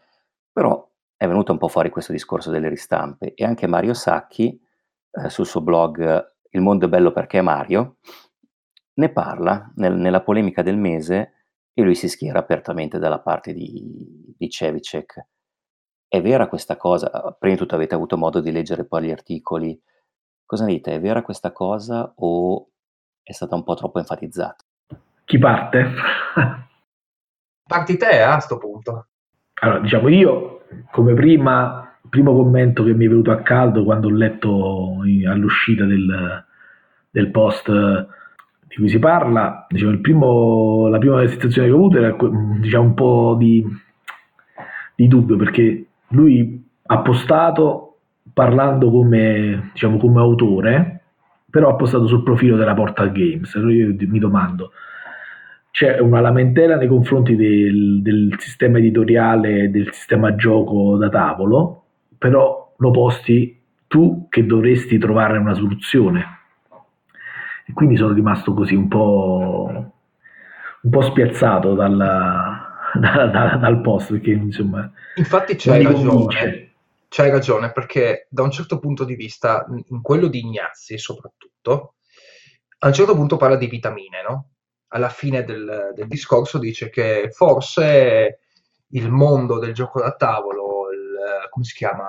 però 0.52 0.88
è 1.16 1.28
venuto 1.28 1.52
un 1.52 1.58
po' 1.58 1.68
fuori 1.68 1.90
questo 1.90 2.12
discorso 2.12 2.52
delle 2.52 2.70
ristampe 2.70 3.34
e 3.34 3.44
anche 3.44 3.68
Mario 3.68 3.94
Sacchi 3.94 4.62
eh, 5.12 5.30
sul 5.30 5.46
suo 5.46 5.62
blog 5.62 6.38
il 6.52 6.62
mondo 6.62 6.86
è 6.86 6.90
bello 6.90 7.12
perché 7.12 7.40
è 7.40 7.42
Mario, 7.42 7.98
ne 8.94 9.12
parla 9.12 9.72
nel, 9.76 9.96
nella 9.96 10.22
polemica 10.22 10.62
del 10.62 10.78
mese 10.78 11.34
e 11.74 11.82
lui 11.82 11.96
si 11.96 12.10
schiera 12.10 12.40
apertamente 12.40 13.00
dalla 13.00 13.20
parte 13.20 13.54
di, 13.54 14.34
di 14.38 14.50
Cevicek. 14.50 15.28
È 16.08 16.22
vera 16.22 16.48
questa 16.48 16.76
cosa? 16.76 17.10
Prima 17.38 17.54
di 17.54 17.60
tutto 17.60 17.76
avete 17.76 17.96
avuto 17.96 18.18
modo 18.18 18.42
di 18.42 18.52
leggere 18.52 18.86
poi 18.86 19.06
gli 19.06 19.12
articoli. 19.12 19.80
Cosa 20.46 20.66
dite? 20.66 20.94
È 20.94 21.00
vera 21.00 21.22
questa 21.22 21.52
cosa 21.52 22.12
o 22.16 22.70
è 23.22 23.32
stata 23.32 23.56
un 23.56 23.64
po' 23.64 23.76
troppo 23.76 24.00
enfatizzata? 24.00 24.66
Chi 25.24 25.38
parte? 25.38 25.86
Parti 27.64 27.98
te 27.98 28.10
eh, 28.10 28.22
a 28.22 28.34
questo 28.34 28.58
punto. 28.58 29.08
Allora, 29.62 29.80
diciamo 29.80 30.08
io, 30.10 30.66
come 30.90 31.14
prima, 31.14 31.89
primo 32.10 32.34
commento 32.34 32.84
che 32.84 32.94
mi 32.94 33.06
è 33.06 33.10
venuto 33.10 33.32
a 33.32 33.42
caldo 33.42 33.84
quando 33.84 34.08
ho 34.08 34.12
letto 34.12 35.04
all'uscita 35.26 35.86
del, 35.86 36.44
del 37.10 37.32
post 37.32 37.72
di 38.70 38.76
cui 38.76 38.90
si 38.90 39.00
parla, 39.00 39.66
diciamo, 39.68 39.98
primo, 40.00 40.88
la 40.90 41.00
prima 41.00 41.28
sensazione 41.28 41.68
che 41.68 41.74
ho 41.74 41.78
avuto 41.78 41.98
era 41.98 42.16
diciamo, 42.60 42.84
un 42.84 42.94
po' 42.94 43.36
di, 43.38 43.66
di, 44.96 45.08
dubbio 45.08 45.38
perché 45.38 45.86
lui 46.10 46.64
ha 46.86 47.00
postato 47.00 47.98
parlando 48.32 48.92
come, 48.92 49.72
diciamo, 49.74 49.98
come 49.98 50.20
autore, 50.20 51.02
però 51.50 51.70
ha 51.70 51.76
postato 51.76 52.06
sul 52.06 52.22
profilo 52.22 52.58
della 52.58 52.76
Portal 52.76 53.12
Games. 53.12 53.52
Io 53.56 53.96
mi 53.98 54.20
domando, 54.20 54.72
c'è 55.72 56.00
una 56.00 56.22
lamentela 56.22 56.76
nei 56.76 56.88
confronti 56.88 57.36
del, 57.36 58.04
del 58.04 58.36
sistema 58.38 58.78
editoriale, 58.78 59.72
del 59.72 59.92
sistema 59.92 60.36
gioco 60.36 60.96
da 60.96 61.10
tavolo, 61.10 61.86
però 62.20 62.76
lo 62.78 62.92
posti 62.92 63.60
tu 63.88 64.28
che 64.30 64.46
dovresti 64.46 65.00
trovare 65.00 65.40
una 65.40 65.56
soluzione. 65.56 66.38
E 67.66 67.74
quindi 67.74 67.98
sono 67.98 68.14
rimasto 68.14 68.54
così 68.54 68.76
un 68.76 68.88
po', 68.88 69.68
un 70.82 70.90
po 70.90 71.02
spiazzato 71.02 71.74
dal, 71.74 71.98
da, 72.94 73.26
da, 73.26 73.56
dal 73.56 73.82
post, 73.82 74.12
perché 74.12 74.32
insomma... 74.32 74.92
Infatti 75.16 75.56
c'hai 75.56 75.84
ragione, 75.84 76.74
c'hai 77.08 77.32
ragione, 77.32 77.72
perché 77.72 78.28
da 78.30 78.44
un 78.44 78.52
certo 78.52 78.80
punto 78.80 79.06
di 79.06 79.16
vista, 79.16 79.66
in 79.88 80.02
quello 80.02 80.28
di 80.28 80.40
Ignazzi 80.40 80.98
soprattutto, 80.98 81.96
a 82.80 82.88
un 82.88 82.94
certo 82.94 83.16
punto 83.16 83.38
parla 83.38 83.56
di 83.56 83.68
vitamine, 83.68 84.22
no? 84.28 84.50
Alla 84.90 85.10
fine 85.10 85.44
del, 85.44 85.92
del 85.96 86.08
discorso 86.08 86.58
dice 86.58 86.90
che 86.90 87.30
forse 87.32 88.40
il 88.92 89.12
mondo 89.12 89.60
del 89.60 89.74
gioco 89.74 90.00
da 90.02 90.16
tavolo, 90.16 90.69
come 91.50 91.66
si 91.66 91.76
chiama, 91.76 92.06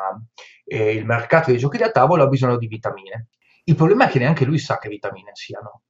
eh, 0.64 0.92
il 0.92 1.04
mercato 1.04 1.50
dei 1.50 1.58
giochi 1.58 1.78
da 1.78 1.90
tavolo 1.90 2.22
ha 2.22 2.28
bisogno 2.28 2.56
di 2.56 2.66
vitamine. 2.66 3.28
Il 3.64 3.74
problema 3.74 4.06
è 4.06 4.08
che 4.08 4.18
neanche 4.18 4.44
lui 4.44 4.58
sa 4.58 4.78
che 4.78 4.88
vitamine 4.88 5.30
siano. 5.34 5.82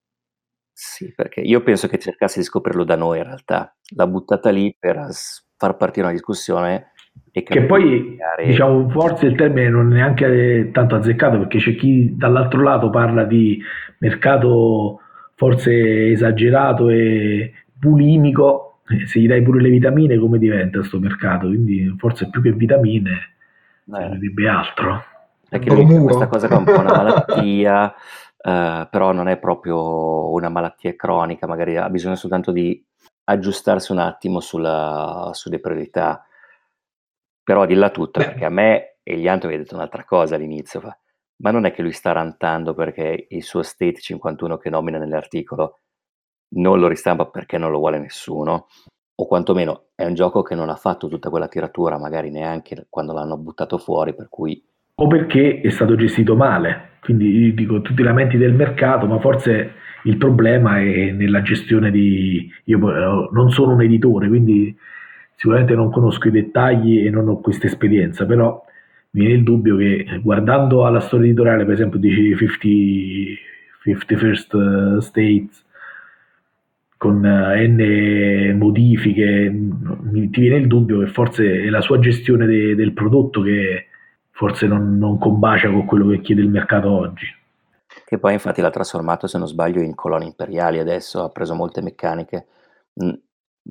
Sì, 0.72 1.12
perché 1.14 1.40
io 1.40 1.62
penso 1.62 1.88
che 1.88 1.98
cercasse 1.98 2.40
di 2.40 2.46
scoprirlo 2.46 2.84
da 2.84 2.96
noi 2.96 3.18
in 3.18 3.24
realtà. 3.24 3.76
L'ha 3.94 4.07
buttata 4.07 4.51
lì 4.51 4.74
per 4.78 5.09
far 5.57 5.76
partire 5.76 6.07
una 6.07 6.14
discussione 6.14 6.92
e 7.32 7.42
che 7.42 7.62
poi, 7.64 8.16
diciamo, 8.44 8.88
forse 8.88 9.26
il 9.26 9.36
termine 9.36 9.68
non 9.68 9.92
è 9.92 9.96
neanche 9.96 10.70
tanto 10.72 10.96
azzeccato 10.96 11.38
perché 11.38 11.59
c'è 11.59 11.76
chi 11.76 12.16
dall'altro 12.16 12.62
lato 12.62 12.90
parla 12.90 13.24
di 13.24 13.61
mercato 13.98 15.01
forse 15.34 16.11
esagerato 16.11 16.88
e 16.88 17.53
bulimico, 17.72 18.80
se 19.07 19.20
gli 19.20 19.28
dai 19.28 19.42
pure 19.42 19.61
le 19.61 19.70
vitamine 19.70 20.18
come 20.18 20.38
diventa 20.38 20.78
questo 20.78 20.98
mercato? 20.98 21.46
Quindi 21.46 21.94
forse 21.98 22.28
più 22.30 22.42
che 22.42 22.53
vitamine 22.53 23.36
servirebbe 23.91 24.49
altro. 24.49 25.05
Perché 25.49 25.70
lui 25.70 26.03
questa 26.03 26.28
cosa 26.28 26.49
è 26.49 26.55
un 26.55 26.64
po' 26.64 26.78
una 26.78 26.95
malattia, 27.03 27.86
uh, 27.86 28.88
però 28.88 29.12
non 29.12 29.28
è 29.28 29.38
proprio 29.38 30.30
una 30.30 30.49
malattia 30.49 30.95
cronica, 30.95 31.47
magari 31.47 31.76
ha 31.76 31.91
bisogno 31.91 32.14
soltanto 32.14 32.53
di 32.53 32.84
aggiustarsi 33.24 33.93
un 33.93 33.99
attimo 33.99 34.41
sulla, 34.41 35.30
sulle 35.32 35.59
priorità. 35.59 36.24
Però 37.43 37.66
dilla 37.66 37.91
tutta, 37.91 38.20
Beh. 38.20 38.26
perché 38.26 38.45
a 38.45 38.51
me 38.51 38.91
e 39.03 39.16
gli 39.16 39.26
altri 39.26 39.49
aveva 39.49 39.62
detto 39.62 39.74
un'altra 39.74 40.05
cosa 40.05 40.36
all'inizio, 40.36 40.80
fa, 40.80 40.97
ma 41.43 41.51
non 41.51 41.64
è 41.64 41.72
che 41.72 41.82
lui 41.82 41.93
sta 41.93 42.12
rantando 42.12 42.74
perché 42.74 43.26
il 43.28 43.43
suo 43.43 43.62
state 43.62 44.01
51 44.01 44.57
che 44.59 44.70
nomina 44.70 44.99
nell'articolo 44.99 45.78
non 46.55 46.78
lo 46.78 46.88
ristampa 46.88 47.26
perché 47.26 47.59
non 47.59 47.70
lo 47.70 47.78
vuole 47.78 47.99
nessuno, 47.99 48.68
o 49.21 49.27
quantomeno 49.27 49.89
è 49.95 50.07
un 50.07 50.14
gioco 50.14 50.43
che 50.43 50.55
non 50.55 50.71
ha 50.71 50.77
fatto 50.77 51.07
tutta 51.09 51.29
quella 51.29 51.49
tiratura, 51.49 51.99
magari 51.99 52.31
neanche 52.31 52.87
quando 52.89 53.12
l'hanno 53.12 53.37
buttato 53.37 53.77
fuori, 53.77 54.14
per 54.14 54.29
cui... 54.31 54.62
O 54.95 55.07
perché 55.07 55.61
è 55.61 55.71
stato 55.71 55.95
gestito 55.95 56.37
male, 56.37 56.93
quindi 57.03 57.53
dico 57.55 57.83
tutti 57.83 58.01
i 58.01 58.05
lamenti 58.05 58.39
del 58.39 58.55
mercato, 58.55 59.07
ma 59.07 59.18
forse 59.18 59.73
il 60.05 60.16
problema 60.16 60.79
è 60.79 61.11
nella 61.11 61.43
gestione 61.43 61.91
di... 61.91 62.51
Io 62.64 62.79
eh, 62.79 63.29
non 63.33 63.51
sono 63.51 63.75
un 63.75 63.83
editore, 63.83 64.29
quindi 64.29 64.75
sicuramente 65.37 65.75
non 65.75 65.91
conosco 65.91 66.29
i 66.29 66.33
dettagli 66.33 67.07
e 67.07 67.11
non 67.11 67.29
ho 67.29 67.41
questa 67.41 67.66
esperienza, 67.66 68.25
però 68.25 68.62
mi 69.11 69.21
viene 69.21 69.39
il 69.39 69.43
dubbio 69.43 69.77
che 69.77 70.21
guardando 70.23 70.87
alla 70.87 71.01
storia 71.01 71.27
editoriale, 71.27 71.64
per 71.64 71.75
esempio, 71.75 71.99
dici 71.99 72.35
50, 72.37 72.57
51st 73.85 74.99
States 74.99 75.68
con 77.01 77.24
eh, 77.24 77.66
n 77.66 78.59
modifiche, 78.59 79.51
ti 79.51 80.40
viene 80.40 80.57
il 80.57 80.66
dubbio 80.66 80.98
che 80.98 81.07
forse 81.07 81.62
è 81.62 81.70
la 81.70 81.80
sua 81.80 81.98
gestione 81.98 82.44
de, 82.44 82.74
del 82.74 82.92
prodotto 82.92 83.40
che 83.40 83.86
forse 84.32 84.66
non, 84.66 84.98
non 84.98 85.16
combacia 85.16 85.70
con 85.70 85.86
quello 85.86 86.09
che 86.09 86.20
chiede 86.20 86.42
il 86.42 86.51
mercato 86.51 86.90
oggi. 86.90 87.24
Che 88.05 88.18
poi 88.18 88.34
infatti 88.34 88.61
l'ha 88.61 88.68
trasformato, 88.68 89.26
se 89.26 89.38
non 89.38 89.48
sbaglio, 89.48 89.80
in 89.80 89.94
colonne 89.94 90.26
imperiali 90.26 90.78
adesso, 90.78 91.22
ha 91.22 91.30
preso 91.30 91.55
molte 91.55 91.80
meccaniche. 91.80 92.46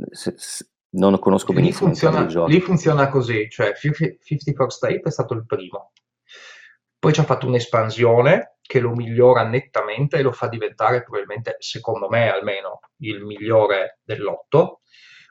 Se, 0.09 0.33
se, 0.35 0.65
non 0.93 1.19
conosco 1.19 1.51
lì 1.51 1.59
benissimo 1.59 1.89
funziona, 1.89 2.21
il 2.21 2.45
Lì 2.47 2.59
funziona 2.61 3.09
così, 3.09 3.47
cioè 3.47 3.73
54 3.75 4.69
State 4.75 5.01
è 5.03 5.11
stato 5.11 5.35
il 5.35 5.45
primo. 5.45 5.91
Poi 6.97 7.13
ci 7.13 7.19
ha 7.19 7.25
fatto 7.25 7.45
un'espansione 7.45 8.55
che 8.69 8.79
lo 8.79 8.93
migliora 8.93 9.41
nettamente 9.41 10.17
e 10.17 10.21
lo 10.21 10.31
fa 10.31 10.47
diventare 10.47 11.01
probabilmente, 11.01 11.55
secondo 11.57 12.07
me 12.07 12.29
almeno, 12.29 12.81
il 12.97 13.25
migliore 13.25 13.97
dell'otto. 14.03 14.81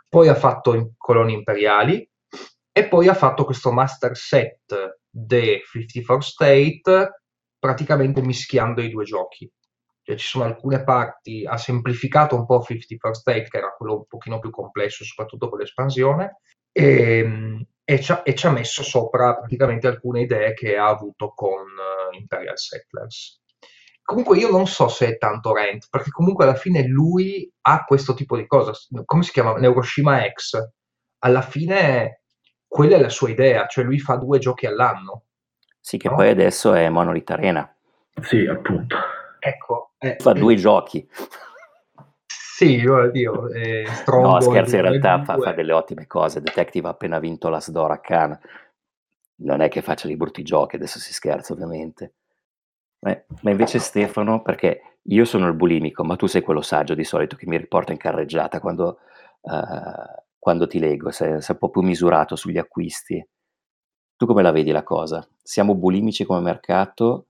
Poi 0.08 0.26
ha 0.26 0.34
fatto 0.34 0.94
coloni 0.96 1.34
imperiali 1.34 2.10
e 2.72 2.88
poi 2.88 3.06
ha 3.06 3.14
fatto 3.14 3.44
questo 3.44 3.70
master 3.70 4.16
set 4.16 4.98
The 5.08 5.62
54 5.64 6.20
State 6.20 7.22
praticamente 7.60 8.22
mischiando 8.22 8.82
i 8.82 8.90
due 8.90 9.04
giochi. 9.04 9.48
Cioè, 10.02 10.16
ci 10.16 10.26
sono 10.26 10.42
alcune 10.42 10.82
parti, 10.82 11.46
ha 11.46 11.58
semplificato 11.58 12.34
un 12.34 12.44
po' 12.44 12.60
51 12.60 13.14
State, 13.14 13.48
che 13.48 13.58
era 13.58 13.72
quello 13.76 13.98
un 13.98 14.06
pochino 14.08 14.40
più 14.40 14.50
complesso, 14.50 15.04
soprattutto 15.04 15.48
con 15.48 15.60
l'espansione, 15.60 16.40
e, 16.72 17.64
e, 17.90 18.00
ci 18.02 18.12
ha, 18.12 18.20
e, 18.22 18.34
ci 18.34 18.46
ha, 18.46 18.50
messo 18.50 18.82
sopra 18.82 19.34
praticamente 19.34 19.86
alcune 19.86 20.20
idee 20.20 20.52
che 20.52 20.76
ha 20.76 20.88
avuto 20.88 21.32
con 21.34 21.62
uh, 21.62 22.14
Imperial 22.14 22.58
Settlers. 22.58 23.40
Comunque 24.02 24.36
io 24.36 24.50
non 24.50 24.66
so 24.66 24.88
se 24.88 25.06
è 25.06 25.16
tanto 25.16 25.54
rent, 25.54 25.86
perché 25.88 26.10
comunque 26.10 26.44
alla 26.44 26.54
fine 26.54 26.86
lui 26.86 27.50
ha 27.62 27.84
questo 27.86 28.12
tipo 28.12 28.36
di 28.36 28.46
cosa, 28.46 28.72
come 29.06 29.22
si 29.22 29.32
chiama? 29.32 29.54
Neuroshima 29.54 30.20
X. 30.30 30.58
Alla 31.20 31.40
fine 31.40 32.24
quella 32.66 32.96
è 32.96 33.00
la 33.00 33.08
sua 33.08 33.30
idea, 33.30 33.66
cioè 33.66 33.84
lui 33.84 33.98
fa 33.98 34.16
due 34.16 34.38
giochi 34.38 34.66
all'anno. 34.66 35.24
Sì, 35.80 35.96
che 35.96 36.10
no? 36.10 36.16
poi 36.16 36.28
adesso 36.28 36.74
è 36.74 36.90
Monolith 36.90 37.30
Arena. 37.30 37.74
Sì, 38.20 38.46
appunto. 38.46 38.96
Ecco. 39.38 39.92
Eh, 39.96 40.16
fa 40.18 40.34
due 40.34 40.56
giochi. 40.56 41.08
Sì, 42.58 42.84
oddio, 42.84 43.50
eh, 43.50 43.84
No, 44.06 44.40
scherzo, 44.40 44.74
in 44.74 44.82
realtà 44.82 45.22
fa, 45.22 45.38
fa, 45.38 45.52
delle 45.52 45.72
ottime 45.72 46.08
cose. 46.08 46.40
Detective 46.40 46.88
ha 46.88 46.90
appena 46.90 47.20
vinto 47.20 47.48
la 47.48 47.60
Sdora 47.60 48.00
Khan. 48.00 48.36
Non 49.42 49.60
è 49.60 49.68
che 49.68 49.80
faccia 49.80 50.08
dei 50.08 50.16
brutti 50.16 50.42
giochi, 50.42 50.74
adesso 50.74 50.98
si 50.98 51.12
scherza 51.12 51.52
ovviamente. 51.52 52.14
Eh, 52.98 53.26
ma 53.42 53.50
invece 53.52 53.78
Stefano, 53.78 54.42
perché 54.42 54.96
io 55.02 55.24
sono 55.24 55.46
il 55.46 55.54
bulimico, 55.54 56.02
ma 56.02 56.16
tu 56.16 56.26
sei 56.26 56.42
quello 56.42 56.60
saggio 56.60 56.94
di 56.94 57.04
solito 57.04 57.36
che 57.36 57.46
mi 57.46 57.56
riporta 57.56 57.92
in 57.92 57.98
carreggiata 57.98 58.58
quando, 58.58 58.98
uh, 59.42 60.22
quando 60.36 60.66
ti 60.66 60.80
leggo, 60.80 61.12
sei, 61.12 61.40
sei 61.40 61.54
un 61.54 61.58
po' 61.60 61.70
più 61.70 61.82
misurato 61.82 62.34
sugli 62.34 62.58
acquisti. 62.58 63.24
Tu 64.16 64.26
come 64.26 64.42
la 64.42 64.50
vedi 64.50 64.72
la 64.72 64.82
cosa? 64.82 65.24
Siamo 65.40 65.76
bulimici 65.76 66.24
come 66.24 66.40
mercato 66.40 67.26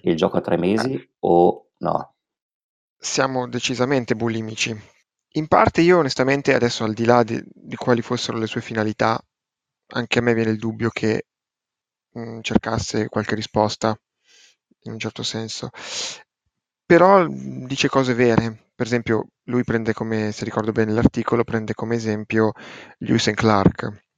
e 0.00 0.10
il 0.10 0.16
gioco 0.16 0.38
a 0.38 0.40
tre 0.40 0.56
mesi 0.56 1.08
o 1.20 1.66
no? 1.78 2.11
Siamo 3.04 3.48
decisamente 3.48 4.14
bulimici. 4.14 4.72
In 5.32 5.48
parte 5.48 5.80
io 5.80 5.98
onestamente 5.98 6.54
adesso 6.54 6.84
al 6.84 6.92
di 6.94 7.04
là 7.04 7.24
di, 7.24 7.42
di 7.44 7.74
quali 7.74 8.00
fossero 8.00 8.38
le 8.38 8.46
sue 8.46 8.60
finalità, 8.60 9.20
anche 9.94 10.20
a 10.20 10.22
me 10.22 10.34
viene 10.34 10.52
il 10.52 10.58
dubbio 10.58 10.88
che 10.88 11.24
mh, 12.12 12.20
mm, 12.20 12.40
cercasse 12.42 13.08
qualche 13.08 13.34
risposta 13.34 13.98
in 14.84 14.92
un 14.92 15.00
certo 15.00 15.24
senso. 15.24 15.70
Però 16.86 17.24
mm, 17.24 17.66
dice 17.66 17.88
cose 17.88 18.14
vere. 18.14 18.70
Per 18.72 18.86
esempio, 18.86 19.30
lui 19.46 19.64
prende 19.64 19.92
come, 19.92 20.30
se 20.30 20.44
ricordo 20.44 20.70
bene 20.70 20.92
l'articolo, 20.92 21.42
prende 21.42 21.74
come 21.74 21.96
esempio 21.96 22.52
Lewis 22.98 23.26
and 23.26 23.36
Clark, 23.36 24.11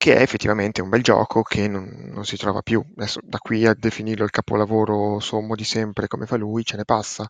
che 0.00 0.16
è 0.16 0.22
effettivamente 0.22 0.80
un 0.80 0.88
bel 0.88 1.02
gioco 1.02 1.42
che 1.42 1.68
non, 1.68 1.84
non 2.10 2.24
si 2.24 2.38
trova 2.38 2.62
più. 2.62 2.82
Adesso 2.96 3.20
da 3.22 3.36
qui 3.36 3.66
a 3.66 3.74
definirlo 3.74 4.24
il 4.24 4.30
capolavoro 4.30 5.20
sommo 5.20 5.54
di 5.54 5.62
sempre 5.64 6.06
come 6.06 6.24
fa 6.24 6.36
lui, 6.36 6.64
ce 6.64 6.78
ne 6.78 6.86
passa. 6.86 7.28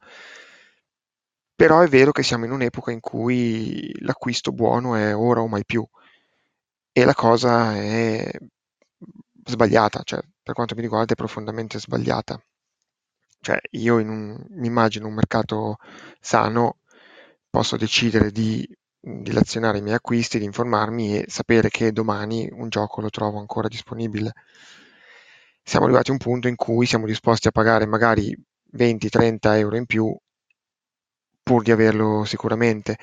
Però 1.55 1.81
è 1.81 1.89
vero 1.89 2.13
che 2.13 2.23
siamo 2.23 2.45
in 2.45 2.53
un'epoca 2.53 2.93
in 2.93 3.01
cui 3.01 3.93
l'acquisto 4.03 4.53
buono 4.53 4.95
è 4.95 5.17
ora 5.17 5.41
o 5.41 5.49
mai 5.49 5.65
più. 5.65 5.85
E 6.93 7.05
la 7.05 7.15
cosa 7.15 7.75
è 7.75 8.31
sbagliata, 9.45 10.03
cioè 10.05 10.21
per 10.41 10.55
quanto 10.55 10.77
mi 10.77 10.83
riguarda 10.83 11.13
è 11.13 11.17
profondamente 11.17 11.81
sbagliata. 11.81 12.41
Cioè 13.41 13.59
io 13.71 13.97
un, 13.97 14.47
mi 14.51 14.67
immagino 14.69 15.09
un 15.09 15.15
mercato 15.15 15.79
sano, 16.21 16.79
posso 17.51 17.77
decidere 17.77 18.31
di 18.31 18.65
dilazionare 19.01 19.79
i 19.79 19.83
miei 19.83 19.97
acquisti, 19.97 20.39
di 20.39 20.45
informarmi 20.45 21.19
e 21.19 21.25
sapere 21.29 21.69
che 21.71 21.93
domani 21.93 22.49
un 22.53 22.69
gioco 22.69 23.01
lo 23.01 23.11
trovo 23.11 23.39
ancora 23.39 23.69
disponibile. 23.69 24.33
Siamo 25.63 25.87
arrivati 25.87 26.11
a 26.11 26.13
un 26.13 26.19
punto 26.19 26.47
in 26.49 26.57
cui 26.57 26.87
siamo 26.87 27.07
disposti 27.07 27.49
a 27.49 27.51
pagare 27.51 27.87
magari 27.87 28.37
20-30 28.73 29.57
euro 29.59 29.77
in 29.77 29.87
più 29.87 30.15
pur 31.43 31.63
di 31.63 31.71
averlo 31.71 32.25
sicuramente. 32.25 32.97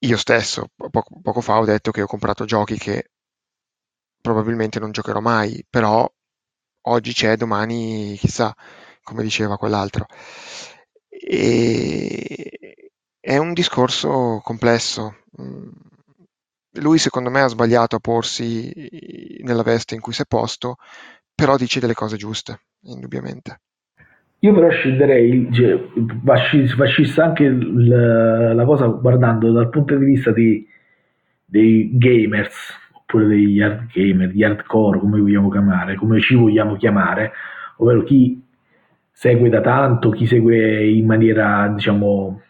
Io 0.00 0.16
stesso, 0.16 0.68
poco, 0.76 1.20
poco 1.22 1.40
fa, 1.40 1.58
ho 1.58 1.64
detto 1.64 1.90
che 1.90 2.02
ho 2.02 2.06
comprato 2.06 2.44
giochi 2.44 2.76
che 2.78 3.10
probabilmente 4.20 4.80
non 4.80 4.90
giocherò 4.92 5.20
mai, 5.20 5.64
però 5.68 6.10
oggi 6.82 7.12
c'è, 7.12 7.36
domani 7.36 8.16
chissà, 8.18 8.54
come 9.02 9.22
diceva 9.22 9.56
quell'altro. 9.58 10.06
E 11.10 12.83
è 13.24 13.38
un 13.38 13.54
discorso 13.54 14.40
complesso. 14.44 15.16
Mm, 15.40 15.68
lui 16.80 16.98
secondo 16.98 17.30
me 17.30 17.40
ha 17.40 17.46
sbagliato 17.46 17.96
a 17.96 18.00
porsi 18.00 18.70
nella 19.42 19.62
veste 19.62 19.94
in 19.94 20.00
cui 20.00 20.12
si 20.12 20.22
è 20.22 20.26
posto 20.26 20.76
però 21.34 21.56
dici 21.56 21.80
delle 21.80 21.94
cose 21.94 22.16
giuste, 22.16 22.60
indubbiamente. 22.82 23.60
Io 24.40 24.52
però 24.52 24.68
scenderei, 24.70 25.48
cioè, 25.52 25.80
fascista 26.76 27.24
anche 27.24 27.48
la, 27.48 28.52
la 28.52 28.64
cosa 28.64 28.86
guardando 28.86 29.50
dal 29.52 29.70
punto 29.70 29.96
di 29.96 30.04
vista 30.04 30.30
di, 30.32 30.66
dei 31.44 31.90
gamers, 31.94 32.72
oppure 32.92 33.26
degli 33.26 33.60
hard 33.60 33.90
gamer, 33.90 34.28
gli 34.28 34.44
hardcore, 34.44 34.98
come 34.98 35.18
vogliamo 35.18 35.48
chiamare, 35.48 35.96
come 35.96 36.20
ci 36.20 36.34
vogliamo 36.34 36.76
chiamare, 36.76 37.32
ovvero 37.78 38.04
chi 38.04 38.40
segue 39.10 39.48
da 39.48 39.62
tanto, 39.62 40.10
chi 40.10 40.26
segue 40.26 40.86
in 40.88 41.06
maniera, 41.06 41.66
diciamo, 41.68 42.42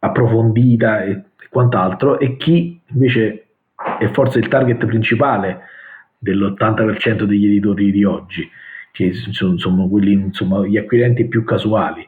approfondita 0.00 1.04
e, 1.04 1.10
e 1.10 1.48
quant'altro, 1.48 2.18
e 2.18 2.36
chi 2.36 2.80
invece 2.88 3.46
è 3.98 4.08
forse 4.08 4.38
il 4.38 4.48
target 4.48 4.84
principale 4.84 5.60
dell'80% 6.18 7.22
degli 7.22 7.46
editori 7.46 7.90
di 7.90 8.04
oggi, 8.04 8.48
che 8.92 9.12
sono 9.12 9.52
insomma, 9.52 9.86
quelli, 9.88 10.12
insomma, 10.12 10.66
gli 10.66 10.76
acquirenti 10.76 11.26
più 11.26 11.44
casuali. 11.44 12.06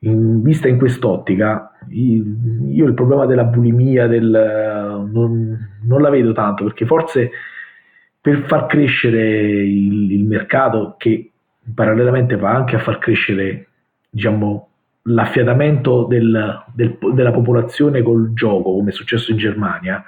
In, 0.00 0.42
vista 0.42 0.68
in 0.68 0.78
quest'ottica, 0.78 1.72
io 1.88 2.86
il 2.86 2.94
problema 2.94 3.26
della 3.26 3.44
bulimia 3.44 4.06
del, 4.06 5.06
non, 5.10 5.78
non, 5.82 6.00
la 6.00 6.10
vedo 6.10 6.32
tanto 6.32 6.62
perché 6.64 6.86
forse 6.86 7.30
per 8.20 8.44
far 8.46 8.66
crescere 8.66 9.38
il, 9.64 10.12
il 10.12 10.24
mercato 10.24 10.94
che 10.98 11.32
parallelamente 11.74 12.36
va 12.36 12.54
anche 12.54 12.76
a 12.76 12.80
far 12.80 12.98
crescere 12.98 13.66
diciamo, 14.08 14.68
l'affiatamento 15.08 16.04
del, 16.04 16.64
del, 16.72 16.98
della 17.12 17.32
popolazione 17.32 18.02
col 18.02 18.32
gioco 18.32 18.74
come 18.74 18.90
è 18.90 18.92
successo 18.92 19.30
in 19.30 19.38
Germania 19.38 20.04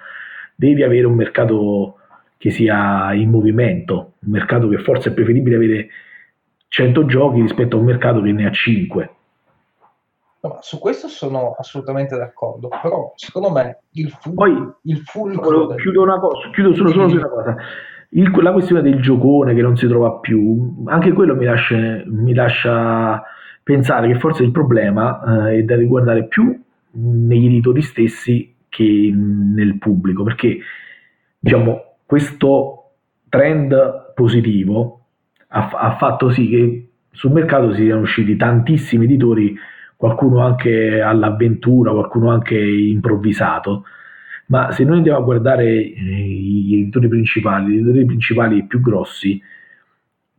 devi 0.54 0.82
avere 0.82 1.06
un 1.06 1.14
mercato 1.14 1.96
che 2.36 2.50
sia 2.50 3.12
in 3.14 3.30
movimento, 3.30 4.14
un 4.20 4.30
mercato 4.32 4.68
che 4.68 4.78
forse 4.78 5.10
è 5.10 5.12
preferibile 5.12 5.56
avere 5.56 5.88
100 6.68 7.06
giochi 7.06 7.40
rispetto 7.40 7.76
a 7.76 7.80
un 7.80 7.86
mercato 7.86 8.20
che 8.20 8.32
ne 8.32 8.46
ha 8.46 8.50
5. 8.50 9.14
No, 10.42 10.58
su 10.60 10.78
questo 10.78 11.08
sono 11.08 11.54
assolutamente 11.58 12.16
d'accordo, 12.16 12.68
però 12.68 13.12
secondo 13.16 13.50
me 13.50 13.80
il 13.92 14.10
full, 14.10 14.34
Poi, 14.34 14.72
il 14.82 14.98
full 14.98 15.32
chiudo, 15.76 16.02
una 16.02 16.18
cosa, 16.18 16.48
chiudo 16.50 16.74
solo, 16.74 16.90
solo 16.90 17.08
su 17.08 17.16
una 17.16 17.28
cosa. 17.28 17.56
Il, 18.10 18.30
la 18.42 18.52
questione 18.52 18.82
del 18.82 19.00
giocone 19.00 19.54
che 19.54 19.62
non 19.62 19.76
si 19.76 19.86
trova 19.86 20.18
più, 20.18 20.84
anche 20.86 21.12
quello 21.12 21.34
mi 21.34 21.44
lascia, 21.44 22.02
mi 22.06 22.32
lascia 22.32 23.22
pensare 23.62 24.08
che 24.08 24.18
forse 24.18 24.42
il 24.42 24.50
problema 24.50 25.48
eh, 25.48 25.58
è 25.58 25.62
da 25.62 25.76
riguardare 25.76 26.26
più 26.26 26.58
negli 26.92 27.46
editori 27.46 27.82
stessi 27.82 28.54
che 28.68 29.12
nel 29.14 29.78
pubblico, 29.78 30.22
perché 30.22 30.58
diciamo 31.38 31.96
questo 32.06 32.92
trend 33.28 34.12
positivo 34.14 35.06
ha, 35.48 35.68
ha, 35.68 35.96
fatto 35.96 36.30
sì 36.30 36.48
che 36.48 36.88
sul 37.10 37.32
mercato 37.32 37.74
si 37.74 37.84
siano 37.84 38.02
usciti 38.02 38.36
tantissimi 38.36 39.04
editori, 39.04 39.56
qualcuno 39.96 40.40
anche 40.44 41.00
all'avventura, 41.00 41.92
qualcuno 41.92 42.30
anche 42.30 42.58
improvvisato. 42.58 43.84
Ma 44.46 44.72
se 44.72 44.84
noi 44.84 44.96
andiamo 44.96 45.18
a 45.18 45.22
guardare 45.22 45.66
eh, 45.66 45.92
gli 45.92 46.74
editori 46.74 47.08
principali, 47.08 47.72
gli 47.72 47.76
editori 47.76 48.04
principali 48.04 48.66
più 48.66 48.80
grossi 48.80 49.40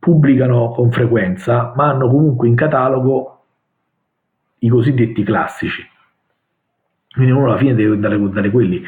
pubblicano 0.02 0.72
con 0.72 0.92
frequenza, 0.92 1.74
ma 1.76 1.90
hanno 1.90 2.10
comunque 2.10 2.48
in 2.48 2.56
catalogo 2.56 3.44
i 4.58 4.68
cosiddetti 4.68 5.22
classici. 5.22 5.88
Quindi 7.14 7.32
uno 7.32 7.46
alla 7.46 7.58
fine 7.58 7.76
deve 7.76 7.94
andare 7.94 8.16
a 8.16 8.18
guardare 8.18 8.50
quelli 8.50 8.82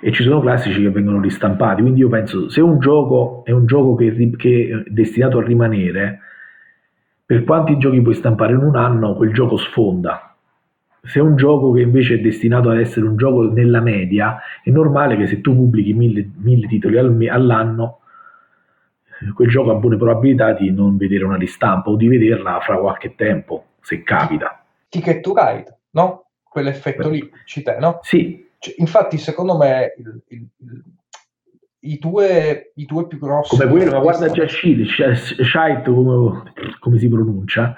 e 0.00 0.12
ci 0.12 0.22
sono 0.22 0.38
classici 0.38 0.80
che 0.80 0.90
vengono 0.90 1.20
ristampati. 1.20 1.80
Quindi 1.80 1.98
io 1.98 2.08
penso, 2.08 2.48
se 2.48 2.60
un 2.60 2.78
gioco 2.78 3.42
è 3.44 3.50
un 3.50 3.66
gioco 3.66 3.96
che, 3.96 4.30
che 4.36 4.84
è 4.86 4.90
destinato 4.90 5.38
a 5.38 5.42
rimanere, 5.42 6.20
per 7.26 7.42
quanti 7.42 7.76
giochi 7.78 8.00
puoi 8.00 8.14
stampare 8.14 8.52
in 8.52 8.62
un 8.62 8.76
anno, 8.76 9.16
quel 9.16 9.32
gioco 9.32 9.56
sfonda. 9.56 10.36
Se 11.02 11.18
è 11.18 11.22
un 11.22 11.34
gioco 11.34 11.72
che 11.72 11.80
invece 11.80 12.14
è 12.14 12.20
destinato 12.20 12.70
ad 12.70 12.78
essere 12.78 13.04
un 13.04 13.16
gioco 13.16 13.50
nella 13.50 13.80
media, 13.80 14.38
è 14.62 14.70
normale 14.70 15.16
che 15.16 15.26
se 15.26 15.40
tu 15.40 15.56
pubblichi 15.56 15.92
mille, 15.92 16.30
mille 16.36 16.68
titoli 16.68 16.98
all'anno, 17.26 18.01
quel 19.34 19.48
gioco 19.48 19.70
ha 19.70 19.74
buone 19.74 19.96
probabilità 19.96 20.52
di 20.52 20.70
non 20.70 20.96
vedere 20.96 21.24
una 21.24 21.36
ristampa 21.36 21.90
o 21.90 21.96
di 21.96 22.08
vederla 22.08 22.60
fra 22.60 22.78
qualche 22.78 23.14
tempo, 23.14 23.64
se 23.80 24.02
capita. 24.02 24.64
Ticket 24.88 25.20
to 25.20 25.34
Ride, 25.34 25.78
no? 25.90 26.26
Quell'effetto 26.42 27.08
lì 27.08 27.30
ci 27.44 27.62
te, 27.62 27.76
no? 27.78 27.98
Sì, 28.02 28.48
cioè, 28.58 28.74
infatti, 28.78 29.18
secondo 29.18 29.56
me, 29.56 29.94
il, 29.98 30.22
il, 30.28 30.46
il, 30.58 30.82
i, 31.80 31.98
due, 31.98 32.72
i, 32.76 32.84
due, 32.84 33.06
più 33.06 33.18
grossi... 33.18 33.56
Come 33.56 33.70
quello, 33.70 33.90
ma 33.92 34.00
guarda 34.00 34.30
già 34.30 34.46
Shite, 34.46 35.82
come, 35.84 36.52
come 36.78 36.98
si 36.98 37.08
pronuncia, 37.08 37.74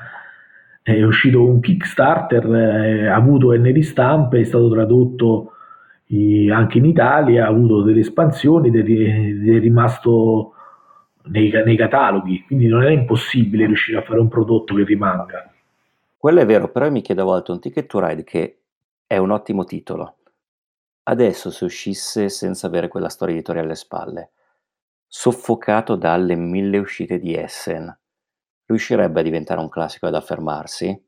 è 0.82 1.02
uscito 1.02 1.42
un 1.42 1.60
Kickstarter, 1.60 2.54
eh, 2.54 3.06
ha 3.06 3.14
avuto 3.14 3.52
N 3.52 3.62
ristampe, 3.72 4.40
è 4.40 4.44
stato 4.44 4.68
tradotto 4.70 5.48
anche 6.52 6.78
in 6.78 6.84
Italia, 6.84 7.46
ha 7.46 7.48
avuto 7.48 7.82
delle 7.82 8.00
espansioni 8.00 8.68
ed 8.68 8.76
è, 8.76 9.58
rimasto 9.58 10.52
nei, 11.24 11.50
nei, 11.50 11.76
cataloghi, 11.76 12.44
quindi 12.44 12.66
non 12.66 12.82
è 12.84 12.90
impossibile 12.90 13.66
riuscire 13.66 13.98
a 13.98 14.02
fare 14.02 14.20
un 14.20 14.28
prodotto 14.28 14.74
che 14.74 14.84
rimanga. 14.84 15.52
Quello 16.16 16.40
è 16.40 16.46
vero, 16.46 16.70
però 16.70 16.90
mi 16.90 17.02
chiedo 17.02 17.22
a 17.22 17.26
volte 17.26 17.50
un 17.50 17.60
Ticket 17.60 17.86
to 17.86 18.06
Ride 18.06 18.24
che 18.24 18.58
è 19.06 19.18
un 19.18 19.30
ottimo 19.30 19.64
titolo, 19.64 20.16
Adesso 21.06 21.50
se 21.50 21.64
uscisse 21.64 22.30
senza 22.30 22.66
avere 22.66 22.88
quella 22.88 23.10
storia 23.10 23.34
editoriale 23.34 23.66
alle 23.66 23.76
spalle, 23.76 24.30
soffocato 25.06 25.96
dalle 25.96 26.34
mille 26.34 26.78
uscite 26.78 27.18
di 27.18 27.34
Essen, 27.34 27.94
riuscirebbe 28.64 29.20
a 29.20 29.22
diventare 29.22 29.60
un 29.60 29.68
classico 29.68 30.06
ad 30.06 30.14
affermarsi? 30.14 30.98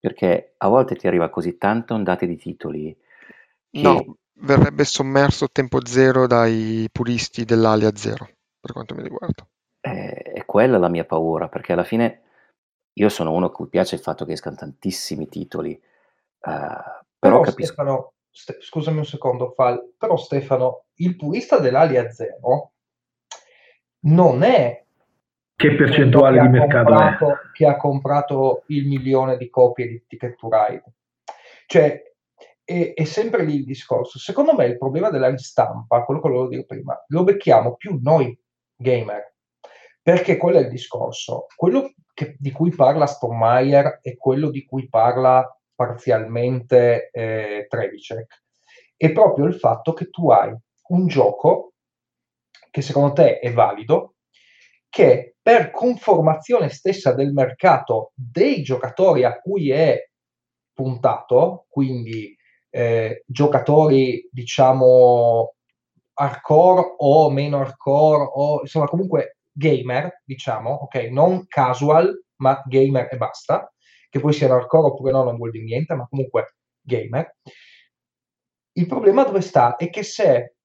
Perché 0.00 0.54
a 0.56 0.68
volte 0.68 0.96
ti 0.96 1.06
arriva 1.06 1.30
così 1.30 1.56
tanta 1.56 1.94
ondate 1.94 2.26
di 2.26 2.36
titoli 2.36 2.96
che... 3.70 3.80
No, 3.80 4.16
verrebbe 4.40 4.84
sommerso 4.84 5.44
a 5.44 5.50
tempo 5.52 5.86
zero 5.86 6.26
dai 6.26 6.88
puristi 6.90 7.44
dell'Alia 7.44 7.94
Zero, 7.94 8.28
per 8.66 8.74
quanto 8.74 8.94
mi 8.94 9.02
riguarda. 9.02 9.46
È, 9.78 10.32
è 10.34 10.44
quella 10.44 10.78
la 10.78 10.88
mia 10.88 11.04
paura, 11.04 11.48
perché 11.48 11.72
alla 11.72 11.84
fine 11.84 12.22
io 12.92 13.08
sono 13.08 13.32
uno 13.32 13.46
a 13.46 13.52
cui 13.52 13.68
piace 13.68 13.94
il 13.94 14.00
fatto 14.00 14.24
che 14.24 14.32
escano 14.32 14.56
tantissimi 14.56 15.28
titoli, 15.28 15.72
uh, 15.72 16.40
però, 16.40 17.02
però 17.18 17.40
capisco... 17.40 17.72
Stefano, 17.72 18.12
Ste- 18.30 18.58
scusami 18.60 18.98
un 18.98 19.06
secondo, 19.06 19.52
Fal, 19.52 19.94
però 19.96 20.16
Stefano, 20.16 20.86
il 20.96 21.16
purista 21.16 21.58
dell'Alia 21.58 22.10
Zero 22.10 22.72
non 24.00 24.42
è 24.42 24.84
che 25.54 25.74
percentuale 25.74 26.40
di 26.40 26.48
mercato 26.48 26.92
comprato, 26.92 27.30
è? 27.30 27.34
Che 27.52 27.66
ha 27.66 27.76
comprato 27.76 28.64
il 28.66 28.86
milione 28.86 29.38
di 29.38 29.48
copie 29.48 29.88
di 29.88 30.04
Ticket 30.06 30.36
to 30.36 30.50
Ride. 30.50 30.84
Cioè, 31.66 32.02
è, 32.62 32.92
è, 32.94 33.04
sempre 33.04 33.42
lì 33.44 33.54
il 33.54 33.64
discorso. 33.64 34.18
Secondo 34.18 34.54
me 34.54 34.66
il 34.66 34.76
problema 34.76 35.08
della 35.08 35.30
ristampa, 35.30 36.04
quello 36.04 36.20
che 36.20 36.28
volevo 36.28 36.48
dire 36.48 36.66
prima, 36.66 37.02
lo 37.08 37.24
becchiamo 37.24 37.76
più 37.76 37.98
noi 38.02 38.38
gamer, 38.76 39.34
perché 40.02 40.36
quello 40.36 40.58
è 40.58 40.62
il 40.62 40.68
discorso. 40.68 41.46
Quello 41.54 41.92
che, 42.14 42.36
di 42.38 42.50
cui 42.52 42.70
parla 42.70 43.06
Stormaier 43.06 44.00
e 44.02 44.16
quello 44.16 44.50
di 44.50 44.64
cui 44.64 44.88
parla 44.88 45.48
parzialmente 45.74 47.10
eh, 47.10 47.66
Trevicek, 47.68 48.42
è 48.96 49.12
proprio 49.12 49.46
il 49.46 49.54
fatto 49.54 49.92
che 49.92 50.08
tu 50.08 50.30
hai 50.30 50.54
un 50.88 51.06
gioco 51.06 51.72
che 52.70 52.82
secondo 52.82 53.14
te 53.14 53.38
è 53.38 53.52
valido, 53.52 54.16
che 54.88 55.36
per 55.40 55.70
conformazione 55.70 56.68
stessa 56.68 57.12
del 57.12 57.32
mercato 57.32 58.12
dei 58.14 58.62
giocatori 58.62 59.24
a 59.24 59.38
cui 59.38 59.70
è 59.70 60.08
puntato, 60.72 61.66
quindi 61.68 62.36
eh, 62.70 63.22
giocatori 63.26 64.28
diciamo 64.30 65.55
hardcore 66.18 66.94
o 66.98 67.30
meno 67.30 67.60
hardcore 67.60 68.30
o 68.34 68.60
insomma 68.60 68.86
comunque 68.86 69.38
gamer, 69.52 70.22
diciamo, 70.24 70.70
ok, 70.70 70.94
non 71.10 71.46
casual, 71.46 72.24
ma 72.36 72.62
gamer 72.66 73.08
e 73.10 73.16
basta, 73.16 73.72
che 74.10 74.20
poi 74.20 74.32
siano 74.32 74.54
hardcore 74.54 74.88
oppure 74.88 75.12
no 75.12 75.24
non 75.24 75.36
vuol 75.36 75.50
dire 75.50 75.64
niente, 75.64 75.94
ma 75.94 76.06
comunque 76.08 76.56
gamer. 76.80 77.36
Il 78.72 78.86
problema 78.86 79.24
dove 79.24 79.40
sta 79.40 79.76
è 79.76 79.88
che 79.88 80.02
se 80.02 80.56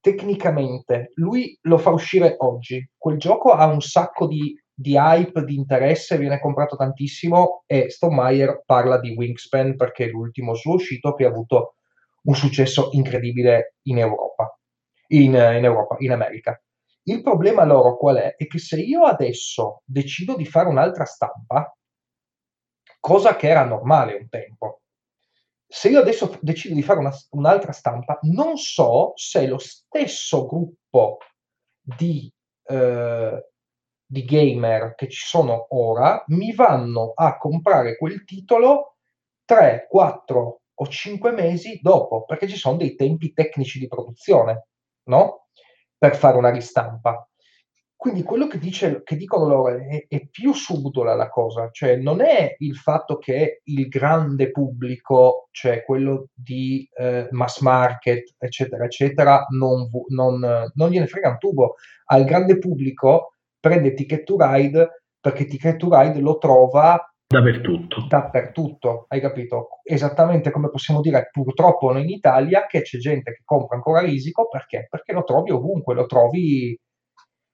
tecnicamente 0.00 1.12
lui 1.14 1.58
lo 1.62 1.78
fa 1.78 1.90
uscire 1.90 2.36
oggi, 2.38 2.90
quel 2.96 3.18
gioco 3.18 3.52
ha 3.52 3.66
un 3.66 3.80
sacco 3.80 4.26
di, 4.26 4.58
di 4.72 4.94
hype, 4.94 5.44
di 5.44 5.54
interesse, 5.54 6.16
viene 6.16 6.40
comprato 6.40 6.76
tantissimo 6.76 7.64
e 7.66 7.90
Stonemeyer 7.90 8.62
parla 8.64 8.98
di 8.98 9.14
Wingspan 9.14 9.76
perché 9.76 10.06
è 10.06 10.08
l'ultimo 10.08 10.54
suo 10.54 10.74
uscito 10.74 11.14
che 11.14 11.24
ha 11.24 11.28
avuto 11.28 11.74
un 12.22 12.34
successo 12.34 12.90
incredibile 12.92 13.74
in 13.82 13.98
Europa, 13.98 14.57
in, 15.08 15.32
in 15.34 15.64
Europa, 15.64 15.96
in 15.98 16.12
America. 16.12 16.60
Il 17.04 17.22
problema 17.22 17.64
loro 17.64 17.96
qual 17.96 18.16
è? 18.16 18.34
È 18.36 18.46
che 18.46 18.58
se 18.58 18.80
io 18.80 19.04
adesso 19.04 19.82
decido 19.84 20.36
di 20.36 20.44
fare 20.44 20.68
un'altra 20.68 21.04
stampa, 21.04 21.74
cosa 23.00 23.36
che 23.36 23.48
era 23.48 23.64
normale 23.64 24.14
un 24.14 24.28
tempo. 24.28 24.82
Se 25.66 25.88
io 25.88 26.00
adesso 26.00 26.38
decido 26.40 26.74
di 26.74 26.82
fare 26.82 26.98
una, 26.98 27.12
un'altra 27.30 27.72
stampa, 27.72 28.18
non 28.22 28.56
so 28.56 29.12
se 29.14 29.46
lo 29.46 29.58
stesso 29.58 30.46
gruppo 30.46 31.18
di 31.80 32.32
eh, 32.64 33.48
di 34.10 34.24
gamer 34.24 34.94
che 34.94 35.08
ci 35.08 35.26
sono 35.26 35.66
ora 35.70 36.24
mi 36.28 36.54
vanno 36.54 37.12
a 37.14 37.36
comprare 37.36 37.98
quel 37.98 38.24
titolo 38.24 38.96
3, 39.44 39.86
4 39.88 40.60
o 40.74 40.86
5 40.86 41.30
mesi 41.32 41.78
dopo, 41.82 42.24
perché 42.24 42.48
ci 42.48 42.56
sono 42.56 42.78
dei 42.78 42.94
tempi 42.94 43.34
tecnici 43.34 43.78
di 43.78 43.86
produzione, 43.86 44.68
no? 45.08 45.48
Per 45.98 46.16
fare 46.16 46.36
una 46.36 46.50
ristampa. 46.50 47.28
Quindi 48.00 48.22
quello 48.22 48.46
che, 48.46 48.58
dice, 48.58 49.02
che 49.02 49.16
dicono 49.16 49.48
loro 49.48 49.76
è, 49.76 50.06
è, 50.06 50.28
più 50.28 50.52
subdola 50.52 51.16
la 51.16 51.28
cosa, 51.28 51.68
cioè 51.72 51.96
non 51.96 52.20
è 52.20 52.54
il 52.58 52.76
fatto 52.76 53.18
che 53.18 53.62
il 53.64 53.88
grande 53.88 54.52
pubblico, 54.52 55.48
cioè 55.50 55.82
quello 55.82 56.28
di 56.32 56.88
eh, 56.94 57.26
mass 57.32 57.60
market, 57.60 58.36
eccetera, 58.38 58.84
eccetera, 58.84 59.44
non, 59.48 59.88
non, 60.10 60.70
non, 60.72 60.90
gliene 60.90 61.08
frega 61.08 61.30
un 61.30 61.38
tubo. 61.38 61.74
Al 62.04 62.24
grande 62.24 62.58
pubblico 62.58 63.32
prende 63.58 63.94
Ticket 63.94 64.22
to 64.22 64.36
Ride 64.38 65.02
perché 65.18 65.46
Ticket 65.46 65.76
to 65.76 65.88
Ride 65.90 66.20
lo 66.20 66.38
trova 66.38 67.04
dappertutto. 67.28 68.06
Dappertutto, 68.08 69.04
hai 69.08 69.20
capito? 69.20 69.80
Esattamente 69.82 70.50
come 70.50 70.70
possiamo 70.70 71.00
dire 71.00 71.28
purtroppo 71.30 71.92
noi 71.92 72.02
in 72.02 72.08
Italia 72.08 72.66
che 72.66 72.80
c'è 72.80 72.98
gente 72.98 73.32
che 73.32 73.42
compra 73.44 73.76
ancora 73.76 74.00
Risico 74.00 74.48
perché? 74.48 74.86
Perché 74.88 75.12
lo 75.12 75.24
trovi 75.24 75.50
ovunque, 75.50 75.94
lo 75.94 76.06
trovi 76.06 76.78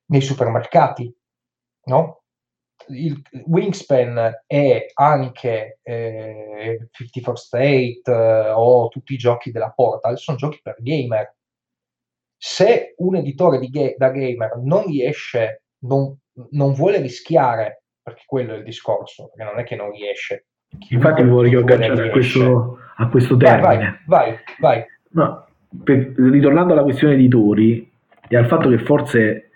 nei 0.07 0.21
supermercati, 0.21 1.13
no? 1.87 2.21
Il 2.89 3.21
Wingspan 3.47 4.43
è 4.47 4.87
anche 4.95 5.79
eh, 5.83 6.89
51 6.91 7.37
State 7.37 8.03
eh, 8.05 8.51
o 8.51 8.89
tutti 8.89 9.15
i 9.15 9.17
giochi 9.17 9.51
della 9.51 9.71
Portal, 9.71 10.19
sono 10.19 10.37
giochi 10.37 10.61
per 10.63 10.77
gamer. 10.79 11.35
Se 12.37 12.95
un 12.99 13.17
editore 13.17 13.59
ga- 13.69 13.95
da 13.97 14.11
gamer 14.11 14.59
non 14.63 14.87
riesce, 14.87 15.63
non, 15.85 16.17
non 16.51 16.75
vuole 16.75 17.01
rischiare, 17.01 17.84
perché 18.05 18.23
quello 18.27 18.53
è 18.53 18.59
il 18.59 18.63
discorso, 18.63 19.31
perché 19.35 19.51
non 19.51 19.59
è 19.59 19.65
che 19.65 19.77
non 19.77 19.91
riesce. 19.91 20.45
Infatti 20.91 21.23
mi 21.23 21.31
voglio 21.31 21.61
agganciare 21.61 22.09
a 22.09 22.11
questo, 22.11 22.79
a 22.97 23.09
questo 23.09 23.37
termine. 23.39 24.03
Vai, 24.07 24.31
vai, 24.31 24.39
vai. 24.59 24.85
No, 25.13 25.47
per, 25.83 26.13
ritornando 26.17 26.75
alla 26.75 26.83
questione 26.83 27.15
editori 27.15 27.91
e 28.29 28.37
al 28.37 28.47
fatto 28.47 28.69
che 28.69 28.79
forse 28.79 29.51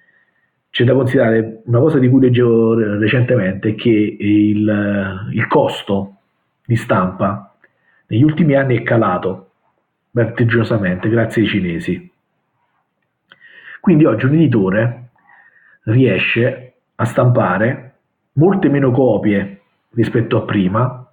c'è 0.71 0.85
da 0.85 0.95
considerare 0.95 1.63
una 1.67 1.81
cosa 1.81 1.99
di 1.99 2.09
cui 2.09 2.21
leggevo 2.23 2.99
recentemente, 2.99 3.75
che 3.75 3.91
il, 3.91 5.29
il 5.33 5.47
costo 5.47 6.17
di 6.65 6.77
stampa 6.77 7.55
negli 8.07 8.23
ultimi 8.23 8.55
anni 8.55 8.79
è 8.79 8.83
calato 8.83 9.51
vertiginosamente 10.11 11.09
grazie 11.11 11.43
ai 11.43 11.49
cinesi. 11.49 12.13
Quindi 13.81 14.05
oggi 14.07 14.25
un 14.25 14.35
editore 14.35 15.09
riesce 15.85 16.73
a 16.95 17.05
stampare 17.05 17.88
molte 18.39 18.69
meno 18.69 18.91
copie 18.91 19.61
rispetto 19.91 20.39
a 20.39 20.43
prima 20.43 21.07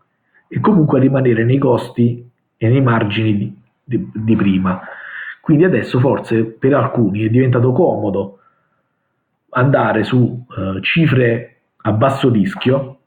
e 0.48 0.60
comunque 0.60 1.00
rimanere 1.00 1.44
nei 1.44 1.58
costi 1.58 2.30
e 2.56 2.70
nei 2.70 2.82
margini 2.82 3.36
di, 3.36 3.56
di, 3.84 4.10
di 4.14 4.36
prima. 4.36 4.82
Quindi 5.42 5.64
adesso 5.64 6.00
forse 6.00 6.44
per 6.44 6.74
alcuni 6.74 7.24
è 7.24 7.30
diventato 7.30 7.72
comodo 7.72 8.40
andare 9.50 10.04
su 10.04 10.18
uh, 10.18 10.80
cifre 10.80 11.58
a 11.78 11.92
basso 11.92 12.30
rischio, 12.30 12.98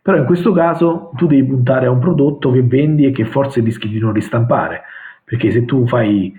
però 0.00 0.16
in 0.16 0.24
questo 0.24 0.52
caso 0.52 1.10
tu 1.16 1.26
devi 1.26 1.44
puntare 1.44 1.86
a 1.86 1.90
un 1.90 1.98
prodotto 1.98 2.50
che 2.50 2.62
vendi 2.62 3.06
e 3.06 3.10
che 3.10 3.24
forse 3.24 3.60
rischi 3.60 3.88
di 3.88 3.98
non 3.98 4.12
ristampare, 4.12 4.82
perché 5.24 5.50
se 5.50 5.64
tu 5.64 5.86
fai 5.86 6.34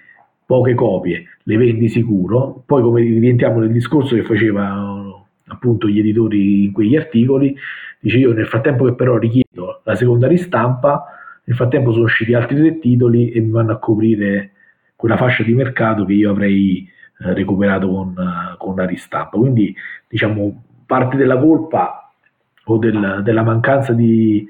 poche 0.46 0.74
copie, 0.76 1.26
le 1.44 1.58
vendi 1.58 1.90
sicuro, 1.90 2.64
poi 2.66 2.82
come 2.82 3.02
rientriamo 3.02 3.60
nel 3.60 3.72
discorso 3.72 4.16
che 4.16 4.24
faceva 4.24 5.15
appunto 5.48 5.88
gli 5.88 6.00
editori 6.00 6.66
in 6.66 6.72
quegli 6.72 6.96
articoli, 6.96 7.56
dice 8.00 8.18
io 8.18 8.34
nel 8.34 8.48
frattempo 8.48 8.86
che 8.86 8.94
però 8.94 9.18
richiedo 9.18 9.82
la 9.84 9.96
seconda 9.96 10.28
ristampa, 10.28 11.06
nel 11.44 11.56
frattempo 11.56 11.92
sono 11.92 12.06
usciti 12.06 12.34
altri 12.34 12.56
tre 12.56 12.80
titoli 12.80 13.30
e 13.30 13.40
mi 13.40 13.52
vanno 13.52 13.74
a 13.74 13.80
coprire 13.80 14.52
quella 14.96 15.18
fascia 15.18 15.44
di 15.44 15.54
mercato 15.54 16.06
che 16.06 16.14
io 16.14 16.32
avrei 16.32 16.90
eh, 17.20 17.34
recuperato 17.34 17.88
con, 17.88 18.16
con 18.58 18.74
una 18.74 18.86
ristampa. 18.86 19.38
Quindi 19.38 19.76
diciamo 20.08 20.64
parte 20.86 21.18
della 21.18 21.38
colpa 21.38 22.12
o 22.66 22.78
del, 22.78 23.22
della 23.24 23.44
mancanza 23.44 23.94
di, 23.94 24.48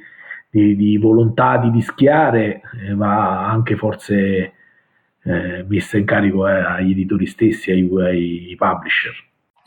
di, 0.49 0.75
di, 0.75 0.97
volontà 0.97 1.57
di 1.57 1.69
rischiare 1.69 2.61
eh, 2.87 2.93
va 2.93 3.49
anche 3.49 3.75
forse 3.75 4.53
eh, 5.23 5.65
messa 5.67 5.97
in 5.97 6.05
carico 6.05 6.47
eh, 6.47 6.53
agli 6.53 6.91
editori 6.91 7.25
stessi, 7.25 7.71
ai, 7.71 7.89
ai 7.99 8.55
publisher. 8.57 9.13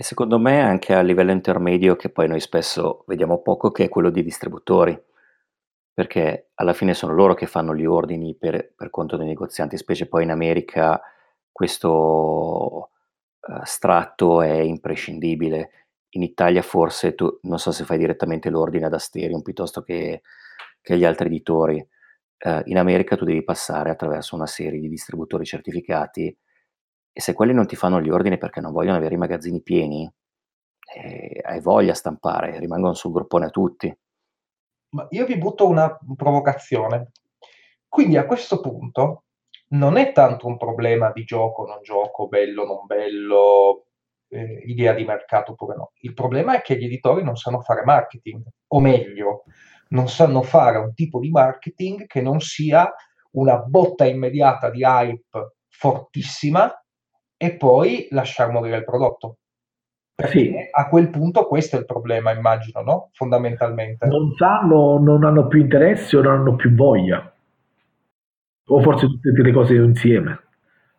E 0.01 0.05
secondo 0.05 0.39
me 0.39 0.61
anche 0.61 0.95
a 0.95 1.01
livello 1.01 1.33
intermedio, 1.33 1.97
che 1.97 2.09
poi 2.09 2.29
noi 2.29 2.39
spesso 2.39 3.03
vediamo 3.09 3.43
poco, 3.43 3.73
che 3.73 3.83
è 3.87 3.89
quello 3.89 4.11
di 4.11 4.23
distributori, 4.23 4.97
perché 5.93 6.51
alla 6.55 6.73
fine 6.73 6.95
sono 6.95 7.13
loro 7.15 7.35
che 7.35 7.47
fanno 7.47 7.75
gli 7.75 7.85
ordini 7.85 8.37
per, 8.37 8.75
per 8.77 8.91
conto 8.91 9.17
dei 9.17 9.27
negozianti, 9.27 9.77
specie 9.77 10.07
poi 10.07 10.23
in 10.23 10.31
America 10.31 11.03
questo 11.51 11.91
uh, 13.41 13.65
stratto 13.65 14.41
è 14.41 14.53
imprescindibile. 14.61 15.71
In 16.11 16.23
Italia 16.23 16.63
forse 16.63 17.17
tu, 17.17 17.41
non 17.43 17.59
so 17.59 17.73
se 17.73 17.83
fai 17.83 17.99
direttamente 17.99 18.51
l'ordine 18.51 18.87
ad 18.87 18.95
Asterion 18.95 19.43
piuttosto 19.43 19.83
che, 19.83 20.23
che 20.81 20.93
agli 20.93 21.05
altri 21.05 21.27
editori. 21.27 21.85
Uh, 22.45 22.61
in 22.67 22.79
America 22.79 23.17
tu 23.17 23.25
devi 23.25 23.43
passare 23.43 23.91
attraverso 23.91 24.37
una 24.37 24.47
serie 24.47 24.79
di 24.79 24.89
distributori 24.89 25.45
certificati 25.45 26.39
e 27.19 27.21
se 27.21 27.33
quelli 27.33 27.53
non 27.53 27.67
ti 27.67 27.75
fanno 27.75 28.01
gli 28.01 28.11
ordini 28.11 28.39
perché 28.39 28.61
non 28.61 28.71
vogliono 28.71 28.97
avere 28.97 29.17
i 29.17 29.19
magazzini 29.19 29.61
pieni, 29.61 30.09
eh, 30.95 31.41
hai 31.43 31.61
voglia 31.61 31.91
a 31.91 31.97
stampare, 31.97 32.61
rimangono 32.61 32.95
sul 32.95 33.11
groppone 33.11 33.47
a 33.47 33.51
tutti. 33.51 33.93
Ma 34.91 35.05
io 35.11 35.27
vi 35.27 35.37
butto 35.37 35.67
una 35.67 35.99
provocazione. 36.15 37.11
Quindi 37.89 38.17
a 38.17 38.25
questo 38.25 38.61
punto 38.61 39.25
non 39.71 39.97
è 39.97 40.13
tanto 40.13 40.47
un 40.47 40.57
problema 40.59 41.11
di 41.11 41.25
gioco, 41.25 41.67
non 41.67 41.83
gioco, 41.83 42.29
bello, 42.29 42.65
non 42.65 42.87
bello, 42.87 43.87
eh, 44.29 44.63
idea 44.67 44.93
di 44.93 45.05
mercato 45.05 45.51
oppure 45.53 45.75
no. 45.75 45.91
Il 46.03 46.15
problema 46.15 46.55
è 46.55 46.63
che 46.63 46.79
gli 46.79 46.85
editori 46.85 47.25
non 47.25 47.35
sanno 47.35 47.63
fare 47.63 47.83
marketing, 47.83 48.45
o 48.69 48.79
meglio, 48.81 49.43
non 49.89 50.09
sanno 50.09 50.43
fare 50.43 50.79
un 50.79 50.95
tipo 50.95 51.19
di 51.19 51.31
marketing 51.31 52.07
che 52.07 52.21
non 52.21 52.39
sia 52.39 52.89
una 53.33 53.57
botta 53.57 54.07
immediata 54.07 54.71
di 54.71 54.85
hype 54.85 55.57
fortissima 55.67 56.73
e 57.39 57.55
poi 57.55 58.09
lasciar 58.11 58.51
morire 58.51 58.77
il 58.77 58.85
prodotto. 58.85 59.37
Perché 60.15 60.39
sì. 60.39 60.55
a 60.71 60.89
quel 60.89 61.09
punto 61.09 61.47
questo 61.47 61.77
è 61.77 61.79
il 61.79 61.87
problema, 61.87 62.33
immagino, 62.33 62.83
no? 62.83 63.09
Fondamentalmente. 63.13 64.07
Non 64.07 64.35
sanno, 64.37 64.99
non 64.99 65.25
hanno 65.25 65.47
più 65.47 65.61
interesse 65.61 66.17
o 66.17 66.23
non 66.23 66.41
hanno 66.41 66.57
più 66.57 66.75
voglia 66.75 67.33
o 68.69 68.81
forse 68.81 69.07
tutte 69.07 69.31
le 69.31 69.53
cose 69.53 69.75
insieme. 69.75 70.41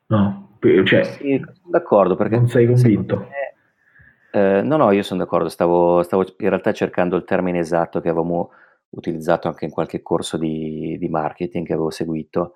No, 0.07 0.57
cioè, 0.85 1.03
sì, 1.03 1.41
sono 1.53 1.69
d'accordo 1.69 2.15
perché 2.15 2.35
non 2.35 2.47
sei 2.47 2.65
convinto. 2.65 3.17
Me, 3.17 3.27
eh, 4.31 4.61
no, 4.61 4.77
no, 4.77 4.91
io 4.91 5.03
sono 5.03 5.19
d'accordo. 5.19 5.49
Stavo, 5.49 6.01
stavo, 6.03 6.23
in 6.23 6.49
realtà 6.49 6.73
cercando 6.73 7.15
il 7.15 7.25
termine 7.25 7.59
esatto 7.59 8.01
che 8.01 8.09
avevamo 8.09 8.51
utilizzato 8.89 9.47
anche 9.47 9.65
in 9.65 9.71
qualche 9.71 10.01
corso 10.01 10.37
di, 10.37 10.97
di 10.99 11.09
marketing 11.09 11.65
che 11.65 11.73
avevo 11.73 11.91
seguito. 11.91 12.53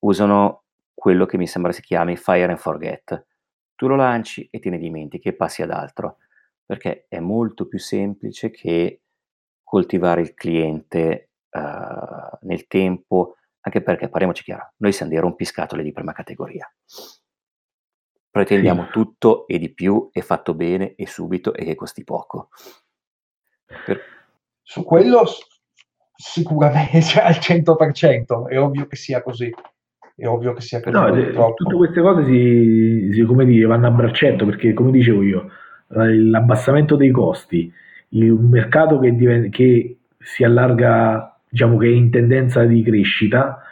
Usano 0.00 0.64
quello 1.00 1.24
che 1.24 1.38
mi 1.38 1.46
sembra 1.46 1.72
si 1.72 1.80
chiami 1.80 2.16
fire 2.16 2.44
and 2.44 2.58
forget. 2.58 3.26
Tu 3.74 3.88
lo 3.88 3.96
lanci 3.96 4.46
e 4.50 4.58
te 4.58 4.68
ne 4.68 4.76
dimentichi 4.76 5.28
e 5.28 5.32
passi 5.32 5.62
ad 5.62 5.70
altro, 5.70 6.18
perché 6.66 7.06
è 7.08 7.18
molto 7.20 7.66
più 7.66 7.78
semplice 7.78 8.50
che 8.50 9.00
coltivare 9.64 10.20
il 10.20 10.34
cliente 10.34 11.30
uh, 11.48 12.36
nel 12.42 12.66
tempo 12.66 13.36
anche 13.62 13.82
perché, 13.82 14.08
parliamoci 14.08 14.42
chiaro, 14.42 14.72
noi 14.76 14.92
siamo 14.92 15.10
dei 15.10 15.20
rompiscatole 15.20 15.82
di 15.82 15.92
prima 15.92 16.12
categoria. 16.12 16.70
Pretendiamo 18.30 18.88
tutto 18.88 19.46
e 19.46 19.58
di 19.58 19.72
più 19.72 20.08
e 20.12 20.22
fatto 20.22 20.54
bene 20.54 20.94
e 20.94 21.06
subito 21.06 21.54
e 21.54 21.64
che 21.64 21.74
costi 21.74 22.04
poco. 22.04 22.50
Per... 23.84 24.00
Su 24.62 24.84
quello 24.84 25.24
sicuramente 26.14 27.02
cioè, 27.02 27.24
al 27.24 27.34
100%, 27.34 28.48
è 28.48 28.58
ovvio 28.60 28.86
che 28.86 28.96
sia 28.96 29.22
così. 29.22 29.50
È 30.20 30.26
ovvio 30.26 30.52
che 30.52 30.60
sia 30.60 30.82
così. 30.82 30.94
No, 30.94 31.06
eh, 31.14 31.32
tutte 31.54 31.74
queste 31.74 32.02
cose 32.02 32.24
si, 32.24 33.08
si, 33.10 33.22
come 33.22 33.46
dire, 33.46 33.64
vanno 33.64 33.86
a 33.86 33.90
braccetto 33.90 34.44
perché, 34.44 34.74
come 34.74 34.90
dicevo 34.90 35.22
io, 35.22 35.48
l'abbassamento 35.88 36.94
dei 36.94 37.10
costi, 37.10 37.72
un 38.10 38.48
mercato 38.50 38.98
che, 38.98 39.16
diventa, 39.16 39.48
che 39.48 39.96
si 40.18 40.44
allarga 40.44 41.38
diciamo 41.48 41.78
che 41.78 41.86
è 41.86 41.90
in 41.90 42.10
tendenza 42.10 42.64
di 42.64 42.82
crescita, 42.82 43.62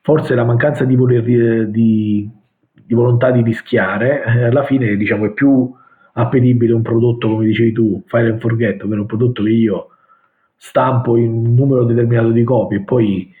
forse 0.00 0.36
la 0.36 0.44
mancanza 0.44 0.84
di, 0.84 0.94
voler, 0.94 1.68
di, 1.68 2.30
di 2.72 2.94
volontà 2.94 3.32
di 3.32 3.42
rischiare, 3.42 4.22
eh, 4.24 4.44
alla 4.44 4.62
fine 4.62 4.94
diciamo, 4.94 5.26
è 5.26 5.32
più 5.32 5.72
appetibile 6.12 6.72
un 6.72 6.82
prodotto, 6.82 7.30
come 7.30 7.46
dicevi 7.46 7.72
tu, 7.72 8.00
fire 8.06 8.30
and 8.30 8.40
forget, 8.40 8.80
ovvero 8.84 9.00
un 9.00 9.06
prodotto 9.08 9.42
che 9.42 9.50
io 9.50 9.88
stampo 10.54 11.16
in 11.16 11.32
un 11.32 11.54
numero 11.54 11.82
determinato 11.82 12.30
di 12.30 12.44
copie 12.44 12.78
e 12.78 12.82
poi 12.82 13.34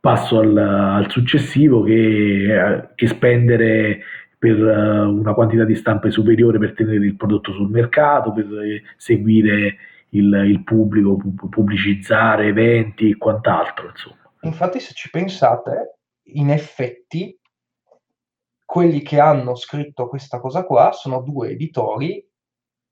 passo 0.00 0.38
al, 0.38 0.56
al 0.56 1.10
successivo 1.10 1.82
che, 1.82 2.90
che, 2.94 3.06
spendere 3.06 4.00
per 4.38 4.58
uh, 4.58 5.08
una 5.08 5.34
quantità 5.34 5.64
di 5.64 5.74
stampe 5.74 6.10
superiore 6.10 6.58
per 6.58 6.74
tenere 6.74 7.04
il 7.04 7.16
prodotto 7.16 7.52
sul 7.52 7.70
mercato, 7.70 8.32
per 8.32 8.44
eh, 8.44 8.82
seguire 8.96 9.76
il, 10.10 10.32
il 10.46 10.62
pubblico, 10.62 11.18
pubblicizzare 11.50 12.46
eventi 12.46 13.10
e 13.10 13.16
quant'altro. 13.16 13.88
Insomma. 13.88 14.32
Infatti, 14.42 14.78
se 14.80 14.94
ci 14.94 15.10
pensate, 15.10 15.98
in 16.34 16.50
effetti 16.50 17.36
quelli 18.64 19.02
che 19.02 19.18
hanno 19.18 19.54
scritto 19.54 20.08
questa 20.08 20.40
cosa 20.40 20.64
qua 20.64 20.92
sono 20.92 21.22
due 21.22 21.50
editori 21.50 22.24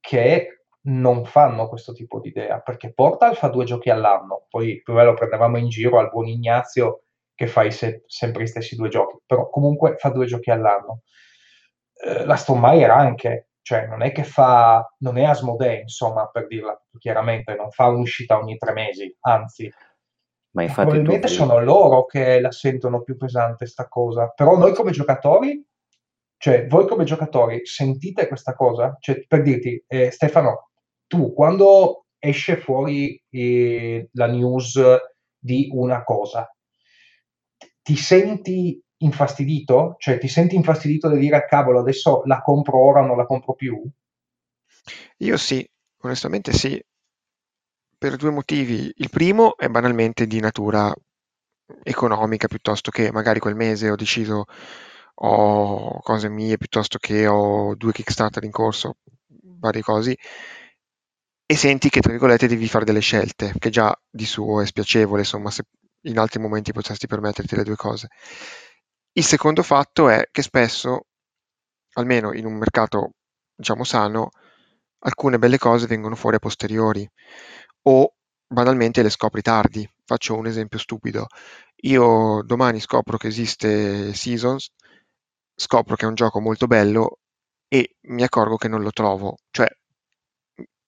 che 0.01 0.56
non 0.87 1.25
fanno 1.25 1.69
questo 1.69 1.93
tipo 1.93 2.21
di 2.21 2.29
idea, 2.29 2.61
perché 2.61 2.93
Portal 2.93 3.37
fa 3.37 3.49
due 3.49 3.65
giochi 3.65 3.91
all'anno, 3.91 4.47
poi 4.49 4.83
più 4.83 4.95
lo 4.95 5.15
prendevamo 5.15 5.57
in 5.57 5.69
giro 5.69 5.99
al 5.99 6.11
buon 6.11 6.27
Ignazio 6.27 7.03
che 7.35 7.47
fa 7.47 7.69
se- 7.71 8.05
sempre 8.07 8.43
gli 8.43 8.47
stessi 8.47 8.77
due 8.77 8.89
giochi, 8.89 9.19
però 9.27 9.51
comunque 9.51 9.97
fa 9.99 10.09
due 10.11 10.27
giochi 10.27 10.51
all'anno. 10.51 11.03
Eh, 11.93 12.25
la 12.25 12.37
Stonemeyer 12.37 12.91
anche, 12.91 13.51
cioè 13.63 13.87
non 13.87 14.03
è 14.03 14.13
che 14.13 14.23
fa, 14.23 14.95
non 14.99 15.19
è 15.19 15.25
Asmodee, 15.25 15.81
insomma, 15.81 16.29
per 16.29 16.47
dirla 16.47 16.81
chiaramente, 16.99 17.55
non 17.55 17.71
fa 17.71 17.89
un'uscita 17.89 18.39
ogni 18.39 18.57
tre 18.57 18.73
mesi, 18.73 19.15
anzi, 19.21 19.71
ma 20.53 20.63
infatti 20.63 20.89
probabilmente 20.89 21.27
tu... 21.27 21.33
sono 21.35 21.61
loro 21.61 22.07
che 22.07 22.41
la 22.41 22.53
sentono 22.53 23.03
più 23.03 23.17
pesante 23.17 23.67
sta 23.67 23.89
cosa, 23.89 24.29
però 24.29 24.57
noi 24.57 24.73
come 24.73 24.93
giocatori, 24.93 25.63
cioè 26.39 26.67
voi 26.67 26.87
come 26.87 27.05
giocatori 27.05 27.67
sentite 27.67 28.29
questa 28.29 28.55
cosa? 28.55 28.97
Cioè, 28.99 29.27
per 29.27 29.43
dirti, 29.43 29.83
eh, 29.87 30.11
Stefano, 30.11 30.71
tu 31.07 31.33
quando 31.33 32.07
esce 32.19 32.57
fuori 32.57 33.21
eh, 33.31 34.09
la 34.13 34.27
news 34.27 34.81
di 35.39 35.69
una 35.73 36.03
cosa, 36.03 36.51
ti 37.83 37.97
senti 37.97 38.83
infastidito? 38.99 39.95
Cioè 39.99 40.19
ti 40.19 40.29
senti 40.29 40.57
infastidito 40.57 41.09
di 41.09 41.19
dire 41.19 41.47
cavolo 41.49 41.81
adesso 41.81 42.23
la 42.25 42.43
compro 42.43 42.79
ora 42.79 43.03
o 43.03 43.07
non 43.07 43.17
la 43.17 43.27
compro 43.27 43.55
più? 43.55 43.81
Io 45.19 45.37
sì, 45.37 45.67
onestamente 46.03 46.53
sì, 46.53 46.83
per 47.99 48.17
due 48.17 48.31
motivi. 48.31 48.93
Il 48.97 49.11
primo 49.11 49.57
è 49.57 49.69
banalmente 49.69 50.27
di 50.27 50.41
natura 50.41 50.93
economica 51.83 52.47
piuttosto 52.47 52.91
che 52.91 53.11
magari 53.11 53.41
quel 53.41 53.57
mese 53.57 53.91
ho 53.91 53.97
deciso 53.97 54.45
ho 55.19 56.01
cose 56.01 56.29
mie 56.29 56.59
piuttosto 56.59 56.99
che 56.99 57.27
ho 57.27 57.75
due 57.75 57.93
Kickstarter 57.93 58.45
in 58.45 58.51
corso, 58.51 58.97
varie 59.59 59.83
cose 59.83 60.17
e 61.47 61.57
senti 61.57 61.89
che 61.91 62.01
tra 62.01 62.11
virgolette 62.11 62.49
devi 62.49 62.69
fare 62.69 62.85
delle 62.85 63.01
scelte, 63.01 63.55
che 63.59 63.71
già 63.71 63.97
di 64.11 64.27
suo 64.27 64.61
è 64.61 64.67
spiacevole, 64.67 65.21
insomma, 65.21 65.51
se 65.51 65.63
in 66.03 66.19
altri 66.19 66.41
momenti 66.41 66.73
potresti 66.73 67.07
permetterti 67.07 67.57
le 67.57 67.65
due 67.65 67.77
cose. 67.77 68.09
Il 69.13 69.25
secondo 69.25 69.63
fatto 69.63 70.09
è 70.09 70.29
che 70.31 70.43
spesso, 70.43 71.07
almeno 71.95 72.33
in 72.33 72.47
un 72.47 72.55
mercato 72.55 73.13
diciamo 73.55 73.85
sano, 73.85 74.31
alcune 75.01 75.39
belle 75.39 75.59
cose 75.59 75.87
vengono 75.87 76.17
fuori 76.17 76.37
a 76.37 76.39
posteriori 76.41 77.09
o 77.83 78.15
banalmente 78.47 79.03
le 79.03 79.11
scopri 79.11 79.43
tardi. 79.43 79.89
Faccio 80.05 80.37
un 80.37 80.47
esempio 80.47 80.79
stupido. 80.79 81.27
Io 81.83 82.43
domani 82.45 82.81
scopro 82.81 83.17
che 83.17 83.29
esiste 83.29 84.15
Seasons, 84.15 84.71
scopro 85.55 85.97
che 85.97 86.05
è 86.05 86.09
un 86.09 86.15
gioco 86.15 86.41
molto 86.41 86.67
bello 86.67 87.19
e 87.69 87.97
mi 88.09 88.23
accorgo 88.23 88.57
che 88.57 88.69
non 88.69 88.83
lo 88.83 88.91
trovo. 88.93 89.37
Cioè, 89.51 89.67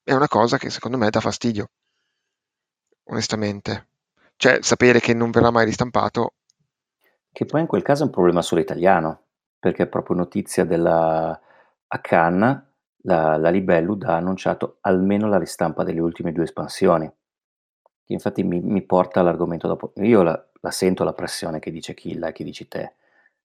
è 0.09 0.15
una 0.15 0.27
cosa 0.27 0.57
che 0.57 0.71
secondo 0.71 0.97
me 0.97 1.11
dà 1.11 1.21
fastidio, 1.21 1.69
onestamente. 3.11 3.89
Cioè, 4.37 4.61
sapere 4.63 5.01
che 5.01 5.13
non 5.13 5.31
verrà 5.31 5.51
mai 5.51 5.67
ristampato. 5.67 6.33
Che 7.31 7.45
poi 7.45 7.61
in 7.61 7.67
quel 7.67 7.83
caso 7.83 8.05
è 8.05 8.07
un 8.07 8.13
problema 8.13 8.41
solo 8.41 8.63
italiano, 8.63 9.25
perché 9.59 9.83
è 9.83 9.87
proprio 9.87 10.17
notizia 10.17 10.65
della 10.65 11.39
a 11.91 11.99
Cannes, 12.01 12.63
la, 13.03 13.37
la 13.37 13.51
Libellud 13.51 14.05
ha 14.05 14.17
annunciato 14.17 14.79
almeno 14.81 15.29
la 15.29 15.39
ristampa 15.39 15.85
delle 15.85 16.01
ultime 16.01 16.33
due 16.33 16.45
espansioni. 16.45 17.07
Che 18.03 18.13
infatti 18.15 18.43
mi, 18.45 18.61
mi 18.61 18.81
porta 18.87 19.21
all'argomento 19.21 19.69
dopo. 19.69 19.93
Io 19.97 20.23
la, 20.23 20.49
la 20.61 20.71
sento 20.71 21.05
la 21.05 21.13
pressione 21.13 21.59
che 21.59 21.71
dice 21.71 21.93
Killa 21.93 22.29
e 22.29 22.33
che 22.33 22.45
dici 22.45 22.67
te, 22.67 22.95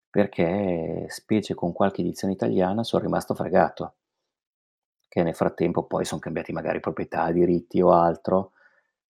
perché 0.09 1.07
specie 1.09 1.55
con 1.55 1.73
qualche 1.73 1.99
edizione 1.99 2.33
italiana 2.33 2.85
sono 2.85 3.03
rimasto 3.03 3.33
fregato 3.33 3.95
che 5.13 5.21
nel 5.21 5.35
frattempo 5.35 5.83
poi 5.85 6.05
sono 6.05 6.19
cambiati 6.19 6.51
magari 6.51 6.79
proprietà, 6.79 7.31
diritti 7.31 7.79
o 7.81 7.91
altro. 7.91 8.53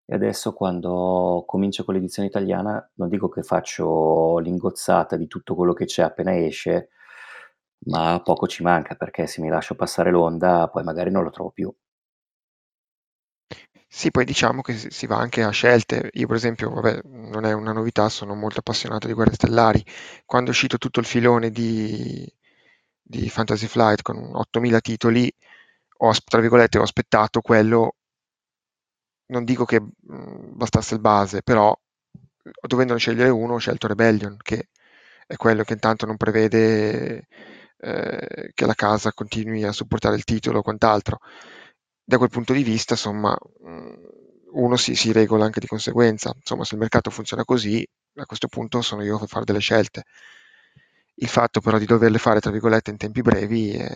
E 0.05 0.15
adesso 0.15 0.51
quando 0.53 1.43
comincio 1.45 1.83
con 1.83 1.93
l'edizione 1.93 2.27
italiana 2.27 2.89
non 2.95 3.07
dico 3.07 3.29
che 3.29 3.43
faccio 3.43 4.39
l'ingozzata 4.39 5.15
di 5.15 5.27
tutto 5.27 5.53
quello 5.55 5.73
che 5.73 5.85
c'è 5.85 6.01
appena 6.01 6.35
esce, 6.35 6.89
ma 7.85 8.19
poco 8.23 8.47
ci 8.47 8.63
manca 8.63 8.95
perché 8.95 9.27
se 9.27 9.41
mi 9.41 9.49
lascio 9.49 9.75
passare 9.75 10.09
l'onda 10.09 10.69
poi 10.69 10.83
magari 10.83 11.11
non 11.11 11.23
lo 11.23 11.29
trovo 11.29 11.51
più. 11.51 11.71
Sì, 13.87 14.09
poi 14.11 14.23
diciamo 14.25 14.61
che 14.61 14.73
si 14.73 15.05
va 15.05 15.17
anche 15.17 15.43
a 15.43 15.49
scelte. 15.51 16.09
Io 16.13 16.25
per 16.27 16.35
esempio, 16.37 16.69
vabbè, 16.71 17.01
non 17.03 17.45
è 17.45 17.51
una 17.53 17.73
novità, 17.73 18.09
sono 18.09 18.33
molto 18.35 18.59
appassionato 18.59 19.05
di 19.07 19.13
Guerre 19.13 19.33
Stellari. 19.33 19.83
Quando 20.25 20.49
è 20.49 20.53
uscito 20.53 20.77
tutto 20.77 20.99
il 21.01 21.05
filone 21.05 21.51
di, 21.51 22.25
di 23.01 23.29
Fantasy 23.29 23.67
Flight 23.67 24.01
con 24.01 24.17
8000 24.33 24.79
titoli, 24.79 25.31
ho, 26.03 26.13
tra 26.25 26.39
virgolette, 26.39 26.77
ho 26.79 26.83
aspettato 26.83 27.41
quello, 27.41 27.95
non 29.27 29.43
dico 29.43 29.65
che 29.65 29.79
mh, 29.79 30.55
bastasse 30.55 30.95
il 30.95 31.01
base, 31.01 31.41
però 31.43 31.75
dovendone 32.67 32.99
scegliere 32.99 33.29
uno 33.29 33.53
ho 33.53 33.57
scelto 33.59 33.87
Rebellion, 33.87 34.37
che 34.41 34.69
è 35.27 35.35
quello 35.35 35.63
che 35.63 35.73
intanto 35.73 36.05
non 36.05 36.17
prevede 36.17 37.27
eh, 37.77 38.51
che 38.53 38.65
la 38.65 38.73
casa 38.73 39.13
continui 39.13 39.63
a 39.63 39.71
supportare 39.71 40.15
il 40.15 40.23
titolo 40.23 40.59
o 40.59 40.61
quant'altro. 40.63 41.19
Da 42.03 42.17
quel 42.17 42.29
punto 42.29 42.53
di 42.53 42.63
vista, 42.63 42.93
insomma, 42.93 43.37
uno 44.53 44.75
si, 44.75 44.95
si 44.95 45.11
regola 45.11 45.45
anche 45.45 45.59
di 45.59 45.67
conseguenza. 45.67 46.33
Insomma, 46.35 46.65
se 46.65 46.73
il 46.75 46.81
mercato 46.81 47.09
funziona 47.09 47.45
così, 47.45 47.87
a 48.15 48.25
questo 48.25 48.47
punto 48.47 48.81
sono 48.81 49.03
io 49.03 49.17
a 49.17 49.27
fare 49.27 49.45
delle 49.45 49.59
scelte. 49.59 50.03
Il 51.15 51.27
fatto 51.27 51.61
però 51.61 51.77
di 51.77 51.85
doverle 51.85 52.17
fare, 52.17 52.39
tra 52.41 52.51
virgolette, 52.51 52.89
in 52.89 52.97
tempi 52.97 53.21
brevi 53.21 53.71
è, 53.73 53.87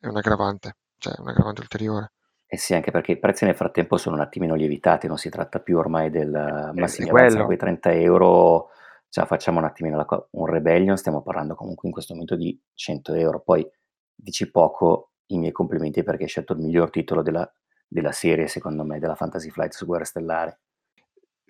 è 0.00 0.06
un 0.06 0.16
aggravante, 0.16 0.76
cioè 0.98 1.14
un 1.18 1.28
aggravante 1.28 1.60
ulteriore. 1.60 2.12
Eh 2.46 2.56
sì, 2.56 2.74
anche 2.74 2.90
perché 2.90 3.12
i 3.12 3.18
prezzi 3.18 3.44
nel 3.44 3.54
frattempo 3.54 3.98
sono 3.98 4.16
un 4.16 4.22
attimino 4.22 4.54
lievitati, 4.54 5.06
non 5.06 5.18
si 5.18 5.28
tratta 5.28 5.60
più 5.60 5.76
ormai 5.76 6.10
del 6.10 6.30
ma 6.74 6.86
sì, 6.86 7.02
mi 7.02 7.10
avanzano 7.10 7.44
quei 7.44 7.58
30 7.58 7.92
euro, 7.92 8.70
cioè 9.10 9.26
facciamo 9.26 9.58
un 9.58 9.64
attimino 9.64 9.96
la 9.96 10.26
un 10.30 10.46
Rebellion, 10.46 10.96
stiamo 10.96 11.22
parlando 11.22 11.54
comunque 11.54 11.88
in 11.88 11.92
questo 11.92 12.14
momento 12.14 12.36
di 12.36 12.58
100 12.72 13.12
euro. 13.14 13.40
Poi 13.40 13.70
dici 14.14 14.50
poco, 14.50 15.10
i 15.26 15.38
miei 15.38 15.52
complimenti 15.52 16.02
perché 16.02 16.22
hai 16.22 16.28
scelto 16.28 16.54
il 16.54 16.60
miglior 16.60 16.88
titolo 16.88 17.22
della, 17.22 17.50
della 17.86 18.12
serie, 18.12 18.46
secondo 18.46 18.82
me, 18.82 18.98
della 18.98 19.14
Fantasy 19.14 19.50
Flight 19.50 19.72
su 19.72 19.84
Guerra 19.84 20.04
Stellare. 20.04 20.60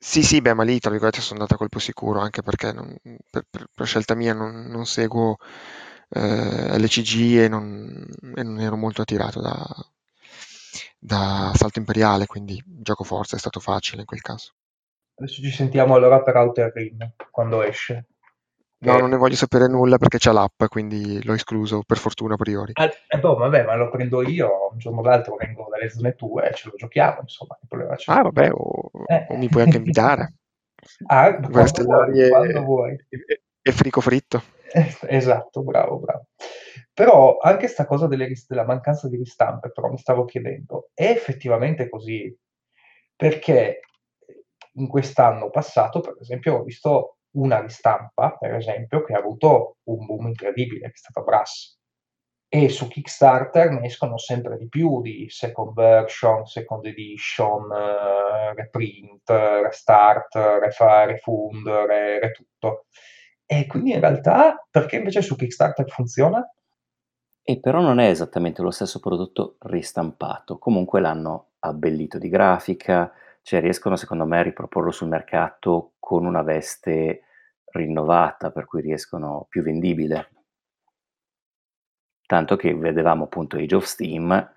Sì, 0.00 0.22
sì, 0.22 0.40
beh, 0.40 0.54
ma 0.54 0.62
lì 0.62 0.78
tra 0.78 0.90
virgolette 0.90 1.20
sono 1.20 1.40
andata 1.40 1.54
a 1.54 1.58
colpo 1.58 1.80
sicuro, 1.80 2.20
anche 2.20 2.42
perché 2.42 2.72
non, 2.72 2.94
per, 3.02 3.44
per, 3.50 3.66
per, 3.74 3.86
scelta 3.86 4.14
mia 4.14 4.32
non, 4.32 4.66
non 4.68 4.86
seguo 4.86 5.36
eh, 6.10 6.78
LCG 6.78 7.38
e 7.38 7.48
non, 7.48 8.06
e 8.34 8.42
non, 8.42 8.60
ero 8.60 8.76
molto 8.76 9.02
attirato 9.02 9.40
da, 9.40 9.66
da 10.98 11.52
Salto 11.54 11.78
Imperiale, 11.78 12.26
quindi 12.26 12.62
gioco 12.64 13.04
forza 13.04 13.36
è 13.36 13.38
stato 13.38 13.60
facile 13.60 14.00
in 14.00 14.06
quel 14.06 14.22
caso. 14.22 14.52
Adesso 15.16 15.42
ci 15.42 15.50
sentiamo 15.50 15.94
allora 15.94 16.22
per 16.22 16.36
Outer 16.36 16.72
Rim, 16.72 17.12
quando 17.30 17.62
esce. 17.62 18.06
No, 18.80 18.96
non 18.96 19.10
ne 19.10 19.16
voglio 19.16 19.34
sapere 19.34 19.66
nulla 19.66 19.98
perché 19.98 20.18
c'è 20.18 20.30
l'app, 20.30 20.62
quindi 20.68 21.24
l'ho 21.24 21.32
escluso 21.32 21.82
per 21.84 21.98
fortuna 21.98 22.34
a 22.34 22.36
priori. 22.36 22.72
Ah, 22.74 22.88
eh, 23.08 23.18
boh, 23.18 23.34
vabbè, 23.34 23.64
ma 23.64 23.74
lo 23.74 23.90
prendo 23.90 24.22
io, 24.22 24.70
un 24.70 24.78
giorno 24.78 25.00
o 25.00 25.02
l'altro 25.02 25.34
vengo 25.34 25.66
dalle 25.68 25.90
zone 25.90 26.14
tue 26.14 26.48
e 26.48 26.54
ce 26.54 26.68
lo 26.70 26.76
giochiamo, 26.76 27.22
insomma, 27.22 27.56
che 27.58 27.66
problema 27.66 27.96
c'è? 27.96 28.12
Ah, 28.12 28.22
vabbè, 28.22 28.50
o, 28.52 28.90
eh. 29.06 29.26
o 29.30 29.36
mi 29.36 29.48
puoi 29.48 29.64
anche 29.64 29.78
invitare. 29.78 30.34
ah, 31.06 31.34
quando 31.34 31.82
vuoi, 31.82 32.28
quando 32.28 32.62
vuoi. 32.62 32.96
E, 33.08 33.42
e 33.60 33.72
frico 33.72 34.00
fritto. 34.00 34.42
Esatto, 35.08 35.62
bravo, 35.62 35.98
bravo. 35.98 36.26
Però 36.92 37.38
anche 37.38 37.68
sta 37.68 37.86
cosa 37.86 38.06
delle, 38.06 38.30
della 38.48 38.64
mancanza 38.64 39.08
di 39.08 39.16
ristampe, 39.16 39.70
però 39.70 39.88
mi 39.90 39.98
stavo 39.98 40.24
chiedendo, 40.24 40.90
è 40.94 41.04
effettivamente 41.10 41.88
così? 41.88 42.34
Perché 43.16 43.80
in 44.74 44.88
quest'anno 44.88 45.50
passato, 45.50 46.00
per 46.00 46.16
esempio, 46.20 46.56
ho 46.58 46.62
visto 46.62 47.18
una 47.32 47.60
ristampa, 47.60 48.36
per 48.38 48.54
esempio, 48.54 49.02
che 49.04 49.12
ha 49.14 49.18
avuto 49.18 49.76
un 49.84 50.06
boom 50.06 50.26
incredibile, 50.28 50.86
che 50.86 50.92
è 50.94 50.96
stata 50.96 51.20
Brass. 51.22 51.76
E 52.50 52.68
su 52.70 52.88
Kickstarter 52.88 53.70
ne 53.72 53.86
escono 53.86 54.16
sempre 54.16 54.56
di 54.56 54.68
più 54.68 55.02
di 55.02 55.26
second 55.28 55.74
version, 55.74 56.46
second 56.46 56.86
edition, 56.86 57.64
uh, 57.70 58.54
reprint, 58.54 59.28
restart, 59.28 60.34
refund, 60.34 61.66
re, 61.68 62.18
re 62.20 62.30
tutto. 62.32 62.86
E 63.50 63.66
quindi 63.66 63.90
in 63.94 64.00
realtà 64.00 64.64
perché 64.70 64.94
invece 64.94 65.22
su 65.22 65.34
Kickstarter 65.34 65.90
funziona? 65.90 66.48
E 67.42 67.58
però 67.58 67.80
non 67.80 67.98
è 67.98 68.08
esattamente 68.08 68.62
lo 68.62 68.70
stesso 68.70 69.00
prodotto 69.00 69.56
ristampato, 69.62 70.58
comunque 70.58 71.00
l'hanno 71.00 71.54
abbellito 71.58 72.16
di 72.16 72.28
grafica, 72.28 73.12
cioè 73.42 73.60
riescono 73.60 73.96
secondo 73.96 74.24
me 74.24 74.38
a 74.38 74.42
riproporlo 74.42 74.92
sul 74.92 75.08
mercato 75.08 75.94
con 75.98 76.26
una 76.26 76.42
veste 76.42 77.24
rinnovata, 77.72 78.52
per 78.52 78.66
cui 78.66 78.82
riescono 78.82 79.46
più 79.48 79.62
vendibile. 79.62 80.28
tanto 82.26 82.56
che 82.56 82.74
vedevamo 82.74 83.24
appunto 83.24 83.56
Age 83.56 83.74
of 83.74 83.84
Steam, 83.84 84.52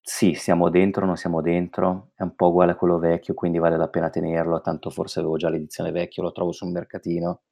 sì, 0.00 0.34
siamo 0.34 0.70
dentro, 0.70 1.06
non 1.06 1.16
siamo 1.16 1.40
dentro, 1.40 2.10
è 2.14 2.22
un 2.22 2.34
po' 2.34 2.48
uguale 2.48 2.72
a 2.72 2.76
quello 2.76 2.98
vecchio, 2.98 3.34
quindi 3.34 3.58
vale 3.58 3.76
la 3.76 3.88
pena 3.88 4.10
tenerlo, 4.10 4.60
tanto 4.60 4.90
forse 4.90 5.20
avevo 5.20 5.36
già 5.36 5.48
l'edizione 5.50 5.92
vecchia, 5.92 6.22
lo 6.22 6.32
trovo 6.32 6.52
sul 6.52 6.70
mercatino. 6.70 7.42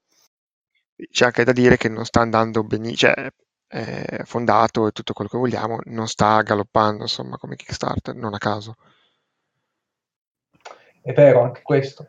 C'è 1.10 1.26
anche 1.26 1.44
da 1.44 1.52
dire 1.52 1.76
che 1.76 1.88
non 1.88 2.04
sta 2.04 2.20
andando 2.20 2.62
benissimo, 2.62 3.12
cioè 3.12 3.30
è 3.72 4.22
fondato 4.24 4.86
e 4.86 4.92
tutto 4.92 5.14
quello 5.14 5.30
che 5.30 5.38
vogliamo, 5.38 5.78
non 5.84 6.06
sta 6.06 6.42
galoppando 6.42 7.02
insomma 7.04 7.38
come 7.38 7.56
Kickstarter, 7.56 8.14
non 8.14 8.34
a 8.34 8.38
caso. 8.38 8.74
È 11.00 11.12
vero 11.12 11.42
anche 11.42 11.62
questo. 11.62 12.08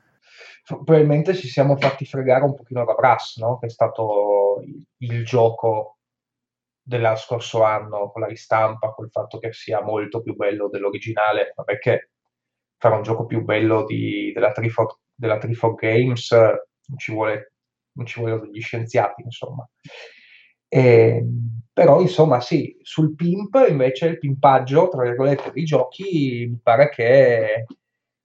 Probabilmente 0.66 1.34
ci 1.34 1.48
siamo 1.48 1.78
fatti 1.78 2.06
fregare 2.06 2.44
un 2.44 2.54
pochino 2.54 2.84
da 2.84 2.94
Brass, 2.94 3.38
no? 3.38 3.60
che 3.60 3.68
è 3.68 3.70
stato 3.70 4.62
il, 5.00 5.26
gioco 5.26 6.00
dello 6.82 7.16
scorso 7.16 7.64
anno 7.64 8.12
con 8.12 8.22
la 8.22 8.28
ristampa, 8.28 8.92
col 8.92 9.10
fatto 9.10 9.40
che 9.40 9.54
sia 9.54 9.82
molto 9.82 10.22
più 10.22 10.36
bello 10.36 10.70
dell'originale, 10.70 11.54
ma 11.56 11.64
perché 11.64 12.12
fare 12.78 12.96
un 12.96 13.04
gioco 13.04 13.26
più 13.26 13.42
bello 13.44 13.86
di, 13.86 14.32
della, 14.34 14.52
Trifork, 14.52 15.00
della 15.16 15.38
Trifork 15.38 15.80
Games 15.80 16.36
ci, 16.98 17.12
vuole, 17.14 17.53
non 17.94 18.06
ci 18.06 18.20
vogliono 18.20 18.42
degli 18.42 18.62
scienziati, 18.62 19.22
insomma. 19.24 19.68
E, 20.68 20.80
ehm, 20.80 21.62
però, 21.74 22.02
insomma, 22.02 22.40
sì, 22.40 22.78
sul 22.82 23.16
pimp 23.16 23.66
invece 23.68 24.08
il 24.08 24.20
pimpaggio, 24.20 24.90
tra 24.90 25.04
virgolette, 25.04 25.52
dei 25.52 25.64
giochi 25.64 26.48
mi 26.50 26.60
pare 26.62 26.90
che 26.90 27.66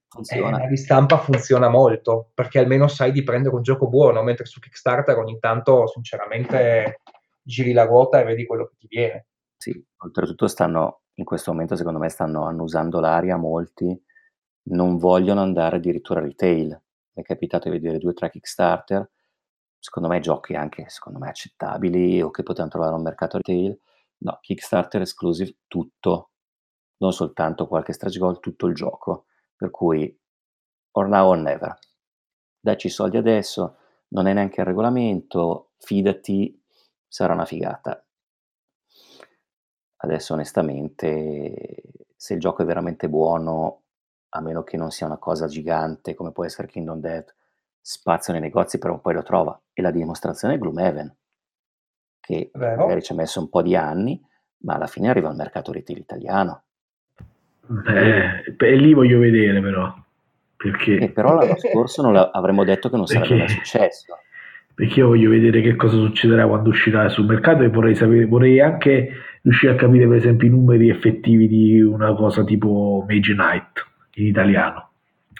funziona. 0.07 0.57
Eh, 0.57 0.61
la 0.61 0.67
ristampa 0.67 1.17
funziona 1.17 1.69
molto, 1.69 2.29
perché 2.33 2.59
almeno 2.59 2.87
sai 2.87 3.11
di 3.11 3.23
prendere 3.23 3.55
un 3.55 3.61
gioco 3.61 3.87
buono, 3.87 4.21
mentre 4.23 4.45
su 4.45 4.59
Kickstarter 4.59 5.17
ogni 5.17 5.39
tanto, 5.39 5.87
sinceramente, 5.87 7.01
giri 7.41 7.71
la 7.71 7.85
ruota 7.85 8.19
e 8.19 8.23
vedi 8.23 8.45
quello 8.45 8.67
che 8.67 8.75
ti 8.77 8.87
viene. 8.87 9.27
Sì, 9.57 9.83
oltretutto 9.97 10.47
stanno, 10.47 11.01
in 11.15 11.25
questo 11.25 11.51
momento 11.51 11.75
secondo 11.75 11.99
me 11.99 12.09
stanno 12.09 12.45
annusando 12.45 12.99
l'aria 12.99 13.35
molti, 13.35 13.99
non 14.69 14.97
vogliono 14.97 15.41
andare 15.41 15.77
addirittura 15.77 16.21
retail. 16.21 16.67
Mi 17.13 17.23
è 17.23 17.25
capitato 17.25 17.69
di 17.69 17.77
vedere 17.77 17.97
due 17.97 18.11
o 18.11 18.13
tre 18.13 18.29
Kickstarter, 18.29 19.09
secondo 19.79 20.09
me 20.09 20.19
giochi 20.19 20.55
anche, 20.55 20.89
secondo 20.89 21.19
me 21.19 21.29
accettabili 21.29 22.21
o 22.21 22.29
che 22.31 22.43
potevano 22.43 22.71
trovare 22.71 22.95
un 22.95 23.01
mercato 23.01 23.37
retail. 23.37 23.79
No, 24.19 24.37
Kickstarter 24.41 25.01
exclusive 25.01 25.55
tutto, 25.67 26.31
non 26.97 27.13
soltanto 27.13 27.67
qualche 27.67 27.93
stretch 27.93 28.17
goal, 28.17 28.39
tutto 28.39 28.67
il 28.67 28.75
gioco. 28.75 29.25
Per 29.55 29.69
cui, 29.71 30.17
or 30.91 31.07
now 31.07 31.29
or 31.29 31.37
never. 31.37 31.77
Dacci 32.59 32.87
i 32.87 32.89
soldi 32.89 33.17
adesso, 33.17 33.77
non 34.09 34.27
è 34.27 34.33
neanche 34.33 34.61
il 34.61 34.67
regolamento, 34.67 35.71
fidati, 35.77 36.61
sarà 37.07 37.33
una 37.33 37.45
figata. 37.45 38.03
Adesso 40.01 40.33
onestamente, 40.33 41.83
se 42.15 42.33
il 42.33 42.39
gioco 42.39 42.61
è 42.61 42.65
veramente 42.65 43.09
buono, 43.09 43.83
a 44.29 44.41
meno 44.41 44.63
che 44.63 44.77
non 44.77 44.91
sia 44.91 45.07
una 45.07 45.17
cosa 45.17 45.47
gigante 45.47 46.13
come 46.13 46.31
può 46.31 46.45
essere 46.45 46.67
Kingdom 46.67 46.99
Dead, 46.99 47.35
spazio 47.81 48.33
nei 48.33 48.41
negozi 48.41 48.77
però 48.77 48.99
poi 48.99 49.13
lo 49.13 49.23
trova. 49.23 49.59
E 49.73 49.81
la 49.81 49.91
dimostrazione 49.91 50.55
è 50.55 50.57
Gloomhaven, 50.57 51.15
che 52.19 52.49
Vero. 52.53 52.81
magari 52.81 53.01
ci 53.01 53.11
ha 53.11 53.15
messo 53.15 53.39
un 53.39 53.49
po' 53.49 53.61
di 53.61 53.75
anni, 53.75 54.21
ma 54.59 54.75
alla 54.75 54.87
fine 54.87 55.09
arriva 55.09 55.29
al 55.29 55.35
mercato 55.35 55.71
retail 55.71 55.99
italiano. 55.99 56.63
Eh, 57.87 58.55
e 58.57 58.75
lì 58.75 58.93
voglio 58.93 59.19
vedere 59.19 59.61
però. 59.61 59.93
Perché... 60.55 60.97
E 60.97 61.11
però 61.11 61.35
l'anno 61.35 61.55
scorso 61.57 62.01
non 62.01 62.15
avremmo 62.31 62.63
detto 62.63 62.89
che 62.89 62.97
non 62.97 63.05
sarebbe 63.05 63.37
mai 63.37 63.49
successo 63.49 64.17
perché 64.79 65.01
io 65.01 65.07
voglio 65.07 65.29
vedere 65.29 65.59
che 65.59 65.75
cosa 65.75 65.97
succederà 65.97 66.47
quando 66.47 66.69
uscirà 66.69 67.09
sul 67.09 67.25
mercato 67.25 67.63
e 67.63 67.67
vorrei, 67.67 67.95
sapere, 67.95 68.23
vorrei 68.23 68.61
anche 68.61 69.11
riuscire 69.41 69.73
a 69.73 69.75
capire 69.75 70.07
per 70.07 70.15
esempio 70.15 70.47
i 70.47 70.51
numeri 70.51 70.89
effettivi 70.89 71.49
di 71.49 71.81
una 71.81 72.13
cosa 72.13 72.45
tipo 72.45 73.03
Mage 73.05 73.33
Night 73.33 73.85
in 74.13 74.27
italiano 74.27 74.88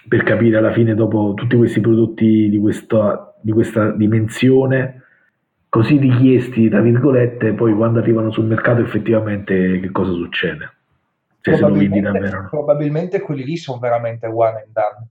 per 0.09 0.23
capire 0.23 0.57
alla 0.57 0.73
fine 0.73 0.95
dopo 0.95 1.33
tutti 1.35 1.55
questi 1.55 1.79
prodotti 1.79 2.49
di 2.49 2.57
questa, 2.57 3.33
di 3.39 3.51
questa 3.51 3.91
dimensione 3.91 5.03
così 5.69 5.97
richiesti 5.97 6.67
tra 6.67 6.81
virgolette 6.81 7.53
poi 7.53 7.73
quando 7.75 7.99
arrivano 7.99 8.31
sul 8.31 8.45
mercato 8.45 8.81
effettivamente 8.81 9.79
che 9.79 9.91
cosa 9.91 10.11
succede 10.11 10.73
cioè, 11.41 11.57
probabilmente, 11.57 12.47
probabilmente 12.49 13.21
quelli 13.21 13.45
lì 13.45 13.55
sono 13.55 13.79
veramente 13.79 14.25
one 14.25 14.63
and 14.63 14.71
done 14.71 15.07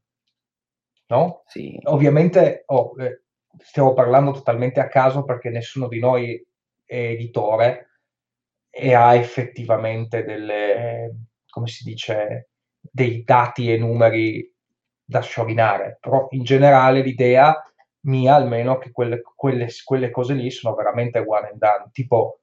no? 1.06 1.42
Sì. 1.46 1.78
ovviamente 1.84 2.64
oh, 2.66 2.94
eh, 2.98 3.22
stiamo 3.58 3.94
parlando 3.94 4.32
totalmente 4.32 4.80
a 4.80 4.88
caso 4.88 5.24
perché 5.24 5.48
nessuno 5.48 5.88
di 5.88 6.00
noi 6.00 6.44
è 6.84 6.96
editore 6.96 7.88
e 8.70 8.94
ha 8.94 9.14
effettivamente 9.14 10.24
delle, 10.24 11.14
come 11.48 11.66
si 11.66 11.84
dice, 11.84 12.48
dei 12.80 13.24
dati 13.24 13.72
e 13.72 13.78
numeri 13.78 14.54
da 15.08 15.20
sciorinare, 15.20 15.96
però 16.00 16.26
in 16.30 16.42
generale 16.42 17.00
l'idea 17.00 17.56
mia 18.00 18.34
almeno 18.34 18.76
che 18.76 18.90
quelle, 18.90 19.22
quelle, 19.22 19.68
quelle 19.82 20.10
cose 20.10 20.34
lì 20.34 20.50
sono 20.50 20.74
veramente 20.74 21.18
one 21.18 21.48
and 21.48 21.58
done, 21.58 21.88
tipo 21.92 22.40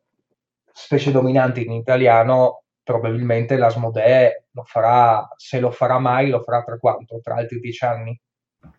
specie 0.71 1.11
dominanti 1.11 1.63
in 1.63 1.73
italiano 1.73 2.63
probabilmente 2.81 3.55
l'Asmodee 3.55 4.45
lo 4.51 4.63
farà, 4.63 5.27
se 5.35 5.59
lo 5.59 5.69
farà 5.69 5.99
mai, 5.99 6.29
lo 6.29 6.41
farà 6.41 6.63
tra 6.63 6.77
quanto? 6.77 7.19
Tra 7.21 7.35
altri 7.35 7.59
dieci 7.59 7.85
anni? 7.85 8.19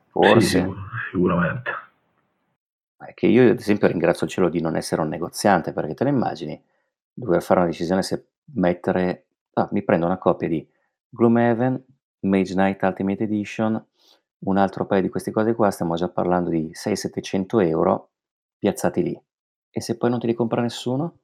Forse. 0.09 0.61
Sì, 0.61 0.73
sicuramente. 1.13 1.71
È 2.97 3.15
che 3.15 3.27
io 3.27 3.51
ad 3.51 3.59
esempio 3.59 3.87
ringrazio 3.87 4.27
il 4.27 4.33
cielo 4.33 4.49
di 4.49 4.61
non 4.61 4.75
essere 4.75 5.01
un 5.01 5.09
negoziante, 5.09 5.73
perché 5.73 5.95
te 5.95 6.05
ne 6.05 6.11
immagini 6.11 6.61
dover 7.13 7.43
fare 7.43 7.61
una 7.61 7.69
decisione 7.69 8.03
se 8.03 8.27
mettere 8.55 9.27
ah, 9.55 9.69
mi 9.71 9.83
prendo 9.85 10.07
una 10.07 10.19
copia 10.19 10.49
di 10.49 10.67
Gloomhaven, 11.09 11.85
Mage 12.27 12.55
Knight 12.55 12.83
Ultimate 12.83 13.25
Edition, 13.25 13.87
un 14.39 14.57
altro 14.57 14.87
paio 14.87 15.03
di 15.03 15.09
queste 15.09 15.31
cose 15.31 15.55
qua, 15.55 15.71
stiamo 15.71 15.95
già 15.97 16.09
parlando 16.09 16.51
di 16.51 16.71
600-700 16.73 17.67
euro 17.67 18.11
piazzati 18.59 19.03
lì. 19.03 19.21
E 19.71 19.81
se 19.81 19.97
poi 19.97 20.11
non 20.11 20.19
te 20.19 20.27
li 20.27 20.35
compra 20.35 20.61
nessuno? 20.61 21.19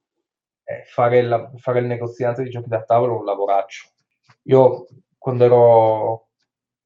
Eh, 0.65 0.85
fare, 0.87 1.19
il, 1.19 1.51
fare 1.57 1.81
il 1.81 1.87
negoziante 1.87 2.43
di 2.43 2.51
giochi 2.51 2.69
da 2.69 2.83
tavolo 2.83 3.17
è 3.17 3.19
un 3.19 3.25
lavoraccio. 3.25 3.89
Io 4.45 4.87
quando 5.19 5.45
ero 5.45 6.27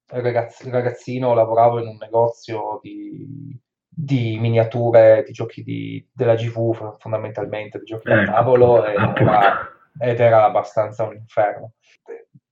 ragazzino 0.09 1.35
lavoravo 1.35 1.81
in 1.81 1.89
un 1.89 1.97
negozio 1.97 2.79
di 2.83 3.59
di 3.99 4.39
miniature 4.39 5.25
di 5.27 5.33
giochi 5.33 5.63
di, 5.63 6.07
della 6.13 6.35
GV 6.35 6.99
fondamentalmente, 6.99 7.79
di 7.79 7.87
giochi 7.87 8.11
da 8.11 8.21
ecco, 8.21 8.31
tavolo 8.31 8.85
ed 8.85 8.95
era, 8.95 9.59
ed 9.99 10.21
era, 10.21 10.45
abbastanza 10.45 11.05
un 11.05 11.15
inferno. 11.15 11.73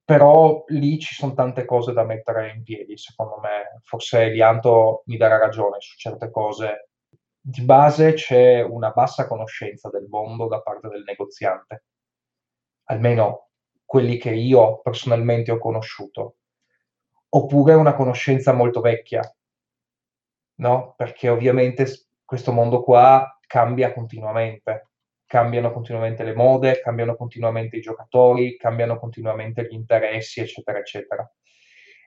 Però 0.04 0.64
lì 0.68 0.98
ci 0.98 1.14
sono 1.14 1.32
tante 1.32 1.64
cose 1.64 1.92
da 1.92 2.04
mettere 2.04 2.52
in 2.52 2.62
piedi, 2.62 2.96
secondo 2.98 3.38
me. 3.40 3.80
Forse 3.84 4.28
Lianto 4.28 5.02
mi 5.06 5.16
darà 5.16 5.38
ragione 5.38 5.76
su 5.80 5.96
certe 5.96 6.30
cose. 6.30 6.90
Di 7.40 7.62
base 7.62 8.12
c'è 8.12 8.62
una 8.62 8.90
bassa 8.90 9.26
conoscenza 9.26 9.88
del 9.90 10.06
mondo 10.08 10.46
da 10.46 10.60
parte 10.60 10.88
del 10.88 11.04
negoziante, 11.04 11.84
almeno 12.84 13.48
quelli 13.84 14.16
che 14.16 14.30
io 14.30 14.80
personalmente 14.80 15.52
ho 15.52 15.58
conosciuto, 15.58 16.36
oppure 17.30 17.74
una 17.74 17.94
conoscenza 17.94 18.52
molto 18.52 18.80
vecchia, 18.80 19.22
no? 20.56 20.94
Perché 20.96 21.28
ovviamente 21.28 21.86
questo 22.24 22.52
mondo 22.52 22.82
qua 22.82 23.38
cambia 23.46 23.92
continuamente, 23.92 24.88
cambiano 25.26 25.72
continuamente 25.72 26.22
le 26.22 26.34
mode, 26.34 26.80
cambiano 26.80 27.16
continuamente 27.16 27.76
i 27.76 27.80
giocatori, 27.80 28.56
cambiano 28.56 28.98
continuamente 28.98 29.66
gli 29.66 29.74
interessi, 29.74 30.40
eccetera, 30.40 30.78
eccetera. 30.78 31.32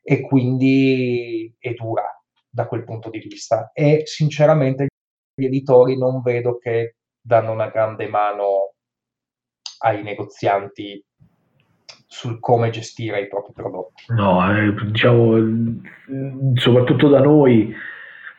E 0.02 0.22
quindi 0.22 1.54
è 1.60 1.74
dura 1.74 2.06
da 2.50 2.68
quel 2.68 2.84
punto 2.84 3.10
di 3.10 3.20
vista. 3.20 3.72
E 3.74 4.04
sinceramente 4.06 4.88
gli 5.36 5.46
editori 5.46 5.98
non 5.98 6.22
vedo 6.22 6.58
che 6.58 6.96
danno 7.20 7.52
una 7.52 7.70
grande 7.70 8.08
mano 8.08 8.74
ai 9.80 10.02
negozianti 10.02 11.04
sul 12.10 12.40
come 12.40 12.70
gestire 12.70 13.22
i 13.22 13.28
propri 13.28 13.52
prodotti. 13.54 14.06
No, 14.08 14.58
eh, 14.58 14.74
diciamo, 14.86 15.36
soprattutto 16.56 17.10
da 17.10 17.20
noi 17.20 17.76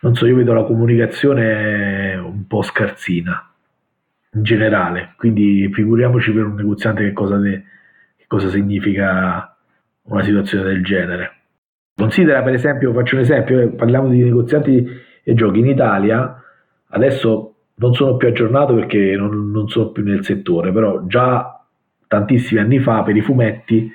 non 0.01 0.15
so, 0.15 0.27
io 0.27 0.37
vedo 0.37 0.53
la 0.53 0.65
comunicazione 0.65 2.15
un 2.17 2.47
po' 2.47 2.63
scarsina 2.63 3.53
in 4.39 4.45
generale, 4.45 5.15
quindi 5.17 5.69
figuriamoci 5.73 6.33
per 6.33 6.47
un 6.47 6.55
negoziante 6.55 7.03
che 7.03 7.13
cosa, 7.13 7.37
de, 7.37 7.63
che 8.17 8.25
cosa 8.27 8.49
significa 8.49 9.57
una 10.03 10.23
situazione 10.23 10.65
del 10.65 10.83
genere. 10.83 11.33
Considera 11.95 12.43
per 12.43 12.55
esempio, 12.55 12.93
faccio 12.93 13.17
un 13.17 13.23
esempio, 13.23 13.61
eh, 13.61 13.69
parliamo 13.69 14.09
di 14.09 14.23
negozianti 14.23 14.87
e 15.23 15.35
giochi 15.35 15.59
in 15.59 15.67
Italia, 15.67 16.41
adesso 16.91 17.55
non 17.75 17.93
sono 17.95 18.17
più 18.17 18.29
aggiornato 18.29 18.75
perché 18.75 19.17
non, 19.17 19.51
non 19.51 19.69
sono 19.69 19.91
più 19.91 20.03
nel 20.05 20.25
settore, 20.25 20.73
però 20.73 21.05
già 21.07 21.61
tantissimi 22.07 22.61
anni 22.61 22.79
fa 22.79 23.03
per 23.03 23.17
i 23.17 23.21
fumetti 23.21 23.93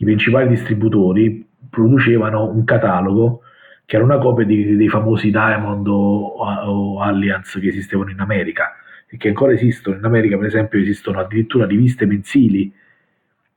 i 0.00 0.04
principali 0.04 0.48
distributori 0.48 1.44
producevano 1.68 2.48
un 2.48 2.64
catalogo 2.64 3.40
che 3.84 3.96
era 3.96 4.04
una 4.04 4.18
copia 4.18 4.44
di, 4.44 4.76
dei 4.76 4.88
famosi 4.88 5.30
Diamond 5.30 5.86
o, 5.88 6.36
o 6.36 7.00
Alliance 7.00 7.58
che 7.58 7.68
esistevano 7.68 8.10
in 8.10 8.20
America. 8.20 8.74
E 9.08 9.16
che 9.16 9.28
ancora 9.28 9.52
esistono. 9.52 9.96
In 9.96 10.04
America, 10.04 10.36
per 10.36 10.46
esempio, 10.46 10.78
esistono 10.78 11.20
addirittura 11.20 11.66
riviste 11.66 12.06
mensili 12.06 12.72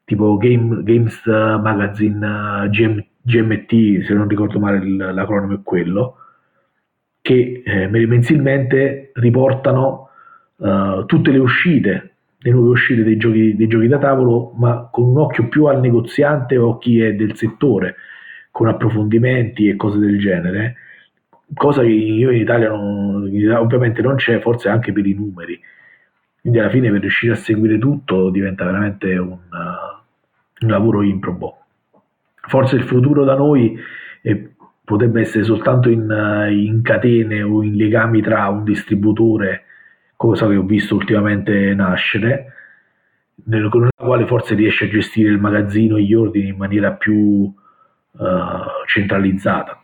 tipo 0.04 0.36
Game, 0.38 0.84
Games 0.84 1.26
Magazine 1.26 2.68
GM, 2.70 3.04
GMT, 3.22 4.06
se 4.06 4.14
non 4.14 4.28
ricordo 4.28 4.60
male 4.60 4.84
l'acronimo 5.14 5.54
è 5.56 5.60
quello, 5.64 6.18
che 7.22 7.62
eh, 7.64 7.88
mensilmente 7.88 9.12
riportano 9.14 10.10
uh, 10.58 11.06
tutte 11.06 11.32
le 11.32 11.38
uscite, 11.38 12.16
le 12.40 12.52
nuove 12.52 12.70
uscite 12.70 13.04
dei 13.04 13.18
giochi, 13.18 13.56
dei 13.56 13.68
giochi 13.68 13.88
da 13.88 14.00
tavolo, 14.00 14.54
ma 14.58 14.90
con 14.92 15.10
un 15.10 15.20
occhio 15.20 15.48
più 15.48 15.66
al 15.66 15.80
negoziante 15.80 16.58
o 16.58 16.74
a 16.74 16.78
chi 16.80 17.00
è 17.00 17.14
del 17.14 17.36
settore, 17.36 17.96
con 18.50 18.68
approfondimenti 18.68 19.68
e 19.68 19.76
cose 19.76 20.00
del 20.00 20.20
genere, 20.20 20.76
cosa 21.54 21.82
che 21.82 21.90
io 21.90 22.32
in 22.32 22.42
Italia 22.42 22.70
non, 22.70 23.30
ovviamente 23.58 24.02
non 24.02 24.16
c'è, 24.16 24.40
forse 24.40 24.70
anche 24.70 24.92
per 24.92 25.06
i 25.06 25.14
numeri. 25.14 25.60
Quindi 26.42 26.60
alla 26.60 26.70
fine 26.70 26.90
per 26.90 27.02
riuscire 27.02 27.34
a 27.34 27.36
seguire 27.36 27.78
tutto 27.78 28.30
diventa 28.30 28.66
veramente 28.66 29.16
un, 29.18 29.32
uh, 29.32 30.64
un 30.66 30.70
lavoro 30.70 31.04
improbo. 31.04 31.58
Forse 32.48 32.76
il 32.76 32.84
futuro 32.84 33.24
da 33.24 33.36
noi 33.36 33.78
è 34.22 34.50
potrebbe 34.92 35.22
essere 35.22 35.46
soltanto 35.46 35.90
in, 35.90 36.10
eh, 36.12 36.54
in, 36.54 36.82
catene 36.82 37.42
o 37.44 37.64
in 37.64 37.76
legami 37.76 38.22
tra 38.22 38.50
un 38.50 38.66
distributore, 38.66 39.64
cosa 40.18 40.48
che 40.50 40.58
ho 40.58 40.64
visto 40.64 40.96
ultimamente 40.96 41.74
nascere, 41.74 42.54
con 43.70 43.84
la 43.84 43.90
quale 43.96 44.26
forse 44.26 44.54
riesce 44.54 44.86
a 44.86 44.90
gestire 44.90 45.30
il 45.30 45.40
magazzino 45.40 45.96
e 45.96 46.04
gli 46.04 46.14
ordini 46.14 46.50
in 46.50 46.58
maniera 46.58 46.92
più 46.92 47.16
uh, 47.16 47.56
centralizzata. 48.86 49.81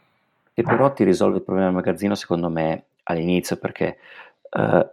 E 0.60 0.64
però 0.64 0.91
ti 0.91 1.03
risolve 1.03 1.38
il 1.38 1.43
problema 1.43 1.68
del 1.68 1.76
magazzino 1.76 2.16
secondo 2.16 2.49
me 2.49 2.88
all'inizio 3.03 3.58
perché 3.58 3.99
uh, 4.53 4.89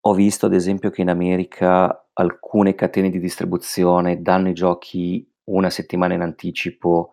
ho 0.00 0.14
visto 0.14 0.46
ad 0.46 0.54
esempio 0.54 0.88
che 0.88 1.02
in 1.02 1.10
America 1.10 2.06
alcune 2.14 2.74
catene 2.74 3.10
di 3.10 3.18
distribuzione 3.18 4.22
danno 4.22 4.48
i 4.48 4.54
giochi 4.54 5.30
una 5.50 5.68
settimana 5.68 6.14
in 6.14 6.22
anticipo 6.22 7.12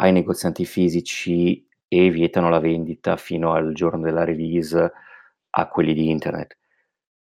ai 0.00 0.10
negozianti 0.10 0.64
fisici 0.64 1.64
e 1.86 2.10
vietano 2.10 2.50
la 2.50 2.58
vendita 2.58 3.16
fino 3.16 3.52
al 3.52 3.72
giorno 3.72 4.02
della 4.02 4.24
release 4.24 4.92
a 5.48 5.68
quelli 5.68 5.94
di 5.94 6.10
internet, 6.10 6.58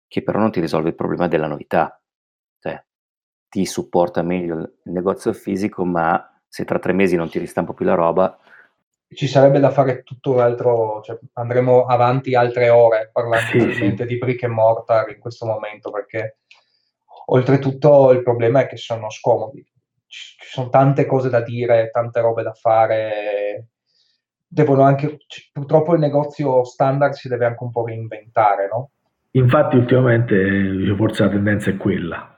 che 0.07 0.23
però 0.23 0.39
non 0.39 0.53
ti 0.53 0.61
risolve 0.61 0.91
il 0.91 0.95
problema 0.95 1.27
della 1.27 1.47
novità. 1.47 1.99
Cioè, 2.59 2.85
ti 3.49 3.65
supporta 3.65 4.21
meglio 4.21 4.59
il 4.59 4.93
negozio 4.93 5.33
fisico, 5.33 5.87
ma 5.87 6.39
se 6.47 6.67
tra 6.67 6.79
tre 6.79 6.93
mesi 6.93 7.17
non 7.17 7.31
ti 7.31 7.39
ristampo 7.39 7.73
più 7.73 7.87
la 7.87 7.95
roba... 7.95 8.39
Ci 9.15 9.27
sarebbe 9.27 9.59
da 9.59 9.71
fare 9.71 10.03
tutto 10.03 10.33
un 10.33 10.41
altro, 10.41 11.01
cioè 11.03 11.19
andremo 11.35 11.85
avanti 11.85 12.35
altre 12.35 12.69
ore 12.69 13.11
parlando 13.13 13.73
sì, 13.73 13.95
sì. 13.95 14.07
di 14.07 14.19
brick 14.19 14.43
e 14.43 14.49
mortar 14.49 15.11
in 15.11 15.19
questo 15.19 15.47
momento, 15.47 15.91
perché 15.91 16.39
oltretutto 17.27 18.11
il 18.13 18.23
problema 18.23 18.61
è 18.61 18.67
che 18.67 18.77
sono 18.77 19.11
scomodi. 19.11 19.65
Ci 20.07 20.37
sono 20.39 20.69
tante 20.69 21.07
cose 21.07 21.31
da 21.31 21.41
dire, 21.41 21.91
tante 21.91 22.21
robe 22.21 22.43
da 22.43 22.53
fare, 22.53 23.69
devono 24.47 24.83
anche, 24.83 25.19
purtroppo 25.53 25.95
il 25.95 26.01
negozio 26.01 26.65
standard 26.65 27.13
si 27.15 27.29
deve 27.29 27.47
anche 27.47 27.63
un 27.63 27.71
po' 27.71 27.87
reinventare, 27.87 28.69
no? 28.71 28.91
Infatti 29.31 29.77
ultimamente 29.77 30.95
forse 30.97 31.23
la 31.25 31.31
tendenza 31.31 31.71
è 31.71 31.77
quella. 31.77 32.37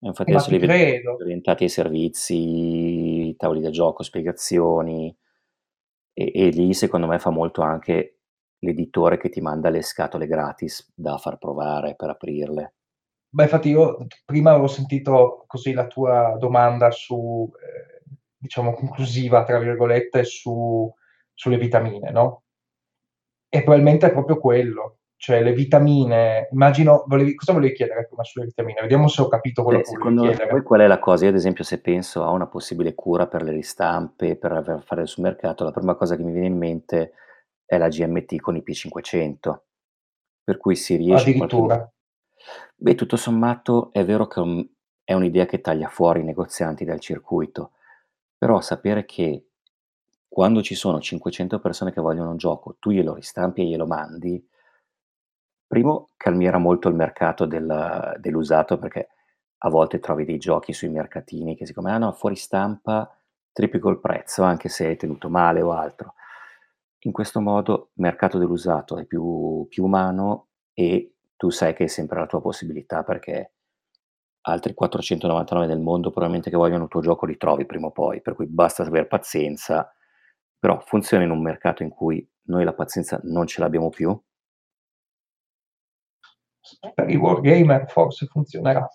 Infatti 0.00 0.30
eh, 0.30 0.34
adesso 0.34 0.50
li 0.50 0.58
vedo 0.58 1.14
orientati 1.14 1.64
ai 1.64 1.68
servizi, 1.68 3.34
tavoli 3.36 3.60
da 3.60 3.70
gioco, 3.70 4.04
spiegazioni 4.04 5.12
e, 6.18 6.32
e 6.34 6.48
lì 6.48 6.74
secondo 6.74 7.06
me 7.06 7.20
fa 7.20 7.30
molto 7.30 7.62
anche 7.62 8.18
l'editore 8.58 9.18
che 9.18 9.28
ti 9.28 9.40
manda 9.40 9.70
le 9.70 9.82
scatole 9.82 10.26
gratis 10.26 10.92
da 10.96 11.16
far 11.16 11.38
provare 11.38 11.94
per 11.94 12.10
aprirle. 12.10 12.74
Beh, 13.28 13.44
infatti 13.44 13.68
io 13.68 14.06
prima 14.24 14.50
avevo 14.50 14.66
sentito 14.66 15.44
così 15.46 15.72
la 15.72 15.86
tua 15.86 16.36
domanda 16.36 16.90
su, 16.90 17.48
eh, 17.54 18.02
diciamo, 18.36 18.72
conclusiva, 18.72 19.44
tra 19.44 19.60
virgolette, 19.60 20.24
su 20.24 20.92
sulle 21.32 21.56
vitamine, 21.56 22.10
no? 22.10 22.42
E 23.48 23.62
probabilmente 23.62 24.06
è 24.06 24.12
proprio 24.12 24.40
quello, 24.40 24.97
cioè 25.18 25.42
le 25.42 25.52
vitamine, 25.52 26.48
immagino, 26.52 27.02
volevi, 27.08 27.34
cosa 27.34 27.52
volevi 27.52 27.74
chiedere 27.74 28.06
prima 28.06 28.22
sulle 28.22 28.44
vitamine? 28.44 28.82
Vediamo 28.82 29.08
se 29.08 29.20
ho 29.20 29.26
capito 29.26 29.64
quello 29.64 29.80
Beh, 29.80 29.84
che 29.84 29.98
volevi 29.98 30.20
chiedere. 30.20 30.48
Poi 30.48 30.62
qual 30.62 30.80
è 30.80 30.86
la 30.86 31.00
cosa? 31.00 31.24
Io 31.24 31.30
ad 31.30 31.36
esempio 31.36 31.64
se 31.64 31.80
penso 31.80 32.22
a 32.22 32.30
una 32.30 32.46
possibile 32.46 32.94
cura 32.94 33.26
per 33.26 33.42
le 33.42 33.50
ristampe, 33.50 34.36
per 34.36 34.80
fare 34.86 35.06
sul 35.06 35.24
mercato, 35.24 35.64
la 35.64 35.72
prima 35.72 35.96
cosa 35.96 36.14
che 36.14 36.22
mi 36.22 36.30
viene 36.30 36.46
in 36.46 36.56
mente 36.56 37.12
è 37.66 37.76
la 37.78 37.88
GMT 37.88 38.36
con 38.36 38.54
i 38.54 38.62
P500, 38.64 39.58
per 40.44 40.56
cui 40.56 40.76
si 40.76 40.94
riesce... 40.94 41.30
Addirittura. 41.30 41.74
Qualche... 41.74 41.92
Beh, 42.76 42.94
tutto 42.94 43.16
sommato 43.16 43.90
è 43.92 44.04
vero 44.04 44.28
che 44.28 44.70
è 45.02 45.14
un'idea 45.14 45.46
che 45.46 45.60
taglia 45.60 45.88
fuori 45.88 46.20
i 46.20 46.24
negozianti 46.24 46.84
dal 46.84 47.00
circuito, 47.00 47.72
però 48.38 48.60
sapere 48.60 49.04
che 49.04 49.48
quando 50.28 50.62
ci 50.62 50.76
sono 50.76 51.00
500 51.00 51.58
persone 51.58 51.92
che 51.92 52.00
vogliono 52.00 52.30
un 52.30 52.36
gioco, 52.36 52.76
tu 52.78 52.92
glielo 52.92 53.14
ristampi 53.14 53.62
e 53.62 53.64
glielo 53.64 53.84
mandi, 53.84 54.46
primo 55.68 56.08
calmierà 56.16 56.58
molto 56.58 56.88
il 56.88 56.94
mercato 56.94 57.44
del, 57.44 58.16
dell'usato 58.18 58.78
perché 58.78 59.08
a 59.58 59.68
volte 59.68 60.00
trovi 60.00 60.24
dei 60.24 60.38
giochi 60.38 60.72
sui 60.72 60.88
mercatini 60.88 61.54
che 61.54 61.66
siccome 61.66 61.92
hanno 61.92 62.08
ah 62.08 62.12
fuori 62.12 62.36
stampa 62.36 63.08
triplico 63.52 63.88
il 63.90 64.00
prezzo 64.00 64.42
anche 64.42 64.68
se 64.68 64.90
è 64.90 64.96
tenuto 64.96 65.28
male 65.28 65.60
o 65.60 65.72
altro. 65.72 66.14
In 67.02 67.12
questo 67.12 67.40
modo 67.40 67.90
il 67.94 68.02
mercato 68.02 68.38
dell'usato 68.38 68.98
è 68.98 69.04
più, 69.04 69.66
più 69.68 69.84
umano 69.84 70.48
e 70.72 71.14
tu 71.36 71.50
sai 71.50 71.74
che 71.74 71.84
è 71.84 71.88
sempre 71.88 72.18
la 72.18 72.26
tua 72.26 72.40
possibilità 72.40 73.04
perché 73.04 73.52
altri 74.42 74.74
499 74.74 75.66
nel 75.66 75.80
mondo 75.80 76.10
probabilmente 76.10 76.50
che 76.50 76.56
vogliono 76.56 76.84
il 76.84 76.88
tuo 76.88 77.00
gioco 77.00 77.26
li 77.26 77.36
trovi 77.36 77.66
prima 77.66 77.88
o 77.88 77.92
poi, 77.92 78.22
per 78.22 78.34
cui 78.34 78.46
basta 78.46 78.82
avere 78.82 79.06
pazienza 79.06 79.92
però 80.58 80.80
funziona 80.80 81.24
in 81.24 81.30
un 81.30 81.40
mercato 81.40 81.82
in 81.82 81.90
cui 81.90 82.26
noi 82.42 82.64
la 82.64 82.72
pazienza 82.72 83.20
non 83.24 83.46
ce 83.46 83.60
l'abbiamo 83.60 83.90
più? 83.90 84.18
Per 86.94 87.08
i 87.08 87.16
wargamer 87.16 87.88
forse 87.90 88.26
funzionerà. 88.26 88.86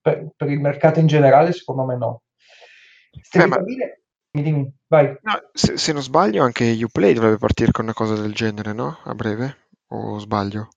Per, 0.00 0.28
per, 0.36 0.50
il 0.50 0.60
mercato 0.60 1.00
in 1.00 1.06
generale 1.06 1.52
secondo 1.52 1.84
me 1.84 1.96
no. 1.96 2.22
Eh, 3.32 3.46
ma... 3.46 3.58
dimmi, 4.30 4.72
vai. 4.86 5.16
No, 5.22 5.32
se, 5.52 5.76
se, 5.76 5.92
non 5.92 6.02
sbaglio 6.02 6.42
anche 6.42 6.78
Uplay 6.82 7.12
dovrebbe 7.12 7.38
partire 7.38 7.70
con 7.70 7.84
una 7.84 7.94
cosa 7.94 8.14
del 8.14 8.34
genere, 8.34 8.72
no? 8.72 8.98
A 9.04 9.14
breve? 9.14 9.68
O 9.88 10.18
sbaglio? 10.18 10.68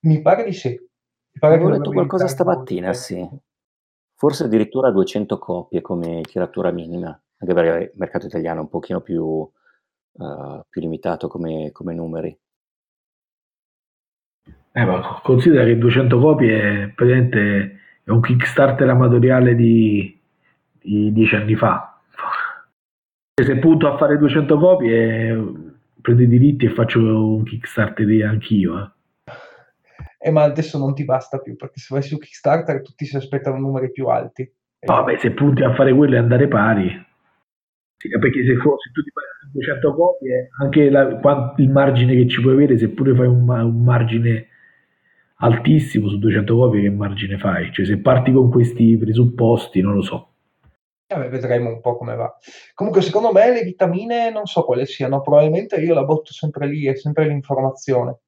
Mi 0.00 0.20
pare 0.22 0.44
di 0.44 0.52
sì. 0.52 0.68
Mi 0.68 1.40
pare 1.40 1.54
Avevo 1.54 1.70
letto 1.70 1.90
qualcosa 1.90 2.28
stamattina, 2.28 2.92
sì. 2.92 3.28
Forse 4.14 4.44
addirittura 4.44 4.90
200 4.90 5.38
copie 5.38 5.80
come 5.80 6.22
tiratura 6.22 6.70
minima 6.70 7.20
anche 7.38 7.54
perché 7.54 7.84
il 7.84 7.92
mercato 7.96 8.26
italiano 8.26 8.60
è 8.60 8.62
un 8.62 8.68
pochino 8.68 9.00
più, 9.00 9.24
uh, 9.24 10.62
più 10.68 10.80
limitato 10.80 11.28
come, 11.28 11.70
come 11.72 11.94
numeri. 11.94 12.38
Eh, 14.78 14.84
ma 14.84 15.20
considera 15.22 15.64
che 15.64 15.78
200 15.78 16.18
copie 16.18 16.92
praticamente 16.94 17.78
è 18.04 18.10
un 18.10 18.20
Kickstarter 18.20 18.86
amatoriale 18.86 19.54
di, 19.54 20.20
di 20.82 21.10
dieci 21.14 21.34
anni 21.34 21.54
fa. 21.54 21.98
Se 23.34 23.56
punto 23.56 23.90
a 23.90 23.96
fare 23.96 24.18
200 24.18 24.58
copie, 24.58 25.52
prendo 26.02 26.22
i 26.22 26.28
diritti 26.28 26.66
e 26.66 26.74
faccio 26.74 27.00
un 27.00 27.42
Kickstarter 27.44 28.26
anch'io. 28.26 28.78
Eh. 28.78 30.28
Eh, 30.28 30.30
ma 30.30 30.42
adesso 30.42 30.76
non 30.76 30.92
ti 30.92 31.06
basta 31.06 31.38
più 31.38 31.56
perché 31.56 31.80
se 31.80 31.94
vai 31.94 32.02
su 32.02 32.18
Kickstarter 32.18 32.82
tutti 32.82 33.06
si 33.06 33.16
aspettano 33.16 33.56
numeri 33.56 33.90
più 33.90 34.08
alti. 34.08 34.46
Vabbè, 34.84 35.16
se 35.16 35.30
punti 35.30 35.62
a 35.62 35.72
fare 35.72 35.94
quello 35.94 36.16
e 36.16 36.18
andare 36.18 36.48
pari. 36.48 36.88
Sì, 37.96 38.10
perché 38.10 38.44
se, 38.44 38.52
se 38.52 38.90
tu 38.92 39.02
ti 39.02 39.10
fai 39.10 39.24
200 39.52 39.94
copie, 39.94 40.50
anche 40.60 40.90
la, 40.90 41.18
il 41.56 41.70
margine 41.70 42.14
che 42.14 42.28
ci 42.28 42.42
puoi 42.42 42.52
avere, 42.52 42.76
seppure 42.76 43.14
fai 43.14 43.26
un, 43.26 43.48
un, 43.48 43.82
margine 43.82 44.48
altissimo 45.36 46.08
su 46.08 46.18
200 46.18 46.56
copie, 46.56 46.82
che 46.82 46.90
margine 46.90 47.38
fai? 47.38 47.72
Cioè, 47.72 47.84
se 47.86 47.98
parti 47.98 48.32
con 48.32 48.50
questi 48.50 48.96
presupposti, 48.96 49.80
non 49.80 49.94
lo 49.94 50.02
so. 50.02 50.30
Vabbè, 51.08 51.28
vedremo 51.28 51.68
un 51.70 51.80
po' 51.80 51.96
come 51.96 52.16
va. 52.16 52.36
Comunque, 52.74 53.00
secondo 53.00 53.30
me 53.32 53.52
le 53.52 53.62
vitamine 53.62 54.30
non 54.30 54.46
so 54.46 54.64
quali 54.64 54.86
siano, 54.86 55.20
probabilmente 55.20 55.76
io 55.76 55.94
la 55.94 56.04
botto 56.04 56.32
sempre 56.32 56.66
lì, 56.66 56.86
è 56.86 56.96
sempre 56.96 57.26
l'informazione. 57.28 58.18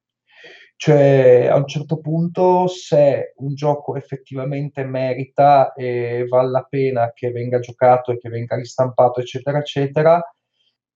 Cioè, 0.77 1.49
a 1.51 1.57
un 1.57 1.67
certo 1.67 1.99
punto, 1.99 2.67
se 2.67 3.33
un 3.37 3.53
gioco 3.53 3.97
effettivamente 3.97 4.85
merita 4.85 5.73
e 5.73 6.25
vale 6.29 6.49
la 6.51 6.65
pena 6.69 7.11
che 7.13 7.31
venga 7.31 7.59
giocato 7.59 8.13
e 8.13 8.17
che 8.17 8.29
venga 8.29 8.55
ristampato, 8.55 9.19
eccetera, 9.19 9.57
eccetera, 9.57 10.21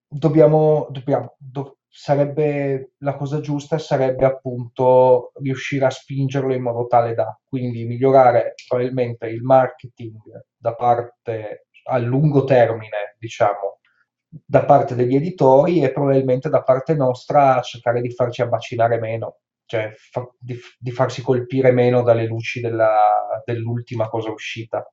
dobbiamo, 0.07 0.87
dobbiamo 0.89 1.35
do, 1.37 1.79
sarebbe 1.95 2.93
la 2.99 3.15
cosa 3.15 3.39
giusta 3.39 3.77
sarebbe 3.77 4.25
appunto 4.25 5.31
riuscire 5.35 5.85
a 5.85 5.91
spingerlo 5.91 6.51
in 6.51 6.63
modo 6.63 6.87
tale 6.87 7.13
da 7.13 7.39
quindi 7.47 7.85
migliorare 7.85 8.55
probabilmente 8.67 9.27
il 9.27 9.43
marketing 9.43 10.17
da 10.57 10.73
parte 10.73 11.67
a 11.85 11.97
lungo 11.99 12.45
termine, 12.45 13.15
diciamo, 13.19 13.79
da 14.27 14.65
parte 14.65 14.95
degli 14.95 15.15
editori 15.15 15.83
e 15.83 15.91
probabilmente 15.91 16.49
da 16.49 16.63
parte 16.63 16.95
nostra 16.95 17.61
cercare 17.61 18.01
di 18.01 18.09
farci 18.09 18.41
abbacinare 18.41 18.97
meno 18.99 19.37
cioè 19.65 19.91
fa, 19.95 20.27
di, 20.37 20.57
di, 20.77 20.91
farsi 20.91 21.21
colpire 21.21 21.71
meno 21.71 22.01
dalle 22.01 22.25
luci 22.25 22.59
della, 22.59 23.41
dell'ultima 23.45 24.09
cosa 24.09 24.29
uscita. 24.31 24.85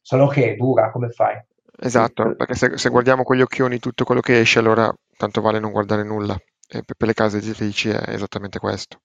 Solo 0.00 0.28
che 0.28 0.52
è 0.52 0.54
dura, 0.56 0.90
come 0.90 1.10
fai? 1.10 1.36
Esatto, 1.80 2.34
perché 2.34 2.54
se, 2.54 2.76
se 2.76 2.88
guardiamo 2.88 3.22
con 3.22 3.36
gli 3.36 3.40
occhioni 3.40 3.78
tutto 3.78 4.04
quello 4.04 4.20
che 4.20 4.40
esce, 4.40 4.58
allora 4.58 4.92
tanto 5.16 5.40
vale 5.40 5.60
non 5.60 5.70
guardare 5.70 6.02
nulla. 6.02 6.36
E 6.70 6.82
per 6.84 7.06
le 7.06 7.14
case 7.14 7.38
editrici 7.38 7.88
è 7.88 8.10
esattamente 8.10 8.58
questo. 8.58 9.00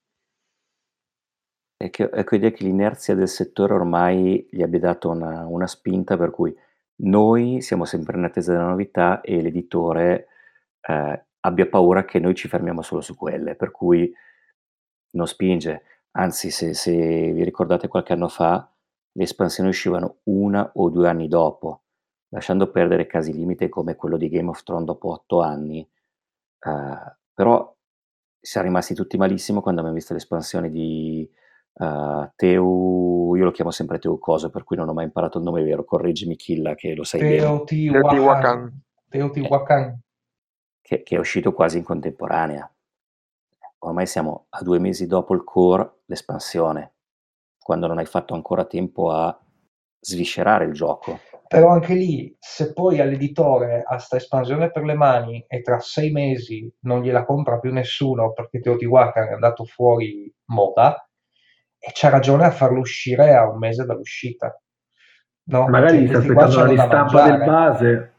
Che, 1.77 2.09
ecco 2.11 2.35
idea 2.35 2.49
che 2.51 2.63
l'inerzia 2.63 3.13
del 3.13 3.27
settore 3.27 3.73
ormai 3.73 4.47
gli 4.49 4.61
abbia 4.61 4.79
dato 4.79 5.09
una, 5.09 5.45
una 5.45 5.67
spinta 5.67 6.15
per 6.17 6.31
cui 6.31 6.55
noi 7.03 7.61
siamo 7.61 7.83
sempre 7.85 8.17
in 8.17 8.23
attesa 8.23 8.53
della 8.53 8.69
novità 8.69 9.21
e 9.21 9.41
l'editore 9.41 10.27
eh, 10.81 11.25
abbia 11.41 11.67
paura 11.67 12.05
che 12.05 12.19
noi 12.19 12.35
ci 12.35 12.47
fermiamo 12.47 12.81
solo 12.81 13.01
su 13.01 13.15
quelle, 13.15 13.55
per 13.55 13.71
cui 13.71 14.11
non 15.11 15.27
spinge. 15.27 15.83
Anzi, 16.11 16.51
se, 16.51 16.73
se 16.73 16.91
vi 16.93 17.43
ricordate 17.43 17.87
qualche 17.87 18.13
anno 18.13 18.29
fa, 18.29 18.67
le 19.11 19.23
espansioni 19.23 19.69
uscivano 19.69 20.19
una 20.23 20.71
o 20.75 20.89
due 20.89 21.09
anni 21.09 21.27
dopo, 21.27 21.82
lasciando 22.33 22.71
perdere 22.71 23.05
casi 23.05 23.31
limite 23.31 23.69
come 23.69 23.95
quello 23.95 24.17
di 24.17 24.27
Game 24.27 24.49
of 24.49 24.63
Thrones 24.63 24.85
dopo 24.85 25.11
otto 25.11 25.41
anni. 25.41 25.87
Uh, 26.59 27.15
però 27.33 27.73
siamo 28.39 28.67
rimasti 28.67 28.93
tutti 28.95 29.17
malissimo 29.17 29.61
quando 29.61 29.79
abbiamo 29.81 29.97
visto 29.97 30.13
l'espansione 30.13 30.69
di 30.69 31.29
uh, 31.73 32.29
Teu, 32.35 33.35
io 33.35 33.43
lo 33.43 33.51
chiamo 33.51 33.69
sempre 33.71 33.99
Teu 33.99 34.17
Coso, 34.17 34.49
per 34.49 34.63
cui 34.63 34.75
non 34.75 34.89
ho 34.89 34.93
mai 34.93 35.05
imparato 35.05 35.37
il 35.37 35.43
nome 35.43 35.63
vero, 35.63 35.85
correggimi 35.85 36.35
Killa 36.35 36.73
che 36.73 36.95
lo 36.95 37.03
sai 37.03 37.19
Teotihuacan. 37.19 38.81
Teotihuacan. 39.09 39.81
Eh, 39.83 39.99
che, 40.81 41.03
che 41.03 41.15
è 41.15 41.19
uscito 41.19 41.53
quasi 41.53 41.77
in 41.77 41.83
contemporanea. 41.83 42.67
Ormai 43.79 44.07
siamo 44.07 44.47
a 44.49 44.63
due 44.63 44.79
mesi 44.79 45.05
dopo 45.05 45.35
il 45.35 45.43
core, 45.43 45.99
l'espansione, 46.05 46.93
quando 47.59 47.85
non 47.85 47.99
hai 47.99 48.05
fatto 48.05 48.33
ancora 48.33 48.65
tempo 48.65 49.11
a 49.11 49.37
sviscerare 49.99 50.65
il 50.65 50.73
gioco. 50.73 51.19
Però 51.53 51.69
anche 51.69 51.93
lì, 51.93 52.35
se 52.39 52.73
poi 52.73 52.99
all'editore 52.99 53.83
ha 53.85 53.99
sta 53.99 54.15
espansione 54.15 54.71
per 54.71 54.83
le 54.83 54.95
mani 54.95 55.45
e 55.47 55.61
tra 55.61 55.77
sei 55.79 56.09
mesi 56.09 56.67
non 56.81 57.03
gliela 57.03 57.25
compra 57.25 57.59
più 57.59 57.71
nessuno 57.71 58.33
perché 58.33 58.59
Teotihuacan 58.59 59.27
è 59.27 59.33
andato 59.33 59.63
fuori 59.63 60.33
moda, 60.45 61.07
e 61.77 61.91
c'ha 61.93 62.09
ragione 62.09 62.45
a 62.45 62.51
farlo 62.51 62.79
uscire 62.79 63.35
a 63.35 63.47
un 63.47 63.59
mese 63.59 63.85
dall'uscita. 63.85 64.59
No? 65.43 65.67
Magari 65.67 66.07
cioè, 66.07 66.07
sta 66.07 66.17
aspettando 66.17 66.57
la 66.57 66.65
ristampa 66.65 67.23
del 67.29 67.37
base 67.45 68.13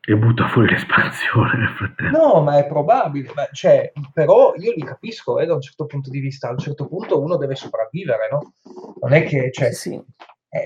e 0.00 0.16
butta 0.16 0.48
fuori 0.48 0.70
l'espansione 0.70 1.58
nel 1.58 1.74
frattempo. 1.76 2.18
No, 2.18 2.42
ma 2.42 2.58
è 2.58 2.66
probabile. 2.66 3.30
Ma, 3.34 3.46
cioè, 3.52 3.92
però 4.12 4.54
io 4.56 4.72
li 4.74 4.82
capisco 4.82 5.38
eh, 5.38 5.46
da 5.46 5.54
un 5.54 5.60
certo 5.60 5.86
punto 5.86 6.10
di 6.10 6.18
vista. 6.18 6.48
A 6.48 6.52
un 6.52 6.58
certo 6.58 6.88
punto 6.88 7.22
uno 7.22 7.36
deve 7.36 7.54
sopravvivere, 7.54 8.28
no? 8.28 8.54
Non 9.00 9.12
è 9.12 9.22
che 9.22 9.52
cioè, 9.52 9.72
sì. 9.72 10.02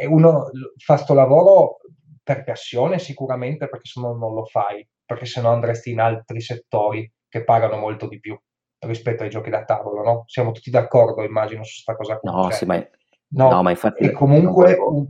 uno 0.08 0.50
fa 0.76 0.96
sto 0.96 1.12
lavoro 1.12 1.80
per 2.26 2.42
passione 2.42 2.98
sicuramente, 2.98 3.68
perché 3.68 3.86
se 3.88 4.00
no 4.00 4.12
non 4.12 4.34
lo 4.34 4.44
fai, 4.46 4.84
perché 5.04 5.26
se 5.26 5.40
no 5.40 5.50
andresti 5.50 5.92
in 5.92 6.00
altri 6.00 6.40
settori 6.40 7.08
che 7.28 7.44
pagano 7.44 7.76
molto 7.76 8.08
di 8.08 8.18
più 8.18 8.36
rispetto 8.80 9.22
ai 9.22 9.30
giochi 9.30 9.48
da 9.48 9.62
tavolo, 9.62 10.02
no? 10.02 10.24
Siamo 10.26 10.50
tutti 10.50 10.68
d'accordo, 10.68 11.22
immagino, 11.22 11.62
su 11.62 11.84
questa 11.84 11.94
cosa. 11.94 12.18
Qua. 12.18 12.32
No, 12.32 12.42
cioè, 12.42 12.52
sì, 12.52 12.64
ma, 12.64 12.84
no, 13.28 13.50
no, 13.50 13.62
ma 13.62 13.70
infatti... 13.70 14.06
È 14.06 14.10
comunque, 14.10 14.74
un, 14.74 15.06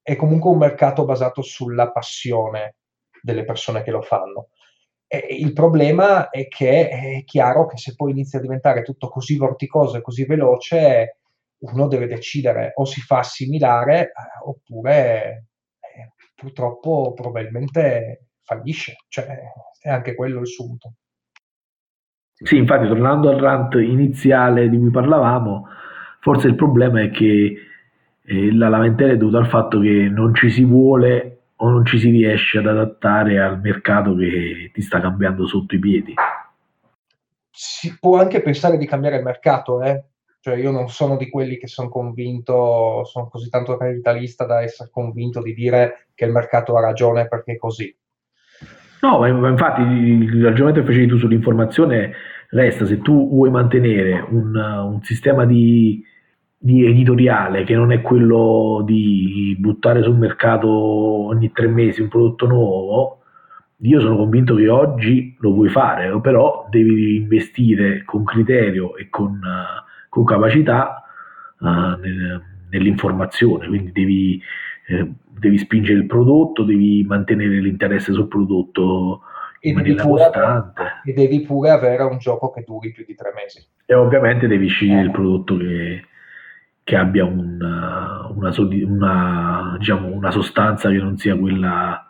è 0.00 0.16
comunque 0.16 0.52
un 0.52 0.56
mercato 0.56 1.04
basato 1.04 1.42
sulla 1.42 1.92
passione 1.92 2.76
delle 3.20 3.44
persone 3.44 3.82
che 3.82 3.90
lo 3.90 4.00
fanno. 4.00 4.48
E 5.06 5.18
il 5.38 5.52
problema 5.52 6.30
è 6.30 6.48
che 6.48 6.88
è 6.88 7.24
chiaro 7.24 7.66
che 7.66 7.76
se 7.76 7.94
poi 7.94 8.12
inizia 8.12 8.38
a 8.38 8.42
diventare 8.42 8.80
tutto 8.80 9.10
così 9.10 9.36
vorticoso 9.36 9.98
e 9.98 10.00
così 10.00 10.24
veloce, 10.24 11.18
uno 11.58 11.88
deve 11.88 12.06
decidere 12.06 12.72
o 12.76 12.86
si 12.86 13.02
fa 13.02 13.18
assimilare 13.18 14.00
eh, 14.00 14.12
oppure 14.46 15.48
purtroppo 16.34 17.12
probabilmente 17.14 18.28
fallisce. 18.42 18.96
Cioè, 19.08 19.26
è 19.80 19.90
anche 19.90 20.14
quello 20.14 20.40
il 20.40 20.48
sunto. 20.48 20.94
Sì, 22.32 22.56
infatti, 22.56 22.88
tornando 22.88 23.30
al 23.30 23.38
rant 23.38 23.74
iniziale 23.74 24.68
di 24.68 24.76
cui 24.76 24.90
parlavamo, 24.90 25.68
forse 26.20 26.48
il 26.48 26.56
problema 26.56 27.00
è 27.00 27.10
che 27.10 27.56
eh, 28.22 28.54
la 28.54 28.68
lamentela 28.68 29.12
è 29.12 29.16
dovuta 29.16 29.38
al 29.38 29.48
fatto 29.48 29.78
che 29.80 30.08
non 30.10 30.34
ci 30.34 30.50
si 30.50 30.64
vuole 30.64 31.34
o 31.56 31.70
non 31.70 31.84
ci 31.84 31.98
si 31.98 32.10
riesce 32.10 32.58
ad 32.58 32.66
adattare 32.66 33.40
al 33.40 33.60
mercato 33.60 34.14
che 34.16 34.70
ti 34.72 34.82
sta 34.82 35.00
cambiando 35.00 35.46
sotto 35.46 35.74
i 35.74 35.78
piedi. 35.78 36.14
Si 37.50 37.96
può 37.98 38.18
anche 38.18 38.42
pensare 38.42 38.76
di 38.76 38.86
cambiare 38.86 39.18
il 39.18 39.22
mercato, 39.22 39.80
eh? 39.80 40.04
Cioè 40.44 40.56
io 40.56 40.70
non 40.70 40.90
sono 40.90 41.16
di 41.16 41.30
quelli 41.30 41.56
che 41.56 41.66
sono 41.66 41.88
convinto, 41.88 43.02
sono 43.04 43.28
così 43.28 43.48
tanto 43.48 43.78
capitalista 43.78 44.44
da 44.44 44.60
essere 44.60 44.90
convinto 44.92 45.40
di 45.40 45.54
dire 45.54 46.08
che 46.14 46.26
il 46.26 46.32
mercato 46.32 46.76
ha 46.76 46.82
ragione 46.82 47.28
perché 47.28 47.52
è 47.52 47.56
così. 47.56 47.96
No, 49.00 49.20
ma 49.20 49.48
infatti 49.48 49.80
il 49.80 50.44
ragionamento 50.44 50.80
che 50.80 50.86
facevi 50.86 51.06
tu 51.06 51.16
sull'informazione 51.16 52.12
resta, 52.50 52.84
se 52.84 53.00
tu 53.00 53.26
vuoi 53.30 53.48
mantenere 53.48 54.20
un, 54.20 54.54
un 54.54 55.02
sistema 55.02 55.46
di, 55.46 56.04
di, 56.58 56.84
editoriale 56.84 57.64
che 57.64 57.74
non 57.74 57.90
è 57.90 58.02
quello 58.02 58.82
di 58.84 59.56
buttare 59.58 60.02
sul 60.02 60.18
mercato 60.18 60.68
ogni 60.68 61.52
tre 61.52 61.68
mesi 61.68 62.02
un 62.02 62.08
prodotto 62.08 62.46
nuovo, 62.46 63.22
io 63.78 63.98
sono 63.98 64.18
convinto 64.18 64.54
che 64.56 64.68
oggi 64.68 65.34
lo 65.38 65.54
puoi 65.54 65.70
fare, 65.70 66.20
però 66.20 66.66
devi 66.68 67.16
investire 67.16 68.04
con 68.04 68.24
criterio 68.24 68.94
e 68.96 69.08
con, 69.08 69.40
con 70.14 70.24
capacità 70.24 71.02
uh, 71.58 71.66
nel, 71.66 72.42
nell'informazione, 72.70 73.66
quindi 73.66 73.90
devi 73.90 74.42
eh, 74.86 75.10
devi 75.26 75.58
spingere 75.58 75.98
il 75.98 76.06
prodotto, 76.06 76.62
devi 76.62 77.04
mantenere 77.04 77.60
l'interesse 77.60 78.12
sul 78.12 78.28
prodotto 78.28 79.22
in 79.60 79.72
e 79.72 79.74
maniera 79.74 80.02
costante. 80.02 80.82
E 81.04 81.12
devi 81.12 81.40
pure 81.42 81.70
avere 81.70 82.02
un 82.04 82.18
gioco 82.18 82.50
che 82.50 82.64
duri 82.66 82.92
più 82.92 83.04
di 83.04 83.14
tre 83.14 83.32
mesi. 83.34 83.66
E 83.84 83.94
ovviamente 83.94 84.46
devi 84.46 84.68
scegliere 84.68 85.00
eh. 85.00 85.04
il 85.04 85.10
prodotto 85.10 85.56
che, 85.56 86.04
che 86.84 86.96
abbia 86.96 87.24
una, 87.24 88.28
una, 88.30 88.54
una, 88.58 89.76
diciamo, 89.78 90.08
una, 90.08 90.30
sostanza 90.30 90.88
che 90.90 90.98
non 90.98 91.16
sia 91.16 91.36
quella 91.36 92.06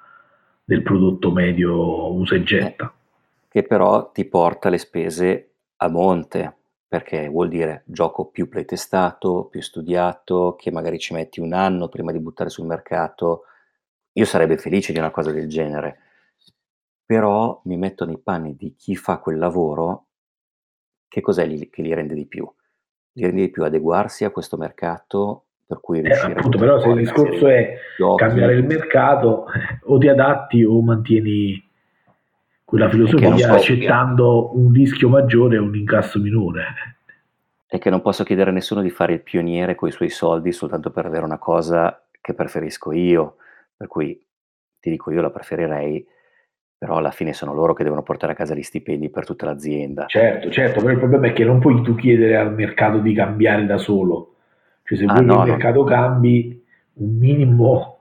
del 0.64 0.82
prodotto 0.82 1.30
medio 1.30 2.12
usa 2.12 2.34
e 2.34 2.42
getta. 2.42 2.86
Eh, 2.86 3.02
che 3.48 3.62
però 3.62 4.10
ti 4.10 4.24
porta 4.24 4.68
le 4.68 4.78
spese 4.78 5.50
a 5.76 5.88
monte, 5.88 6.54
perché 6.94 7.26
vuol 7.28 7.48
dire 7.48 7.82
gioco 7.86 8.26
più 8.26 8.48
playtestato, 8.48 9.48
più 9.50 9.60
studiato, 9.60 10.54
che 10.56 10.70
magari 10.70 11.00
ci 11.00 11.12
metti 11.12 11.40
un 11.40 11.52
anno 11.52 11.88
prima 11.88 12.12
di 12.12 12.20
buttare 12.20 12.50
sul 12.50 12.66
mercato. 12.66 13.46
Io 14.12 14.24
sarebbe 14.24 14.56
felice 14.58 14.92
di 14.92 15.00
una 15.00 15.10
cosa 15.10 15.32
del 15.32 15.48
genere, 15.48 15.98
però 17.04 17.60
mi 17.64 17.76
metto 17.76 18.04
nei 18.04 18.20
panni 18.22 18.54
di 18.54 18.76
chi 18.76 18.94
fa 18.94 19.18
quel 19.18 19.38
lavoro, 19.38 20.06
che 21.08 21.20
cos'è 21.20 21.44
li, 21.46 21.68
che 21.68 21.82
li 21.82 21.92
rende 21.92 22.14
di 22.14 22.26
più? 22.26 22.48
Li 23.14 23.24
rende 23.24 23.40
di 23.40 23.50
più 23.50 23.64
adeguarsi 23.64 24.24
a 24.24 24.30
questo 24.30 24.56
mercato 24.56 25.46
per 25.66 25.80
cui 25.80 25.98
eh, 25.98 26.02
riuscire 26.02 26.34
eh, 26.34 26.38
appunto, 26.38 26.58
però 26.58 26.78
se 26.78 26.90
il 26.90 26.98
discorso 26.98 27.48
è 27.48 27.76
giochi, 27.98 28.22
cambiare 28.22 28.54
il 28.54 28.64
mercato, 28.64 29.46
eh, 29.48 29.80
o 29.82 29.98
ti 29.98 30.06
adatti 30.06 30.62
o 30.62 30.80
mantieni 30.80 31.60
quella 32.74 32.88
filosofia 32.88 33.52
accettando 33.52 34.56
un 34.58 34.72
rischio 34.72 35.08
maggiore 35.08 35.54
e 35.54 35.58
un 35.60 35.76
incasso 35.76 36.18
minore. 36.18 36.64
E 37.68 37.78
che 37.78 37.88
non 37.88 38.02
posso 38.02 38.24
chiedere 38.24 38.50
a 38.50 38.52
nessuno 38.52 38.82
di 38.82 38.90
fare 38.90 39.12
il 39.12 39.22
pioniere 39.22 39.76
con 39.76 39.88
i 39.88 39.92
suoi 39.92 40.08
soldi 40.08 40.50
soltanto 40.50 40.90
per 40.90 41.06
avere 41.06 41.24
una 41.24 41.38
cosa 41.38 42.04
che 42.20 42.34
preferisco 42.34 42.90
io, 42.90 43.36
per 43.76 43.86
cui 43.86 44.20
ti 44.80 44.90
dico 44.90 45.12
io 45.12 45.20
la 45.20 45.30
preferirei, 45.30 46.04
però 46.76 46.96
alla 46.96 47.12
fine 47.12 47.32
sono 47.32 47.54
loro 47.54 47.74
che 47.74 47.84
devono 47.84 48.02
portare 48.02 48.32
a 48.32 48.34
casa 48.34 48.56
gli 48.56 48.62
stipendi 48.62 49.08
per 49.08 49.24
tutta 49.24 49.46
l'azienda. 49.46 50.06
Certo, 50.06 50.50
certo, 50.50 50.80
però 50.80 50.90
il 50.90 50.98
problema 50.98 51.28
è 51.28 51.32
che 51.32 51.44
non 51.44 51.60
puoi 51.60 51.80
tu 51.80 51.94
chiedere 51.94 52.36
al 52.36 52.52
mercato 52.52 52.98
di 52.98 53.14
cambiare 53.14 53.66
da 53.66 53.78
solo, 53.78 54.34
cioè 54.82 54.98
se 54.98 55.04
ah, 55.04 55.12
vuoi 55.12 55.24
no, 55.26 55.36
che 55.36 55.42
il 55.42 55.50
mercato 55.50 55.78
no. 55.78 55.84
cambi 55.84 56.64
un 56.94 57.18
minimo 57.18 57.93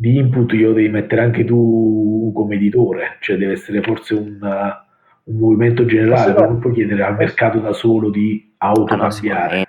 di 0.00 0.16
input 0.16 0.50
glielo 0.50 0.72
devi 0.72 0.88
mettere 0.88 1.20
anche 1.20 1.44
tu 1.44 2.32
come 2.34 2.54
editore, 2.54 3.18
cioè 3.20 3.36
deve 3.36 3.52
essere 3.52 3.82
forse 3.82 4.14
un, 4.14 4.38
un 4.40 5.36
movimento 5.36 5.84
generale, 5.84 6.32
no, 6.32 6.46
non 6.46 6.58
puoi 6.58 6.72
chiedere 6.72 7.02
al 7.02 7.16
mercato 7.16 7.58
da 7.58 7.74
solo 7.74 8.08
di 8.08 8.54
autocambiare. 8.56 9.68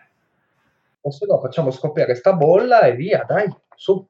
O 1.01 1.11
se 1.11 1.25
no 1.25 1.37
facciamo 1.37 1.69
scoppiare 1.69 2.15
sta 2.15 2.31
bolla 2.31 2.79
e 2.83 2.95
via, 2.95 3.25
dai, 3.27 3.53
su. 3.75 4.07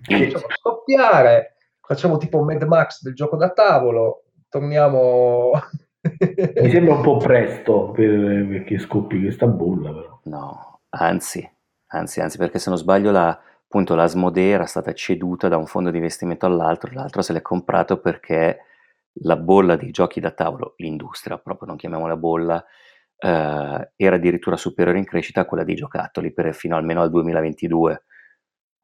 Facciamo 0.00 0.44
scoppiare, 0.60 1.56
facciamo 1.80 2.18
tipo 2.18 2.44
Mad 2.44 2.62
Max 2.62 3.02
del 3.02 3.14
gioco 3.14 3.36
da 3.36 3.50
tavolo, 3.50 4.22
torniamo... 4.48 5.50
Mi 6.62 6.70
sembra 6.70 6.94
un 6.94 7.02
po' 7.02 7.16
presto 7.16 7.90
per, 7.90 8.46
perché 8.48 8.78
scoppi 8.78 9.20
questa 9.20 9.48
bolla 9.48 9.92
però. 9.92 10.20
No, 10.24 10.80
anzi, 10.90 11.48
anzi, 11.88 12.20
anzi, 12.20 12.38
perché 12.38 12.60
se 12.60 12.68
non 12.68 12.78
sbaglio 12.78 13.10
la 13.10 13.40
appunto 13.72 13.94
l'Asmodee 13.94 14.52
era 14.52 14.66
stata 14.66 14.92
ceduta 14.92 15.48
da 15.48 15.56
un 15.56 15.64
fondo 15.64 15.90
di 15.90 15.96
investimento 15.96 16.44
all'altro, 16.44 16.92
l'altro 16.92 17.22
se 17.22 17.32
l'è 17.32 17.40
comprato 17.40 17.98
perché 18.00 18.58
la 19.22 19.36
bolla 19.36 19.76
dei 19.76 19.90
giochi 19.90 20.20
da 20.20 20.30
tavolo, 20.30 20.74
l'industria 20.76 21.38
proprio, 21.38 21.68
non 21.68 21.78
chiamiamola 21.78 22.16
bolla, 22.18 22.62
eh, 23.16 23.92
era 23.96 24.16
addirittura 24.16 24.58
superiore 24.58 24.98
in 24.98 25.06
crescita 25.06 25.40
a 25.40 25.44
quella 25.46 25.64
dei 25.64 25.74
giocattoli 25.74 26.34
per, 26.34 26.54
fino 26.54 26.76
almeno 26.76 27.00
al 27.00 27.08
2022. 27.08 28.04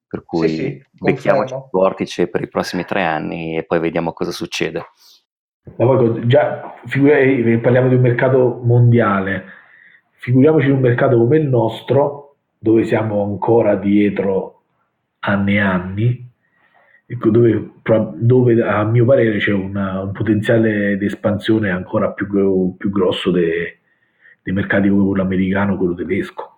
Per 0.09 0.25
cui 0.25 0.49
Sì, 0.49 0.57
sì, 0.57 0.85
becchiamoci 0.91 1.53
il 1.53 1.69
vortice 1.71 2.29
per 2.29 2.41
i 2.41 2.49
prossimi 2.49 2.87
tre 2.87 3.03
anni 3.03 3.59
e 3.59 3.65
poi 3.65 3.81
vediamo 3.81 4.15
cosa 4.15 4.31
succede. 4.31 4.87
Già 6.25 6.77
figurati, 6.87 7.59
parliamo 7.59 7.89
di 7.89 7.95
un 7.95 8.01
mercato 8.01 8.59
mondiale, 8.63 9.45
figuriamoci 10.13 10.69
in 10.69 10.73
un 10.73 10.81
mercato 10.81 11.19
come 11.19 11.37
il 11.37 11.47
nostro, 11.47 12.37
dove 12.59 12.85
siamo 12.85 13.23
ancora 13.23 13.77
dietro 13.77 14.58
anni 15.29 15.55
e 15.55 15.61
anni, 15.61 16.31
ecco, 17.07 17.31
dove, 17.31 17.71
dove 18.15 18.63
a 18.63 18.85
mio 18.85 19.05
parere 19.05 19.39
c'è 19.39 19.53
una, 19.53 20.03
un 20.03 20.13
potenziale 20.13 20.97
di 20.97 21.07
espansione 21.07 21.71
ancora 21.71 22.13
più, 22.13 22.75
più 22.77 22.91
grosso 22.91 23.31
dei, 23.31 23.77
dei 24.43 24.55
mercati 24.55 24.89
come 24.89 25.05
quello 25.05 25.23
americano, 25.23 25.77
quello 25.77 25.95
tedesco. 25.95 26.57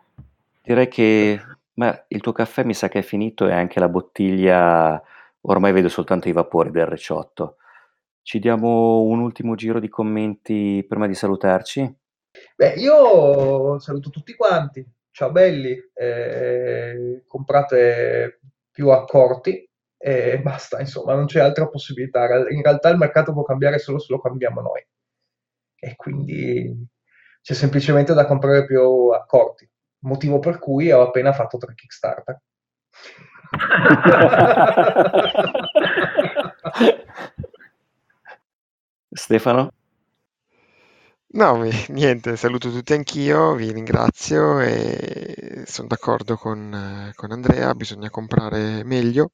Direi 0.62 0.88
che 0.88 1.40
ma 1.80 2.04
il 2.08 2.20
tuo 2.20 2.32
caffè 2.32 2.62
mi 2.62 2.74
sa 2.74 2.88
che 2.88 2.98
è 2.98 3.02
finito 3.02 3.48
e 3.48 3.52
anche 3.52 3.80
la 3.80 3.88
bottiglia, 3.88 5.02
ormai 5.42 5.72
vedo 5.72 5.88
soltanto 5.88 6.28
i 6.28 6.32
vapori 6.32 6.70
del 6.70 6.84
reciotto. 6.84 7.56
Ci 8.20 8.38
diamo 8.38 9.00
un 9.00 9.20
ultimo 9.20 9.54
giro 9.54 9.80
di 9.80 9.88
commenti 9.88 10.84
prima 10.86 11.06
di 11.06 11.14
salutarci? 11.14 11.96
Beh, 12.54 12.74
io 12.74 13.78
saluto 13.78 14.10
tutti 14.10 14.34
quanti. 14.34 14.86
Ciao 15.10 15.32
belli, 15.32 15.74
eh, 15.94 17.22
comprate 17.26 18.40
più 18.70 18.90
accorti 18.90 19.68
e 19.96 20.40
basta, 20.42 20.80
insomma, 20.80 21.14
non 21.14 21.26
c'è 21.26 21.40
altra 21.40 21.68
possibilità. 21.68 22.24
In 22.50 22.62
realtà 22.62 22.88
il 22.88 22.98
mercato 22.98 23.32
può 23.32 23.42
cambiare 23.42 23.78
solo 23.78 23.98
se 23.98 24.12
lo 24.12 24.20
cambiamo 24.20 24.60
noi. 24.60 24.86
E 25.82 25.96
quindi 25.96 26.86
c'è 27.42 27.54
semplicemente 27.54 28.12
da 28.12 28.26
comprare 28.26 28.66
più 28.66 29.08
accorti 29.08 29.68
motivo 30.00 30.38
per 30.38 30.58
cui 30.58 30.90
ho 30.90 31.02
appena 31.02 31.32
fatto 31.32 31.58
tre 31.58 31.74
Kickstarter. 31.74 32.40
Stefano? 39.12 39.72
No, 41.32 41.62
niente, 41.90 42.36
saluto 42.36 42.70
tutti 42.70 42.92
anch'io, 42.92 43.54
vi 43.54 43.70
ringrazio 43.70 44.60
e 44.60 45.62
sono 45.64 45.86
d'accordo 45.86 46.36
con, 46.36 47.12
con 47.14 47.30
Andrea, 47.30 47.74
bisogna 47.74 48.10
comprare 48.10 48.82
meglio, 48.84 49.30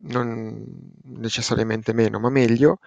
non 0.00 0.64
necessariamente 1.04 1.92
meno, 1.92 2.18
ma 2.18 2.30
meglio 2.30 2.78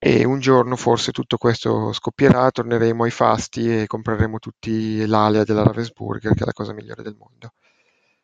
e 0.00 0.24
un 0.24 0.38
giorno 0.38 0.76
forse 0.76 1.10
tutto 1.10 1.36
questo 1.36 1.92
scoppierà, 1.92 2.50
torneremo 2.50 3.02
ai 3.02 3.10
fasti 3.10 3.80
e 3.80 3.86
compreremo 3.86 4.38
tutti 4.38 5.04
l'Alia 5.04 5.42
della 5.42 5.64
Ravensburger, 5.64 6.34
che 6.34 6.42
è 6.42 6.46
la 6.46 6.52
cosa 6.52 6.72
migliore 6.72 7.02
del 7.02 7.16
mondo. 7.18 7.52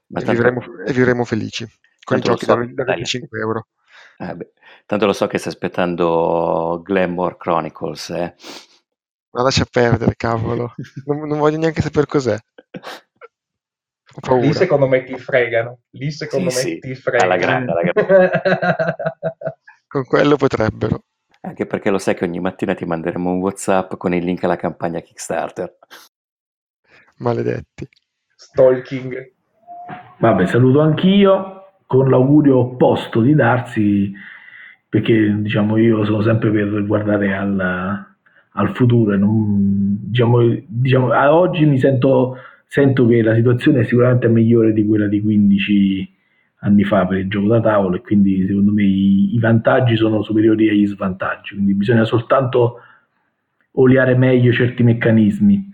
E, 0.07 0.15
tanto, 0.15 0.31
vivremo, 0.31 0.61
e, 0.87 0.93
vivremo, 0.93 1.25
felici 1.25 1.67
con 2.05 2.19
i 2.19 2.21
giochi 2.21 2.45
so, 2.45 2.55
da, 2.55 2.65
da 2.65 2.85
25 2.85 3.39
euro. 3.41 3.67
Eh 4.19 4.35
beh, 4.37 4.53
tanto 4.87 5.07
lo 5.07 5.13
so 5.13 5.27
che 5.27 5.39
stai 5.39 5.53
aspettando 5.53 6.81
Glamour 6.85 7.37
Chronicles, 7.37 8.11
eh? 8.11 8.35
Ma 9.35 9.43
lascia 9.43 9.67
perdere, 9.69 10.15
cavolo. 10.17 10.75
non, 11.07 11.27
non 11.27 11.39
voglio 11.39 11.59
neanche 11.59 11.83
sapere 11.83 12.07
cos'è. 12.07 12.39
Lì 14.41 14.53
secondo 14.53 14.87
me 14.87 15.03
ti 15.03 15.19
fregano. 15.19 15.81
Lì 15.91 16.13
secondo 16.13 16.51
sì, 16.51 16.57
me 16.57 16.63
sì. 16.75 16.79
ti 16.79 16.95
fregano. 16.95 17.33
Alla 17.33 17.37
grande, 17.37 17.73
alla 17.73 17.83
grande. 17.83 18.31
con 19.89 20.05
quello 20.05 20.37
potrebbero. 20.37 21.03
Anche 21.41 21.67
perché 21.67 21.91
lo 21.91 21.99
sai 21.99 22.15
che 22.15 22.25
ogni 22.25 22.39
mattina 22.39 22.75
ti 22.75 22.85
manderemo 22.85 23.29
un 23.29 23.41
WhatsApp 23.41 23.95
con 23.97 24.15
il 24.15 24.25
link 24.25 24.45
alla 24.45 24.57
campagna 24.57 25.01
Kickstarter. 25.01 25.79
Maledetti. 27.17 27.89
Stalking. 28.37 29.33
Vabbè, 30.19 30.47
saluto 30.47 30.81
anch'io 30.81 31.81
con 31.87 32.09
l'augurio 32.09 32.59
opposto 32.59 33.21
di 33.21 33.35
darsi, 33.35 34.13
perché 34.89 35.35
diciamo 35.39 35.77
io 35.77 36.05
sono 36.05 36.23
sempre 36.23 36.51
per 36.51 36.87
guardare 36.87 37.35
al, 37.35 38.14
al 38.57 38.75
futuro 38.75 39.17
non, 39.17 39.99
diciamo, 40.01 40.39
diciamo, 40.67 41.11
a 41.11 41.35
oggi 41.35 41.65
mi 41.65 41.79
sento, 41.79 42.37
sento 42.67 43.07
che 43.07 43.23
la 43.23 43.35
situazione 43.35 43.81
è 43.81 43.85
sicuramente 43.85 44.29
migliore 44.29 44.73
di 44.73 44.87
quella 44.87 45.07
di 45.07 45.21
15 45.21 46.13
anni 46.61 46.85
fa 46.85 47.07
per 47.07 47.19
il 47.19 47.29
gioco 47.29 47.49
da 47.49 47.61
tavolo 47.61 47.97
e 47.97 48.01
quindi 48.01 48.47
secondo 48.47 48.73
me 48.73 48.83
i, 48.83 49.35
i, 49.35 49.39
vantaggi 49.39 49.97
sono 49.97 50.23
superiori 50.23 50.69
agli 50.69 50.87
svantaggi, 50.87 51.55
quindi 51.55 51.75
bisogna 51.75 52.05
soltanto 52.05 52.81
oliare 53.73 54.17
meglio 54.17 54.53
certi 54.53 54.83
meccanismi. 54.83 55.73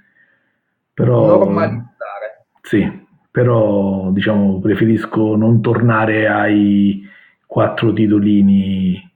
Però, 0.95 1.39
Normalizzare. 1.39 2.47
Sì, 2.63 2.91
però 3.31 4.11
diciamo 4.11 4.59
preferisco 4.59 5.37
non 5.37 5.61
tornare 5.61 6.29
ai 6.29 7.07
quattro 7.47 7.93
titolini, 7.93 9.10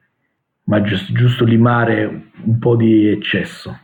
ma 0.65 0.83
giusto, 0.83 1.13
giusto 1.13 1.45
limare 1.45 2.31
un 2.45 2.59
po' 2.59 2.77
di 2.77 3.09
eccesso. 3.09 3.79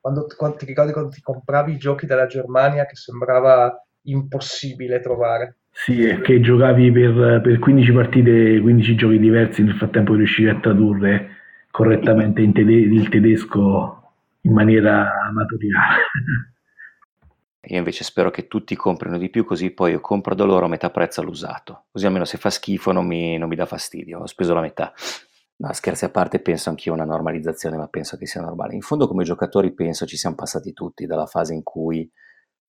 Quando, 0.00 0.26
quando 0.36 0.56
ti 0.56 0.66
ricordi 0.66 0.92
quando 0.92 1.10
ti 1.10 1.20
compravi 1.20 1.72
i 1.72 1.78
giochi 1.78 2.06
della 2.06 2.26
Germania 2.26 2.86
che 2.86 2.94
sembrava 2.94 3.74
impossibile 4.02 5.00
trovare? 5.00 5.58
Sì, 5.70 6.04
è 6.04 6.20
che 6.20 6.40
giocavi 6.40 6.90
per, 6.90 7.40
per 7.42 7.58
15 7.58 7.92
partite, 7.92 8.60
15 8.60 8.94
giochi 8.94 9.18
diversi, 9.18 9.62
nel 9.62 9.76
frattempo 9.76 10.14
riuscivi 10.14 10.48
a 10.48 10.58
tradurre 10.58 11.36
correttamente 11.70 12.40
in 12.40 12.52
tede- 12.52 12.72
il 12.72 13.08
tedesco 13.08 14.12
in 14.42 14.52
maniera 14.52 15.26
amatoriale. 15.28 16.02
Io 17.68 17.78
invece 17.78 18.04
spero 18.04 18.30
che 18.30 18.46
tutti 18.46 18.76
comprino 18.76 19.18
di 19.18 19.28
più, 19.28 19.44
così 19.44 19.72
poi 19.72 19.90
io 19.90 20.00
compro 20.00 20.36
da 20.36 20.44
loro 20.44 20.66
a 20.66 20.68
metà 20.68 20.88
prezzo 20.90 21.20
all'usato. 21.20 21.86
Così 21.90 22.06
almeno 22.06 22.24
se 22.24 22.38
fa 22.38 22.48
schifo 22.48 22.92
non 22.92 23.04
mi, 23.04 23.36
non 23.38 23.48
mi 23.48 23.56
dà 23.56 23.66
fastidio, 23.66 24.20
ho 24.20 24.26
speso 24.26 24.54
la 24.54 24.60
metà. 24.60 24.92
No, 25.58 25.72
scherzi 25.72 26.04
a 26.04 26.10
parte, 26.10 26.40
penso 26.40 26.68
anch'io 26.68 26.92
a 26.92 26.96
una 26.96 27.04
normalizzazione, 27.04 27.76
ma 27.76 27.88
penso 27.88 28.18
che 28.18 28.26
sia 28.26 28.42
normale. 28.42 28.74
In 28.74 28.82
fondo, 28.82 29.08
come 29.08 29.24
giocatori, 29.24 29.72
penso 29.72 30.04
ci 30.04 30.16
siamo 30.16 30.36
passati 30.36 30.74
tutti 30.74 31.06
dalla 31.06 31.26
fase 31.26 31.54
in 31.54 31.62
cui 31.62 32.10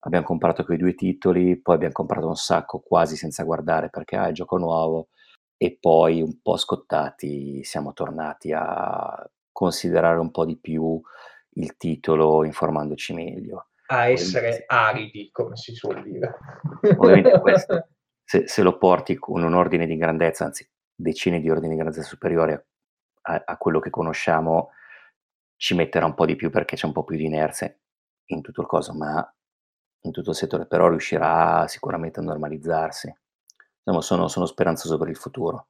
abbiamo 0.00 0.24
comprato 0.24 0.64
quei 0.64 0.78
due 0.78 0.94
titoli, 0.94 1.60
poi 1.60 1.74
abbiamo 1.74 1.92
comprato 1.92 2.28
un 2.28 2.36
sacco 2.36 2.80
quasi 2.80 3.16
senza 3.16 3.44
guardare 3.44 3.90
perché 3.90 4.16
ah, 4.16 4.28
è 4.28 4.32
gioco 4.32 4.56
nuovo, 4.56 5.08
e 5.56 5.76
poi 5.78 6.22
un 6.22 6.40
po' 6.40 6.56
scottati 6.56 7.62
siamo 7.64 7.92
tornati 7.92 8.52
a 8.52 9.28
considerare 9.52 10.18
un 10.18 10.30
po' 10.30 10.44
di 10.44 10.58
più 10.58 11.00
il 11.54 11.76
titolo 11.76 12.44
informandoci 12.44 13.12
meglio. 13.12 13.66
A 13.88 14.08
essere 14.08 14.64
aridi, 14.66 15.30
come 15.30 15.56
si 15.56 15.74
suol 15.74 16.02
dire. 16.02 16.36
Ovviamente 16.96 17.38
questo, 17.40 17.88
se, 18.24 18.46
se, 18.46 18.62
lo 18.62 18.78
porti 18.78 19.16
con 19.16 19.42
un 19.42 19.54
ordine 19.54 19.86
di 19.86 19.96
grandezza, 19.96 20.44
anzi 20.44 20.68
decine 20.94 21.40
di 21.40 21.50
ordini 21.50 21.70
di 21.70 21.80
grandezza 21.80 22.02
superiore 22.02 22.52
a, 22.52 22.64
a, 23.44 23.56
quello 23.56 23.80
che 23.80 23.90
conosciamo, 23.90 24.70
ci 25.56 25.74
metterà 25.74 26.06
un 26.06 26.14
po' 26.14 26.26
di 26.26 26.36
più 26.36 26.50
perché 26.50 26.76
c'è 26.76 26.86
un 26.86 26.92
po' 26.92 27.04
più 27.04 27.16
di 27.16 27.24
inerzia 27.24 27.74
in 28.26 28.40
tutto 28.40 28.60
il 28.60 28.66
coso, 28.66 28.94
ma 28.94 29.34
in 30.02 30.12
tutto 30.12 30.30
il 30.30 30.36
settore, 30.36 30.66
però 30.66 30.88
riuscirà 30.88 31.66
sicuramente 31.66 32.20
a 32.20 32.22
normalizzarsi. 32.22 33.14
Insomma, 33.82 34.02
sono, 34.02 34.28
sono 34.28 34.46
speranzoso 34.46 34.98
per 34.98 35.08
il 35.08 35.16
futuro. 35.16 35.68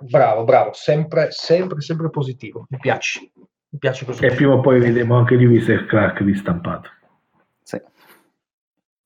Bravo, 0.00 0.44
bravo, 0.44 0.72
sempre, 0.72 1.30
sempre, 1.30 1.80
sempre 1.80 2.08
positivo. 2.10 2.66
Mi 2.70 2.78
piace. 2.78 3.30
Mi 3.68 3.78
piace 3.78 4.04
così. 4.04 4.24
E 4.24 4.34
prima 4.34 4.54
o 4.54 4.60
poi 4.60 4.80
vedremo 4.80 5.16
anche 5.16 5.36
Lewis 5.36 5.68
e 5.68 5.84
Clark 5.84 6.20
ristampato. 6.20 6.90
Sì. 7.62 7.80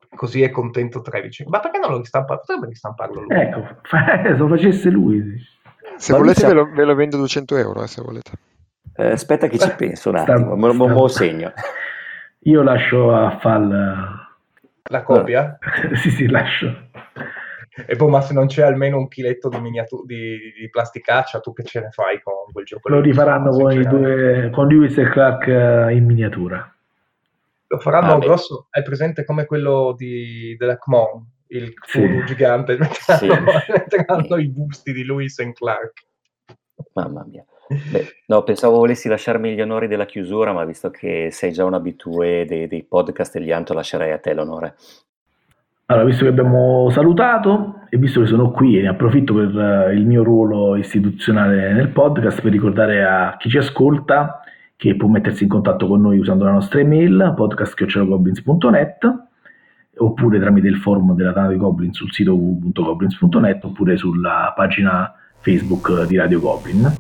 Così 0.09 0.43
è 0.43 0.51
contento 0.51 1.03
Trevice. 1.03 1.45
Ma 1.49 1.59
perché 1.59 1.79
non 1.79 1.91
lo 1.91 1.99
ristampa? 1.99 2.39
Potrebbe 2.39 2.67
ristamparlo 2.69 3.23
lui. 3.23 3.35
Ecco, 3.35 3.81
se 3.91 4.37
lo 4.37 4.49
facesse 4.49 4.89
lui. 4.91 5.53
Se 5.97 6.13
Ma 6.13 6.19
volete 6.19 6.47
ve 6.47 6.53
lo, 6.53 6.71
ve 6.71 6.85
lo, 6.85 6.95
vendo 6.95 7.17
200 7.17 7.57
euro, 7.57 7.83
eh, 7.83 7.87
se 7.87 8.03
volete. 8.03 8.31
Eh, 8.97 9.11
aspetta 9.11 9.49
che 9.49 9.59
ci 9.59 9.71
penso 9.77 10.11
un 10.11 10.17
attimo, 10.17 10.57
me 10.57 10.73
lo 10.73 11.09
segno. 11.09 11.53
Io 12.41 12.63
lascio 12.63 13.15
a 13.15 13.39
Fall... 13.39 14.23
La 14.91 15.03
copia? 15.03 15.59
sì, 15.97 16.11
sì, 16.11 16.27
lascio. 16.27 16.91
E 17.87 17.97
poi, 17.97 18.09
ma 18.09 18.21
se 18.21 18.35
non 18.35 18.47
c'è 18.47 18.63
almeno 18.63 18.99
un 18.99 19.09
chiletto 19.09 19.49
di, 19.49 19.59
miniatur- 19.59 20.05
di, 20.05 20.53
di 20.61 20.71
plasticaccia, 20.71 21.41
tu 21.41 21.53
che 21.53 21.65
ce 21.65 21.81
ne 21.81 21.91
fai 21.91 22.21
con 22.23 22.53
quel 22.53 22.65
gioco? 22.65 22.89
Lo 22.89 23.01
rifaranno 23.01 23.51
con, 23.51 23.73
i 23.73 23.83
due, 23.85 24.51
con 24.53 24.69
Lewis 24.69 24.97
e 24.99 25.09
Clark 25.09 25.47
eh, 25.49 25.95
in 25.95 26.05
miniatura. 26.05 26.73
Lo 27.67 27.79
faranno 27.79 28.13
ah, 28.13 28.19
grosso, 28.19 28.69
è 28.71 28.83
presente 28.83 29.25
come 29.25 29.47
quello 29.47 29.95
di, 29.97 30.55
della 30.57 30.79
Kmon, 30.79 31.27
il 31.57 31.75
Cthulhu 31.75 32.21
sì. 32.21 32.27
gigante, 32.27 32.77
metteranno, 32.79 33.61
sì. 33.61 33.73
metteranno 33.73 34.37
i 34.37 34.49
busti 34.49 34.93
di 34.93 35.05
Lewis 35.05 35.39
e 35.39 35.53
Clark. 35.53 36.07
Mamma 36.95 37.25
mia. 37.25 37.45
Beh, 37.67 38.07
no, 38.27 38.43
pensavo 38.43 38.77
volessi 38.77 39.09
lasciarmi 39.09 39.55
gli 39.55 39.61
onori 39.61 39.89
della 39.89 40.05
chiusura, 40.05 40.53
ma 40.53 40.65
visto 40.65 40.91
che 40.91 41.29
sei 41.31 41.53
già 41.53 41.65
un 41.65 41.75
abitué 41.75 42.45
dei, 42.47 42.67
dei 42.67 42.85
podcast 42.85 43.37
e 43.37 43.41
gli 43.41 43.53
Anto, 43.53 43.73
lascerei 43.73 44.13
a 44.13 44.19
te 44.19 44.35
l'onore. 44.35 44.75
Allora, 45.87 46.07
visto 46.07 46.25
che 46.25 46.31
abbiamo 46.31 46.89
salutato 46.91 47.81
e 47.91 47.99
visto 47.99 48.21
che 48.21 48.27
sono 48.27 48.51
qui 48.51 48.79
e 48.79 48.83
ne 48.83 48.89
approfitto 48.89 49.35
per 49.35 49.55
uh, 49.55 49.93
il 49.93 50.07
mio 50.07 50.23
ruolo 50.23 50.77
istituzionale 50.77 51.73
nel 51.73 51.89
podcast 51.89 52.41
per 52.41 52.53
ricordare 52.53 53.05
a 53.05 53.37
chi 53.39 53.51
ci 53.51 53.59
ascolta 53.59 54.41
che 54.77 54.97
può 54.97 55.09
mettersi 55.09 55.43
in 55.43 55.51
contatto 55.51 55.87
con 55.87 56.01
noi 56.01 56.19
usando 56.19 56.45
la 56.45 56.53
nostra 56.53 56.81
email 56.81 57.35
podcast.goblins.net 57.37 59.29
oppure 59.99 60.39
tramite 60.39 60.69
il 60.69 60.77
forum 60.77 61.15
della 61.15 61.33
Tana 61.33 61.49
dei 61.49 61.57
Goblin 61.57 61.93
sul 61.93 62.13
sito 62.13 62.35
www.goblins.net 62.35 63.65
oppure 63.65 63.97
sulla 63.97 64.53
pagina 64.57 65.13
Facebook 65.41 66.05
di 66.07 66.17
Radio 66.17 66.41
Goblin 66.41 66.93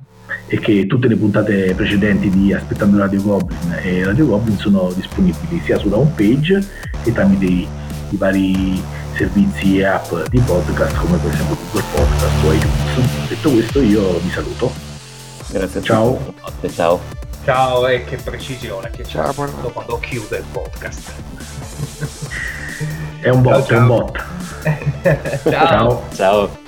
e 0.46 0.58
che 0.58 0.86
tutte 0.86 1.08
le 1.08 1.16
puntate 1.16 1.74
precedenti 1.74 2.30
di 2.30 2.52
Aspettando 2.52 2.98
Radio 2.98 3.22
Goblin 3.22 3.78
e 3.82 4.04
Radio 4.04 4.26
Goblin 4.26 4.56
sono 4.56 4.90
disponibili 4.94 5.60
sia 5.60 5.78
sulla 5.78 5.96
home 5.96 6.12
page 6.14 6.66
che 7.02 7.12
tramite 7.12 7.44
i, 7.44 7.66
i 8.10 8.16
vari 8.16 8.82
servizi 9.14 9.78
e 9.78 9.84
app 9.84 10.12
di 10.28 10.40
podcast 10.40 10.96
come 10.96 11.18
per 11.18 11.32
esempio 11.32 11.56
Google 11.56 11.82
Podcast 11.94 12.44
o 12.44 12.52
iTunes. 12.52 13.28
Detto 13.28 13.50
questo 13.50 13.80
io 13.80 14.18
vi 14.18 14.28
saluto. 14.30 14.72
Grazie 15.50 15.80
a 15.80 15.82
ciao. 15.82 16.34
tutti. 16.42 16.70
Ciao. 16.70 17.00
Ciao 17.44 17.86
e 17.86 18.04
che 18.04 18.16
precisione 18.16 18.90
che 18.90 19.02
c'è 19.02 19.22
Ciao, 19.32 19.32
quando 19.72 19.98
chiude 19.98 20.38
il 20.38 20.44
podcast. 20.50 22.23
È 23.24 23.30
un 23.30 23.40
bot, 23.40 23.64
ciao, 23.64 23.76
è 23.76 23.80
un 23.80 23.86
bot. 23.86 24.24
ciao. 25.48 25.66
ciao. 25.66 26.02
Ciao. 26.12 26.63